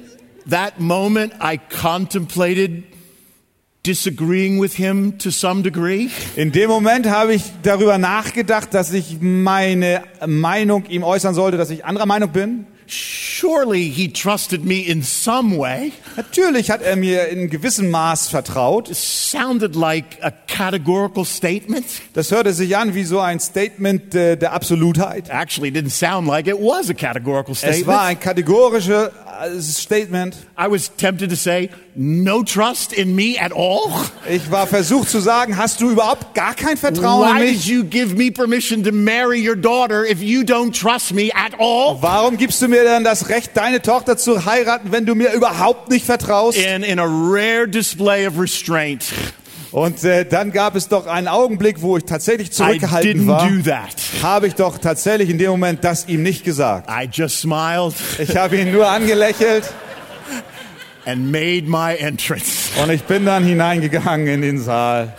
that 0.50 0.80
moment, 0.80 1.34
I 1.40 1.60
contemplated 1.60 2.95
disagreeing 3.86 4.60
with 4.62 4.74
him 4.74 5.18
to 5.20 5.30
some 5.32 5.62
degree. 5.62 6.10
In 6.36 6.52
dem 6.52 6.70
Moment 6.70 7.08
habe 7.08 7.34
ich 7.34 7.44
darüber 7.64 7.98
nachgedacht, 7.98 8.74
dass 8.74 8.92
ich 8.94 9.18
meine 9.22 10.02
Meinung 10.26 10.86
ihm 10.88 11.04
äußern 11.04 11.34
sollte, 11.34 11.58
dass 11.58 11.70
ich 11.70 11.86
anderer 11.86 12.06
Meinung 12.06 12.32
bin. 12.32 12.68
Surely 12.88 13.90
he 13.90 14.08
trusted 14.14 14.64
me 14.64 14.80
in 14.86 15.02
some 15.02 15.58
way. 15.58 15.92
Natürlich 16.16 16.70
hat 16.70 16.84
er 16.84 16.96
mir 16.96 17.30
in 17.30 17.50
gewissem 17.50 17.90
Maß 17.90 18.28
vertraut. 18.30 18.90
Sounded 18.96 19.76
like 19.76 20.20
a 20.22 20.30
categorical 20.30 21.26
statement. 21.26 21.86
Das 22.14 22.32
hörte 22.32 22.54
sich 22.54 22.78
an 22.78 22.94
wie 22.94 23.04
so 23.04 23.20
ein 23.20 23.40
Statement 23.40 24.14
äh, 24.14 24.38
der 24.38 24.54
Absolutheit. 24.54 25.30
Actually, 25.30 25.70
it 25.70 25.76
didn't 25.76 25.90
sound 25.90 26.28
like 26.28 26.46
it 26.48 26.56
was 26.60 26.90
a 26.90 26.94
categorical 26.94 27.54
Es 27.54 27.64
war 27.64 27.74
statement. 27.74 28.00
ein 28.00 28.20
kategorisches 28.20 29.08
äh, 29.08 29.10
Statement. 29.62 30.36
I 30.58 30.68
was 30.68 30.90
tempted 30.90 31.30
to 31.30 31.36
say, 31.36 31.70
no 31.96 32.44
trust 32.44 32.94
in 32.94 33.16
me 33.16 33.38
at 33.38 33.52
all. 33.52 33.92
Ich 34.30 34.50
war 34.52 34.68
versucht 34.68 35.10
zu 35.10 35.20
sagen, 35.20 35.58
hast 35.58 35.82
du 35.82 35.90
überhaupt 35.90 36.34
gar 36.34 36.54
kein 36.54 36.78
Vertrauen 36.78 37.30
in 37.30 37.36
Why 37.36 37.46
did 37.46 37.56
mich? 37.56 37.66
you 37.68 37.84
give 37.84 38.16
me 38.16 38.32
permission 38.32 38.84
to 38.84 38.92
marry 38.92 39.40
your 39.40 39.56
daughter 39.56 40.06
if 40.06 40.22
you 40.22 40.44
don't 40.44 40.72
trust 40.74 41.14
me 41.14 41.32
at 41.34 41.54
all? 41.60 42.02
Warum 42.02 42.38
gibst 42.38 42.62
du 42.62 42.68
mir 42.68 42.84
dann 42.84 43.04
das 43.04 43.30
Recht, 43.30 43.52
deine 43.56 43.82
Tochter 43.82 44.18
zu 44.18 44.46
heiraten, 44.46 44.92
wenn 44.92 45.06
du 45.06 45.16
mir 45.16 45.32
überhaupt 45.34 45.90
nicht 45.90 46.06
vertraust? 46.06 46.58
In, 46.58 46.84
in 46.84 47.00
a 47.00 47.06
rare 47.06 47.68
display 47.68 48.26
of 48.28 48.40
restraint, 48.40 49.06
Und 49.72 50.04
äh, 50.04 50.26
dann 50.26 50.52
gab 50.52 50.76
es 50.76 50.88
doch 50.88 51.08
einen 51.08 51.28
Augenblick, 51.28 51.82
wo 51.82 51.98
ich 51.98 52.06
tatsächlich 52.06 52.52
zurückgehalten 52.52 53.28
war. 53.28 53.50
Habe 54.22 54.48
ich 54.48 54.56
doch 54.56 54.78
tatsächlich 54.78 55.30
in 55.30 55.38
dem 55.38 55.52
Moment 55.52 55.84
das 55.84 56.08
ihm 56.08 56.24
nicht 56.24 56.44
gesagt. 56.44 56.90
I 56.90 57.10
just 57.12 57.40
smiled 57.40 57.94
Ich 58.20 58.36
habe 58.38 58.58
ihn 58.58 58.72
nur 58.72 58.88
angelächelt 58.88 59.72
and 61.06 61.32
made 61.32 61.64
my 61.64 61.96
entrance. 61.96 62.70
und 62.82 62.90
ich 62.90 63.04
bin 63.04 63.26
dann 63.26 63.44
hineingegangen 63.44 64.28
in 64.28 64.42
den 64.42 64.60
Saal. 64.60 65.14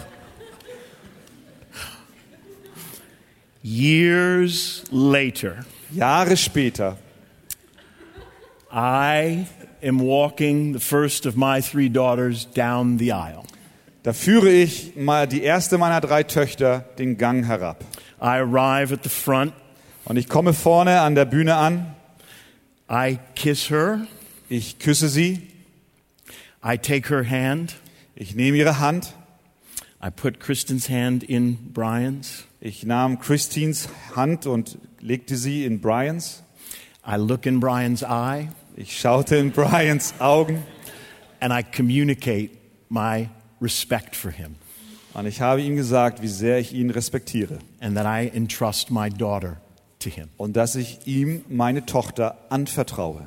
Years 3.63 4.85
later, 4.93 5.65
Jahre 5.91 6.37
später 6.37 6.97
I 8.73 9.47
am 9.83 10.01
walking 10.01 10.73
the 10.73 10.81
first 10.81 11.27
of 11.27 11.37
my 11.37 11.61
three 11.61 11.89
daughters 11.89 12.45
down 12.45 12.99
the 12.99 13.13
aisle. 13.13 13.45
Da 14.07 14.13
führe 14.13 14.51
ich 14.51 14.95
mal 14.95 15.27
die 15.27 15.43
erste 15.43 15.79
meiner 15.79 16.01
drei 16.01 16.23
Töchter 16.23 16.85
den 16.97 17.19
Gang 17.19 17.45
herab. 17.45 17.85
I 18.21 18.39
arrive 18.39 18.95
at 18.95 19.03
the 19.03 19.09
front. 19.09 19.53
Und 20.05 20.17
ich 20.17 20.29
komme 20.29 20.53
vorne 20.53 21.01
an 21.01 21.17
der 21.17 21.25
Bühne 21.25 21.57
an. 21.57 21.93
I 22.89 23.19
kiss 23.35 23.69
her. 23.69 24.07
Ich 24.49 24.79
küsse 24.79 25.09
sie. 25.09 25.49
I 26.65 26.79
take 26.79 27.09
her 27.09 27.29
hand. 27.29 27.75
Ich 28.15 28.37
nehme 28.37 28.57
ihre 28.57 28.79
Hand. 28.79 29.13
I 30.01 30.11
put 30.15 30.39
Kristen's 30.39 30.89
hand 30.89 31.25
in 31.25 31.73
Brian's. 31.73 32.45
Ich 32.61 32.87
nahm 32.87 33.19
Christines 33.19 33.89
Hand 34.15 34.47
und 34.47 34.79
legte 35.01 35.35
sie 35.35 35.65
in 35.65 35.81
Brians. 35.81 36.45
I 37.05 37.17
look 37.17 37.45
in 37.45 37.59
Brian's 37.59 38.05
eye 38.05 38.51
Ich 38.77 39.01
schaute 39.01 39.35
in 39.35 39.51
Brians 39.51 40.15
Augen 40.21 40.63
and 41.41 41.53
I 41.53 41.65
communicate 41.65 42.53
my 42.89 43.31
respect 43.61 44.15
for 44.17 44.31
him 44.31 44.57
und 45.15 45.27
ich 45.27 45.41
habe 45.41 45.63
ihm 45.63 45.77
gesagt, 45.77 46.21
wie 46.23 46.29
sehr 46.29 46.59
ich 46.59 46.73
ihn 46.73 46.91
respektiere 46.91 47.59
and 47.81 47.97
that 47.97 48.07
I 48.07 48.29
entrust 48.35 48.91
my 48.91 49.09
daughter 49.11 49.57
to 50.01 50.11
him. 50.11 50.29
und 50.37 50.57
dass 50.57 50.77
ich 50.77 51.07
ihm 51.07 51.43
meine 51.49 51.87
Tochter 51.87 52.37
anvertraue. 52.51 53.27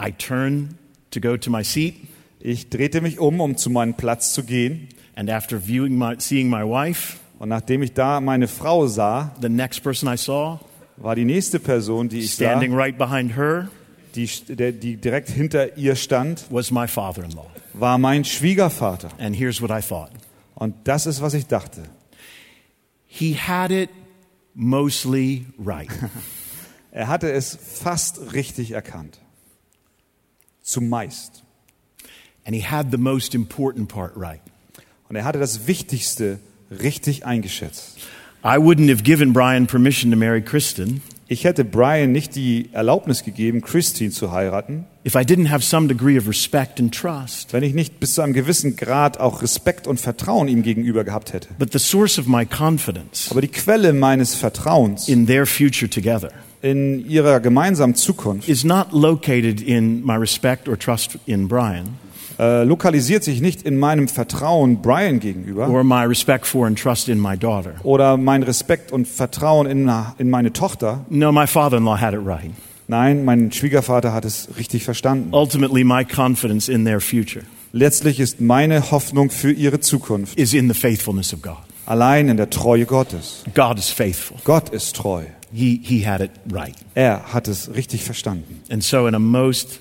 I 0.00 0.12
turn 0.12 0.76
to 1.10 1.20
go 1.20 1.36
to 1.36 1.50
my 1.50 1.64
seat, 1.64 1.94
Ich 2.40 2.70
drehte 2.70 3.00
mich 3.00 3.20
um, 3.20 3.40
um 3.40 3.56
zu 3.56 3.70
meinem 3.70 3.94
Platz 3.94 4.32
zu 4.34 4.42
gehen. 4.44 4.88
and 5.14 5.30
after 5.30 5.58
viewing 5.60 5.96
my, 5.96 6.16
seeing 6.18 6.48
my 6.50 6.62
wife, 6.62 7.18
Und 7.38 7.48
nachdem 7.48 7.82
ich 7.82 7.92
da 7.92 8.20
meine 8.20 8.46
Frau 8.48 8.86
sah, 8.86 9.34
the 9.40 9.48
next 9.48 9.82
person 9.82 10.12
I 10.12 10.16
saw, 10.16 10.58
war 10.96 11.14
die 11.16 11.24
nächste 11.24 11.58
Person, 11.58 12.08
die 12.08 12.20
ich 12.20 12.34
sah, 12.36 12.44
standing 12.50 12.74
right 12.74 12.96
behind 12.96 13.36
her, 13.36 13.68
die, 14.14 14.28
der, 14.48 14.72
die 14.72 14.96
direkt 14.96 15.28
hinter 15.30 15.76
ihr 15.76 15.96
stand, 15.96 16.44
was 16.50 16.70
my 16.70 16.86
father 16.86 17.24
in 17.24 17.30
law. 17.32 17.46
War 17.74 17.98
mein 17.98 18.24
Schwiegervater. 18.24 19.10
And 19.18 19.34
here's 19.36 19.60
what 19.62 19.70
I 19.70 19.80
thought 19.80 20.10
Und 20.54 20.74
das 20.84 21.06
ist, 21.06 21.20
was 21.22 21.34
ich 21.34 21.46
dachte. 21.46 21.82
he 23.06 23.34
had 23.34 23.70
it 23.70 23.90
mostly 24.54 25.46
right. 25.58 25.90
Er 26.94 27.08
hatte 27.08 27.32
es 27.32 27.56
fast 27.56 28.34
richtig 28.34 28.72
erkannt. 28.72 29.18
Zumeist. 30.62 31.42
and 32.44 32.54
he 32.54 32.60
had 32.62 32.90
the 32.90 32.98
most 32.98 33.34
important 33.34 33.88
part 33.88 34.12
right. 34.16 34.40
Und 35.08 35.16
er 35.16 35.24
hatte 35.24 35.38
das 35.38 35.66
Wichtigste 35.66 36.38
richtig 36.70 37.24
eingeschätzt. 37.24 37.98
I 38.44 38.58
wouldn't 38.58 38.90
have 38.90 39.02
given 39.04 39.32
Brian 39.32 39.66
permission 39.66 40.10
to 40.10 40.16
marry 40.16 40.42
Kristen 40.42 41.00
Ich 41.32 41.44
hätte 41.44 41.64
Brian 41.64 42.12
nicht 42.12 42.36
die 42.36 42.68
Erlaubnis 42.72 43.24
gegeben, 43.24 43.62
Christine 43.62 44.10
zu 44.10 44.32
heiraten, 44.32 44.84
if 45.06 45.14
I 45.14 45.20
didn't 45.20 45.48
have 45.48 45.64
some 45.64 45.88
degree 45.88 46.18
of 46.18 46.28
respect 46.28 46.78
and 46.78 46.94
trust. 46.94 47.54
wenn 47.54 47.62
ich 47.62 47.72
nicht 47.72 47.98
bis 48.00 48.12
zu 48.12 48.20
einem 48.20 48.34
gewissen 48.34 48.76
Grad 48.76 49.18
auch 49.18 49.40
Respekt 49.40 49.86
und 49.86 49.98
Vertrauen 49.98 50.46
ihm 50.46 50.62
gegenüber 50.62 51.04
gehabt 51.04 51.32
hätte. 51.32 51.48
But 51.58 51.72
the 51.72 51.78
source 51.78 52.18
of 52.18 52.26
my 52.26 52.44
confidence 52.44 53.30
Aber 53.30 53.40
die 53.40 53.48
Quelle 53.48 53.94
meines 53.94 54.34
Vertrauens 54.34 55.08
in 55.08 55.26
their 55.26 55.46
future 55.46 55.88
together 55.88 56.28
in 56.60 57.08
ihrer 57.08 57.40
gemeinsamen 57.40 57.94
Zukunft 57.94 58.46
is 58.46 58.62
not 58.62 58.92
located 58.92 59.62
in 59.62 60.04
my 60.04 60.16
respect 60.16 60.68
or 60.68 60.78
trust 60.78 61.18
in 61.24 61.48
Brian 61.48 61.96
äh, 62.38 62.64
lokalisiert 62.64 63.24
sich 63.24 63.40
nicht 63.40 63.62
in 63.62 63.78
meinem 63.78 64.08
Vertrauen 64.08 64.82
Brian 64.82 65.20
gegenüber 65.20 65.68
or 65.68 65.84
my 65.84 66.04
respect 66.04 66.46
for 66.46 66.66
and 66.66 66.78
trust 66.78 67.08
in 67.08 67.20
my 67.20 67.36
daughter. 67.36 67.74
oder 67.82 68.16
mein 68.16 68.42
Respekt 68.42 68.92
und 68.92 69.06
Vertrauen 69.08 69.66
in, 69.66 69.90
in 70.18 70.30
meine 70.30 70.52
Tochter. 70.52 71.04
No, 71.08 71.32
my 71.32 71.46
father 71.46 71.78
in 71.78 71.84
law 71.84 72.00
had 72.00 72.14
it 72.14 72.20
right. 72.24 72.50
Nein, 72.88 73.24
mein 73.24 73.52
Schwiegervater 73.52 74.12
hat 74.12 74.24
es 74.24 74.48
richtig 74.58 74.84
verstanden. 74.84 75.32
Ultimately, 75.32 75.84
my 75.84 76.04
confidence 76.04 76.68
in 76.68 76.84
their 76.84 77.00
future 77.00 77.44
Letztlich 77.74 78.20
ist 78.20 78.40
meine 78.40 78.90
Hoffnung 78.90 79.30
für 79.30 79.50
ihre 79.50 79.80
Zukunft 79.80 80.38
is 80.38 80.52
in 80.52 80.68
the 80.68 80.74
faithfulness 80.78 81.32
of 81.32 81.40
God. 81.40 81.56
allein 81.86 82.28
in 82.28 82.36
der 82.36 82.50
Treue 82.50 82.84
Gottes. 82.84 83.44
God 83.54 83.78
is 83.78 83.88
faithful. 83.88 84.36
Gott 84.44 84.68
ist 84.68 84.94
treu. 84.96 85.24
He, 85.52 85.80
he 85.82 86.06
had 86.06 86.20
it 86.20 86.30
right. 86.50 86.74
Er 86.94 87.32
hat 87.32 87.48
es 87.48 87.74
richtig 87.74 88.04
verstanden. 88.04 88.60
And 88.70 88.82
so, 88.84 89.06
in 89.06 89.14
a 89.14 89.18
most 89.18 89.80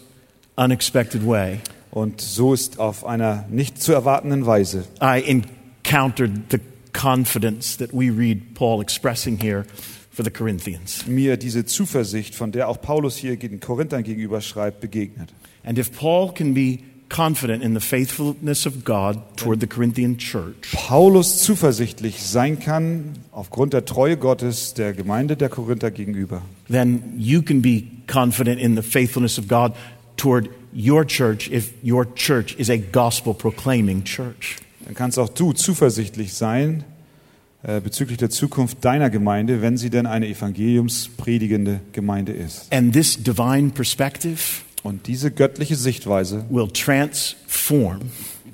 unexpected 0.58 1.26
way, 1.26 1.60
Und 1.92 2.22
so 2.22 2.54
ist 2.54 2.80
auf 2.80 3.06
einer 3.06 3.46
nicht 3.50 3.82
zu 3.84 3.92
erwartenden 3.92 4.46
Weise 4.46 4.86
I 5.02 5.22
encountered 5.26 6.32
the 6.50 6.60
confidence 6.94 7.78
that 7.78 7.92
we 7.92 8.10
read 8.10 8.54
Paul 8.54 8.82
expressing 8.82 9.38
here 9.38 9.66
for 10.10 10.24
the 10.24 10.32
Corinthians. 10.32 11.06
mir 11.06 11.38
diese 11.38 11.66
Zuversicht, 11.66 12.36
von 12.36 12.52
der 12.52 12.70
auch 12.70 12.82
Paulus 12.82 13.18
hier 13.18 13.38
den 13.38 13.60
Korinthern 13.60 14.04
gegenüber 14.04 14.42
schreibt, 14.42 14.80
begegnet. 14.80 15.34
And 15.64 15.78
if 15.78 15.92
Paul 15.92 16.34
can 16.34 16.54
be 16.54 16.80
confident 17.10 17.62
in 17.62 17.74
the 17.74 17.82
faithfulness 17.82 18.66
of 18.66 18.86
God 18.86 19.18
toward 19.36 19.60
the 19.60 19.68
Corinthian 19.68 20.18
church, 20.18 20.72
Paulus 20.74 21.40
zuversichtlich 21.40 22.24
sein 22.24 22.60
kann 22.60 23.14
aufgrund 23.32 23.74
der 23.74 23.84
Treue 23.84 24.16
Gottes 24.16 24.74
der 24.74 24.94
Gemeinde 24.94 25.36
der 25.36 25.50
Korinther 25.50 25.92
gegenüber, 25.92 26.42
then 26.70 27.04
you 27.18 27.42
can 27.42 27.62
be 27.62 27.84
confident 28.08 28.62
in 28.62 28.78
the 28.78 28.82
faithfulness 28.82 29.38
of 29.38 29.48
God 29.48 29.74
toward 30.16 30.50
your 30.74 31.06
church 31.06 31.50
if 31.52 31.72
your 31.84 32.06
church 32.16 32.56
is 32.58 32.70
a 32.70 32.78
gospel 32.78 33.34
proclaiming 33.34 34.04
church. 34.04 34.58
dann 34.86 34.94
kannst 34.96 35.20
auch 35.20 35.30
du 35.30 35.54
zuversichtlich 35.54 36.34
sein 36.34 36.84
äh, 37.64 37.80
bezüglich 37.80 38.18
der 38.18 38.30
Zukunft 38.30 38.84
deiner 38.84 39.10
Gemeinde, 39.10 39.62
wenn 39.62 39.78
sie 39.78 39.90
denn 39.90 40.06
eine 40.06 40.28
evangeliumspredigende 40.28 41.82
Gemeinde 41.92 42.32
ist. 42.34 42.72
And 42.74 42.94
this 42.94 43.22
divine 43.22 43.70
perspective 43.70 44.40
Und 44.84 45.08
diese 45.08 45.32
göttliche 45.32 45.76
Sichtweise 45.76 46.46
will 46.50 46.68
transform 46.68 48.00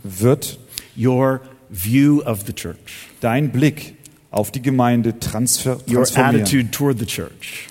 wird 0.04 0.60
your 0.98 1.42
view 1.70 2.22
of 2.24 2.44
the 2.46 2.54
church, 2.54 3.10
dein 3.22 3.52
Blick 3.52 3.97
auf 4.30 4.52
die 4.52 4.62
Gemeinde 4.62 5.20
transfer 5.20 5.78
transformieren 5.86 6.70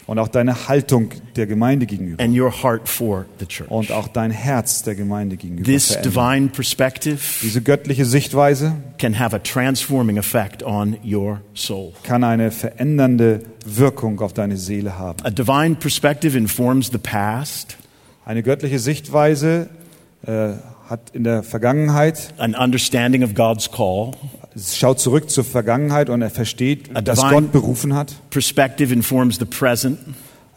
und 0.06 0.18
auch 0.18 0.28
deine 0.28 0.68
Haltung 0.68 1.10
der 1.36 1.46
Gemeinde 1.46 1.84
gegenüber 1.84 2.22
and 2.22 2.36
your 2.38 2.50
heart 2.62 2.88
for 2.88 3.26
the 3.38 3.46
church. 3.46 3.70
und 3.70 3.92
auch 3.92 4.08
dein 4.08 4.30
Herz 4.30 4.82
der 4.82 4.94
Gemeinde 4.94 5.36
gegenüber 5.36 5.64
This 5.64 5.98
divine 6.02 6.48
perspective 6.48 7.18
Diese 7.42 7.60
göttliche 7.60 8.06
Sichtweise 8.06 8.74
can 8.98 9.18
have 9.18 9.36
a 9.36 9.38
transforming 9.38 10.16
effect 10.16 10.62
on 10.62 10.96
your 11.04 11.40
soul. 11.54 11.92
kann 12.02 12.24
eine 12.24 12.50
verändernde 12.50 13.42
Wirkung 13.66 14.20
auf 14.20 14.32
deine 14.32 14.56
Seele 14.56 14.98
haben. 14.98 15.22
A 15.24 15.30
divine 15.30 15.74
perspective 15.74 16.36
informs 16.38 16.90
the 16.90 16.98
past, 16.98 17.76
Eine 18.24 18.42
göttliche 18.42 18.78
Sichtweise 18.78 19.68
äh, 20.26 20.54
hat 20.88 21.10
in 21.12 21.22
der 21.24 21.42
Vergangenheit, 21.42 22.32
an 22.38 22.54
understanding 22.54 23.22
of 23.22 23.34
God's 23.34 23.70
call. 23.70 24.12
Schaut 24.56 25.00
zurück 25.00 25.30
zur 25.30 25.44
Vergangenheit 25.44 26.08
und 26.10 26.22
er 26.22 26.30
versteht, 26.30 26.90
dass 27.06 27.20
Gott 27.20 27.52
berufen 27.52 27.94
hat. 27.94 28.14
Perspective 28.30 28.92
informs 28.92 29.38
the 29.38 29.44
present, 29.44 29.98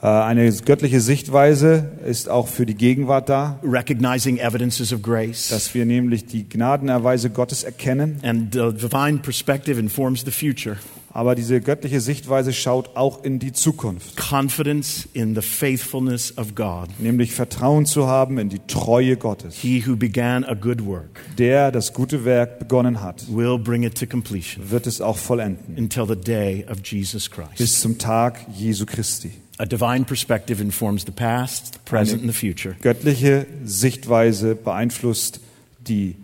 Äh, 0.01 0.07
eine 0.07 0.49
göttliche 0.51 1.01
Sichtweise 1.01 1.91
ist 2.05 2.29
auch 2.29 2.47
für 2.47 2.65
die 2.65 2.75
Gegenwart 2.75 3.27
da, 3.27 3.59
recognizing 3.63 4.37
evidences 4.37 4.93
of 4.93 5.01
grace. 5.01 5.49
dass 5.49 5.73
wir 5.73 5.85
nämlich 5.85 6.25
die 6.25 6.47
Gnadenerweise 6.47 7.29
Gottes 7.29 7.63
erkennen. 7.63 8.17
And 8.23 8.53
the 8.53 8.71
divine 8.71 9.17
perspective 9.19 9.77
informs 9.79 10.23
the 10.23 10.31
future. 10.31 10.77
Aber 11.11 11.33
diese 11.35 11.59
göttliche 11.61 12.01
Sichtweise 12.01 12.53
schaut 12.53 12.95
auch 12.95 13.23
in 13.23 13.39
die 13.39 13.51
Zukunft, 13.51 14.15
Confidence 14.15 15.07
in 15.13 15.33
the 15.35 15.41
faithfulness 15.41 16.37
of 16.37 16.53
God. 16.55 16.87
nämlich 16.99 17.33
Vertrauen 17.33 17.85
zu 17.85 18.07
haben 18.07 18.37
in 18.37 18.49
die 18.49 18.59
Treue 18.67 19.17
Gottes. 19.17 19.55
He 19.55 19.83
who 19.85 19.95
began 19.95 20.43
a 20.43 20.53
good 20.53 20.85
work 20.85 21.19
Der 21.37 21.71
das 21.71 21.93
gute 21.93 22.25
Werk 22.25 22.59
begonnen 22.59 23.01
hat, 23.01 23.25
will 23.29 23.57
bring 23.57 23.83
it 23.83 23.97
to 23.97 24.05
completion 24.05 24.69
wird 24.69 24.85
es 24.87 25.01
auch 25.01 25.17
vollenden. 25.17 25.77
until 25.77 26.05
the 26.07 26.15
day 26.15 26.65
of 26.71 26.77
Jesus 26.85 27.29
Christ. 27.31 27.57
Bis 27.57 27.79
zum 27.81 27.97
Tag 27.97 28.39
Jesu 28.55 28.85
Christi. 28.85 29.31
A 29.57 29.65
divine 29.65 30.05
perspective 30.05 30.61
informs 30.61 31.03
the 31.05 31.11
past, 31.11 31.73
the 31.73 31.79
present, 31.85 32.21
and 32.21 32.31
the 32.31 32.37
future. 32.37 32.75
Göttliche 32.81 33.45
Sichtweise 33.65 34.55
beeinflusst 34.55 35.41
die 35.87 36.15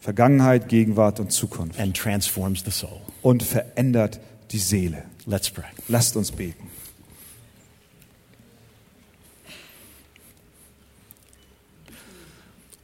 Vergangenheit, 0.00 0.68
Gegenwart 0.68 1.20
und 1.20 1.32
Zukunft 1.32 1.78
and 1.80 1.96
transforms 1.96 2.62
the 2.64 2.70
soul. 2.70 3.00
und 3.22 3.42
verändert 3.42 4.20
die 4.52 4.58
Seele. 4.58 5.04
Let's 5.26 5.50
pray. 5.50 5.66
Lasst 5.88 6.16
uns 6.16 6.30
beten. 6.32 6.68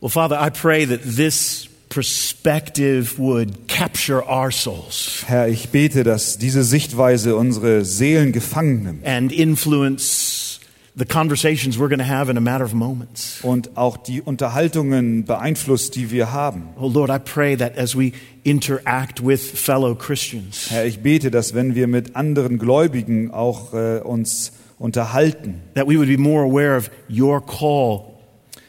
Well, 0.00 0.10
Father, 0.10 0.38
I 0.38 0.50
pray 0.50 0.84
that 0.84 1.00
this 1.02 1.66
perspective 1.88 3.18
would 3.18 3.68
capture 3.68 4.22
our 4.28 4.50
souls 4.50 5.22
Herr, 5.26 5.48
ich 5.48 5.70
bete, 5.70 6.02
dass 6.02 6.36
diese 6.38 6.64
Sichtweise 6.64 7.36
unsere 7.36 7.84
Seelen 7.84 8.32
gefangen 8.32 8.82
nimmt 8.82 9.06
and 9.06 9.32
influence 9.32 10.43
the 10.96 11.04
conversations 11.04 11.76
we're 11.76 11.88
going 11.88 11.98
to 11.98 12.04
have 12.04 12.30
in 12.30 12.36
a 12.36 12.40
matter 12.40 12.64
of 12.64 12.72
moments. 12.72 13.40
und 13.42 13.76
auch 13.76 13.96
die 13.96 14.22
Unterhaltungen 14.22 15.24
beeinflusst, 15.24 15.96
die 15.96 16.10
wir 16.10 16.32
haben. 16.32 16.68
Oh, 16.78 16.88
Lord, 16.88 17.10
I 17.10 17.18
pray 17.18 17.56
that 17.56 17.76
as 17.76 17.96
we 17.96 18.12
interact 18.44 19.20
with 19.24 19.40
fellow 19.40 19.94
Christians, 19.94 20.70
Herr, 20.70 20.86
ich 20.86 21.00
bete, 21.00 21.30
dass 21.30 21.54
wenn 21.54 21.74
wir 21.74 21.88
mit 21.88 22.14
anderen 22.14 22.58
Gläubigen 22.58 23.30
auch 23.32 23.74
äh, 23.74 23.98
uns 23.98 24.52
unterhalten, 24.78 25.62
that 25.74 25.86
we 25.88 25.96
would 25.96 26.08
be 26.08 26.18
more 26.18 26.44
aware 26.44 26.76
of 26.76 26.90
your 27.08 27.40
call 27.40 28.13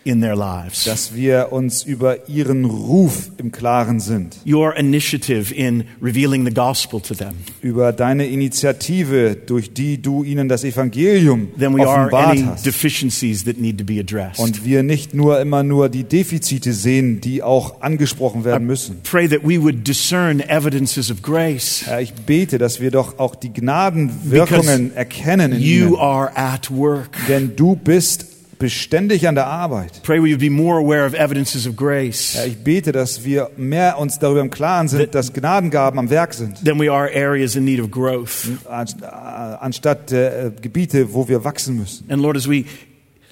in 0.06 0.22
their 0.22 0.36
lives. 0.36 0.86
dass 0.86 1.14
wir 1.14 1.47
uns 1.51 1.84
über 1.84 2.30
ihren 2.30 2.64
Ruf 2.64 3.30
im 3.38 3.51
Klaren 3.51 3.99
sind, 3.99 4.38
Your 4.47 4.76
initiative 4.78 5.53
in 5.53 5.84
revealing 6.01 6.45
the 6.45 6.53
gospel 6.53 7.01
to 7.01 7.14
them. 7.14 7.34
über 7.62 7.91
deine 7.91 8.28
Initiative, 8.28 9.36
durch 9.36 9.74
die 9.74 10.01
du 10.01 10.24
ihnen 10.24 10.47
das 10.47 10.64
Evangelium 10.64 11.49
Then 11.60 11.76
we 11.76 11.82
are 11.88 12.01
offenbart 12.08 12.28
any 12.30 12.43
hast. 12.43 12.66
deficiencies 12.66 13.43
that 13.45 13.58
need 13.60 13.78
to 13.80 13.84
be 13.84 13.99
addressed. 13.99 14.39
Und 14.39 14.64
wir 14.64 14.84
nicht 14.84 15.14
nur 15.14 15.39
immer 15.41 15.64
nur 15.64 15.89
die 15.89 16.03
Defizite 16.03 16.72
sehen, 16.74 17.20
die 17.20 17.41
auch 17.43 17.82
angesprochen 17.82 18.45
werden 18.45 18.68
müssen. 18.68 19.01
Pray 19.03 19.28
that 19.28 19.41
we 19.43 19.62
would 19.62 19.88
discern 19.88 20.39
evidences 20.39 21.10
of 21.12 21.22
grace. 21.22 21.82
Herr, 21.86 21.99
ich 22.01 22.14
bete, 22.14 22.58
dass 22.60 22.80
wir 22.80 22.91
doch 22.91 23.18
auch 23.20 23.34
die 23.36 23.51
Gnadenwirkungen 23.51 24.95
erkennen 24.95 25.53
in 25.53 25.60
You 25.62 25.86
ihnen. 25.88 25.95
are 25.97 26.32
at 26.36 26.70
work. 26.72 27.10
Denn 27.28 27.56
du 27.56 27.76
bist 27.76 28.28
beständig 28.60 29.28
an 29.28 29.36
der 29.36 29.47
Arbeit. 29.47 30.01
Pray 30.03 30.22
we 30.22 30.38
be 30.38 30.49
more 30.49 30.80
aware 30.80 31.06
of 31.06 31.14
evidences 31.14 31.68
of 31.68 31.76
grace 31.76 32.36
Herr, 32.36 32.47
ich 32.47 32.58
bete, 32.64 32.91
dass 32.91 33.24
wir 33.24 33.49
mehr 33.58 33.97
uns 33.99 34.20
darüber 34.20 34.41
im 34.41 34.49
Klaren 34.49 34.88
sind, 34.88 35.14
dass 35.16 35.34
Gnadengaben 35.34 35.99
am 35.99 36.10
Werk 36.10 36.34
sind, 36.34 36.64
than 36.64 36.80
we 36.80 36.91
are 36.91 37.10
areas 37.14 37.56
in 37.56 37.66
need 37.66 37.80
of 37.80 37.91
growth. 37.91 38.47
äh, 38.68 39.06
anstatt 39.06 40.12
äh, 40.12 40.51
Gebiete, 40.62 41.14
wo 41.14 41.28
wir 41.28 41.43
wachsen 41.43 41.78
müssen. 41.78 42.10
And 42.10 42.22
Lord, 42.22 42.38
as 42.38 42.49
we 42.49 42.66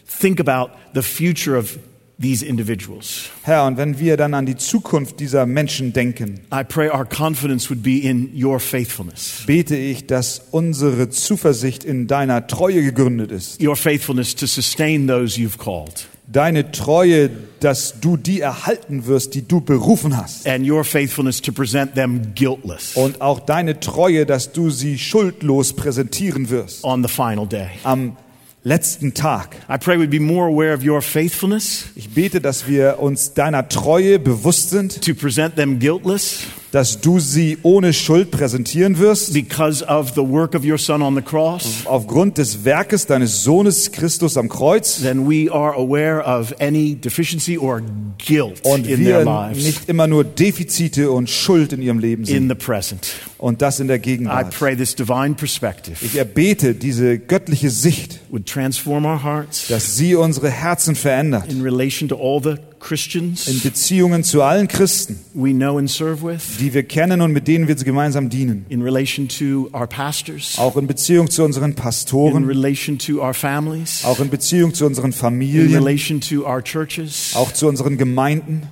think 0.05 0.39
about 0.39 0.71
the 0.93 1.01
future 1.01 1.57
of 1.57 1.77
these 2.23 2.43
individuals, 2.43 3.29
Herr, 3.43 3.65
und 3.67 3.77
wenn 3.77 3.99
wir 3.99 4.17
dann 4.17 4.33
an 4.33 4.47
die 4.47 4.55
Zukunft 4.55 5.19
dieser 5.19 5.45
Menschen 5.45 5.93
denken, 5.93 6.39
I 6.51 6.63
pray 6.63 6.89
our 6.89 7.05
confidence 7.05 7.69
would 7.69 7.83
be 7.83 7.99
in 7.99 8.31
your 8.35 8.59
faithfulness. 8.59 9.43
bete 9.45 9.75
ich, 9.75 10.07
dass 10.07 10.41
unsere 10.49 11.09
Zuversicht 11.11 11.83
in 11.83 12.07
deiner 12.07 12.47
Treue 12.47 12.81
gegründet 12.81 13.31
ist. 13.31 13.61
Your 13.61 13.75
faithfulness 13.75 14.33
to 14.35 14.47
sustain 14.47 15.05
those 15.07 15.37
you've 15.39 15.57
called. 15.59 16.07
Deine 16.25 16.71
Treue, 16.71 17.29
dass 17.59 17.99
du 17.99 18.15
die 18.15 18.39
erhalten 18.39 19.05
wirst, 19.07 19.33
die 19.35 19.45
du 19.45 19.59
berufen 19.59 20.15
hast. 20.15 20.47
And 20.47 20.67
your 20.67 20.85
faithfulness 20.85 21.41
to 21.41 21.51
present 21.51 21.95
them 21.95 22.33
guiltless 22.33 22.95
Und 22.95 23.19
auch 23.21 23.41
deine 23.41 23.81
Treue, 23.81 24.25
dass 24.25 24.53
du 24.53 24.69
sie 24.69 24.97
schuldlos 24.97 25.73
präsentieren 25.73 26.49
wirst. 26.49 26.85
on 26.85 27.03
the 27.03 27.09
final 27.09 27.45
day. 27.45 27.67
Am 27.83 28.15
letzten 28.63 29.13
Tag. 29.13 29.57
I 29.69 29.77
pray 29.77 29.97
we'd 29.97 30.09
be 30.09 30.19
more 30.19 30.47
aware 30.47 30.73
of 30.73 30.83
your 30.83 31.01
faithfulness 31.01 31.85
Ich 31.95 32.09
bete, 32.09 32.41
dass 32.41 32.67
wir 32.67 32.99
uns 32.99 33.33
deiner 33.33 33.67
Treue 33.69 34.19
bewusst 34.19 34.69
sind, 34.69 35.05
to 35.05 35.13
present 35.13 35.55
them 35.55 35.79
guiltless 35.79 36.43
dass 36.73 36.99
du 36.99 37.19
sie 37.19 37.59
ohne 37.61 37.93
Schuld 37.93 38.31
präsentieren 38.31 38.97
wirst, 38.97 39.31
because 39.31 39.85
of 39.87 40.09
the 40.15 40.21
work 40.21 40.55
of 40.55 40.65
your 40.65 40.79
Son 40.79 41.03
on 41.03 41.15
the 41.15 41.21
cross. 41.21 41.85
aufgrund 41.85 42.39
des 42.39 42.65
Werkes 42.65 43.05
deines 43.05 43.43
Sohnes 43.43 43.91
Christus 43.91 44.37
am 44.37 44.49
Kreuz. 44.49 44.99
Then 45.01 45.29
we 45.29 45.51
are 45.53 45.75
aware 45.75 46.23
of 46.25 46.53
any 46.59 46.95
deficiency 46.95 47.59
or 47.59 47.81
guilt 48.17 48.59
Und 48.65 48.87
in 48.87 49.03
their 49.03 49.23
wir 49.23 49.25
lives 49.25 49.63
nicht 49.63 49.87
immer 49.87 50.07
nur 50.07 50.23
Defizite 50.23 51.11
und 51.11 51.29
Schuld 51.29 51.73
in 51.73 51.81
ihrem 51.83 51.99
Leben 51.99 52.23
in 52.23 52.27
sind. 52.27 52.49
the 52.49 52.55
present. 52.55 53.07
Und 53.37 53.61
das 53.61 53.79
in 53.79 53.87
der 53.87 53.97
I 53.97 54.01
Gegenwart. 54.01 54.49
pray 54.57 54.75
this 54.75 54.95
divine 54.95 55.35
perspective 55.35 55.97
Ich 56.03 56.15
erbete 56.17 56.73
diese 56.73 57.19
göttliche 57.19 57.69
Sicht, 57.69 58.19
would 58.31 58.47
transform 58.47 59.05
our 59.05 59.21
hearts 59.23 59.67
dass 59.67 59.95
sie 59.95 60.15
unsere 60.15 60.49
Herzen 60.49 60.95
verändert. 60.95 61.51
in 61.51 61.61
relation 61.61 62.09
to 62.09 62.15
all 62.15 62.41
the 62.41 62.55
In 62.83 62.87
Christians 62.89 63.63
Beziehungen 63.63 64.23
zu 64.25 64.41
allen 64.43 64.67
Christen, 64.67 65.19
we 65.33 65.51
know 65.53 65.77
and 65.77 65.89
serve 65.89 66.21
with, 66.21 66.57
die 66.59 66.73
wir 66.73 66.83
kennen 66.83 67.21
und 67.21 67.31
mit 67.31 67.47
denen 67.47 67.67
wir 67.67 67.75
gemeinsam 67.75 68.29
dienen. 68.29 68.65
in 68.69 68.81
relation 68.81 69.27
to 69.29 69.69
our 69.73 69.87
pastors, 69.87 70.57
Auch 70.57 70.75
in 70.75 70.85
Beziehung 70.85 71.29
zu 71.29 71.43
unseren 71.45 71.71
in 71.71 71.75
Pastoren, 71.75 72.43
relation 72.45 72.97
to 72.99 73.21
our 73.21 73.33
families, 73.33 74.03
auch 74.03 74.19
in 74.19 74.29
Beziehung 74.29 74.73
zu 74.73 74.85
unseren 74.85 75.07
in 75.07 75.13
Familien, 75.13 75.73
relation 75.73 76.19
to 76.19 76.45
our 76.45 76.61
churches, 76.61 77.31
auch 77.35 77.53
zu 77.53 77.67
unseren 77.67 77.97
Gemeinden, 77.97 78.63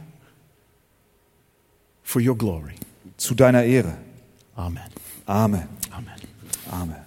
for 2.03 2.21
your 2.21 2.37
glory. 2.37 2.73
zu 3.17 3.33
deiner 3.33 3.63
Ehre. 3.63 3.97
Amen. 4.55 4.83
Amen. 5.25 5.63
Amen. 5.89 6.13
Amen. 6.69 7.00